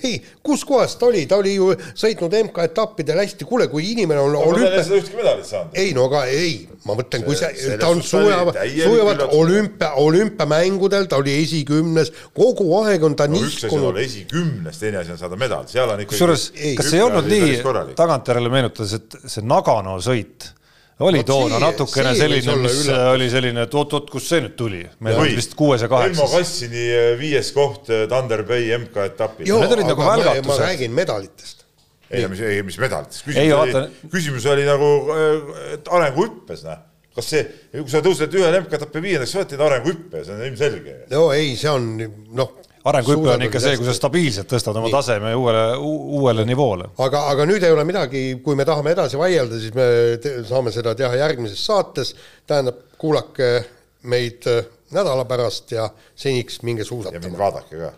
ei, 0.00 0.14
kus 0.44 0.64
kohas 0.68 0.94
ta 1.00 1.08
oli, 1.08 1.24
ta 1.28 1.38
oli 1.40 1.54
ju 1.56 1.72
sõitnud 1.76 2.34
MK-etappidel 2.46 3.20
hästi, 3.22 3.46
kuule, 3.48 3.68
kui 3.72 3.90
inimene 3.92 4.22
on 4.22 4.36
olümpia. 4.38 4.84
seda 4.86 5.00
ühtegi 5.00 5.18
medalit 5.18 5.48
saanud. 5.48 5.76
ei 5.78 5.92
no 5.96 6.06
aga 6.08 6.24
ei, 6.32 6.54
ma 6.88 6.96
mõtlen, 6.98 7.26
kui 7.26 7.36
see, 7.38 7.76
ta 7.80 7.90
on 7.92 8.00
sujava, 8.06 8.54
sujavalt 8.54 9.26
olümpia, 9.36 9.92
olümpiamängudel, 10.02 11.08
ta 11.10 11.20
oli 11.20 11.36
esikümnes, 11.42 12.12
kogu 12.36 12.68
aeg 12.82 13.04
on 13.08 13.18
ta 13.18 13.28
no, 13.28 13.36
nihkunud. 13.36 13.52
üks 13.52 13.68
asi 13.68 13.76
on 13.76 13.86
olla 13.90 14.06
esikümnes, 14.06 14.80
teine 14.80 15.02
asi 15.02 15.14
on 15.14 15.20
saada 15.20 15.40
medal, 15.40 15.68
seal 15.70 15.92
on 15.92 16.02
ikkagi. 16.06 16.16
kusjuures, 16.16 16.48
kas 16.80 16.92
ei 16.96 17.04
olnud 17.04 17.30
nii, 17.30 17.60
tagantjärele 17.98 18.52
meenutades, 18.52 18.96
et 19.00 19.20
see 19.26 19.44
Nagano 19.44 19.98
sõit 20.02 20.52
oli 21.00 21.22
toona 21.24 21.58
natukene 21.62 22.12
selline, 22.18 22.56
mis 22.62 22.82
üle. 22.84 22.98
oli 23.14 23.28
selline, 23.32 23.64
et 23.66 23.74
oot-oot, 23.74 24.10
kust 24.12 24.32
see 24.32 24.42
nüüd 24.44 24.54
tuli, 24.58 24.82
meil 25.04 25.18
on 25.22 25.30
vist 25.32 25.56
kuues 25.58 25.82
ja 25.84 25.88
kaheksas. 25.90 26.20
Elmo 26.20 26.28
Kassini 26.36 26.84
eh, 26.84 27.08
viies 27.20 27.52
koht 27.56 27.90
eh, 27.90 28.04
Thunder 28.10 28.44
Bay 28.48 28.70
MK-etapil. 28.78 29.48
Need 29.48 29.76
olid 29.78 29.90
nagu 29.90 30.06
välgatused. 30.06 30.48
ma 30.50 30.60
räägin 30.62 30.96
medalitest. 30.96 31.66
ei, 32.12 32.26
mis, 32.28 32.40
ei, 32.44 32.62
mis 32.66 32.76
medalitest, 32.78 33.24
küsimus 33.24 33.56
oli, 33.56 33.84
küsimus 34.12 34.48
oli 34.52 34.66
nagu 34.68 34.88
äh, 35.16 35.78
arenguhüppes, 35.96 36.66
noh 36.68 36.88
kas 37.12 37.26
see, 37.28 37.42
kui 37.74 37.90
sa 37.92 38.00
tõused 38.04 38.32
ühel 38.36 38.54
MK-etapi 38.62 39.00
viiendaks, 39.04 39.34
sa 39.34 39.42
oled 39.42 39.50
teinud 39.50 39.66
arenguhüppe, 39.66 40.22
see 40.24 40.32
on 40.32 40.44
ilmselge. 40.46 40.94
no 41.12 41.26
ei, 41.36 41.50
see 41.60 41.72
on 41.72 41.88
noh 42.32 42.54
arenguhüpe 42.84 43.30
on 43.30 43.44
ikka 43.46 43.60
see, 43.62 43.76
kui 43.78 43.86
sa 43.86 43.94
stabiilselt 43.96 44.48
tõstad 44.50 44.76
oma 44.76 44.88
nii. 44.88 44.94
taseme 44.94 45.34
uuele, 45.38 45.64
uuele 46.18 46.44
nivoole. 46.48 46.90
aga, 47.06 47.26
aga 47.32 47.46
nüüd 47.48 47.62
ei 47.62 47.74
ole 47.74 47.84
midagi, 47.88 48.24
kui 48.44 48.58
me 48.58 48.66
tahame 48.68 48.94
edasi 48.96 49.20
vaielda, 49.20 49.60
siis 49.62 49.74
me 49.76 49.88
te, 50.22 50.36
saame 50.48 50.74
seda 50.74 50.94
teha 50.98 51.14
järgmises 51.22 51.64
saates. 51.66 52.14
tähendab, 52.46 52.82
kuulake 52.98 53.52
meid 54.10 54.46
äh, 54.50 54.64
nädala 54.94 55.24
pärast 55.24 55.72
ja 55.72 55.88
seniks 56.14 56.62
minge 56.62 56.84
suusatama. 56.84 57.22
ja 57.22 57.28
mind 57.28 57.38
vaadake 57.38 57.76
ka. 57.76 57.92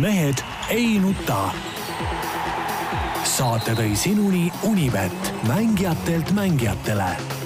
mehed 0.00 0.44
ei 0.70 0.98
nuta. 1.02 1.50
saate 3.24 3.74
tõi 3.74 3.96
sinuni 3.98 4.50
Univet, 4.70 5.32
mängijatelt 5.48 6.30
mängijatele 6.36 7.43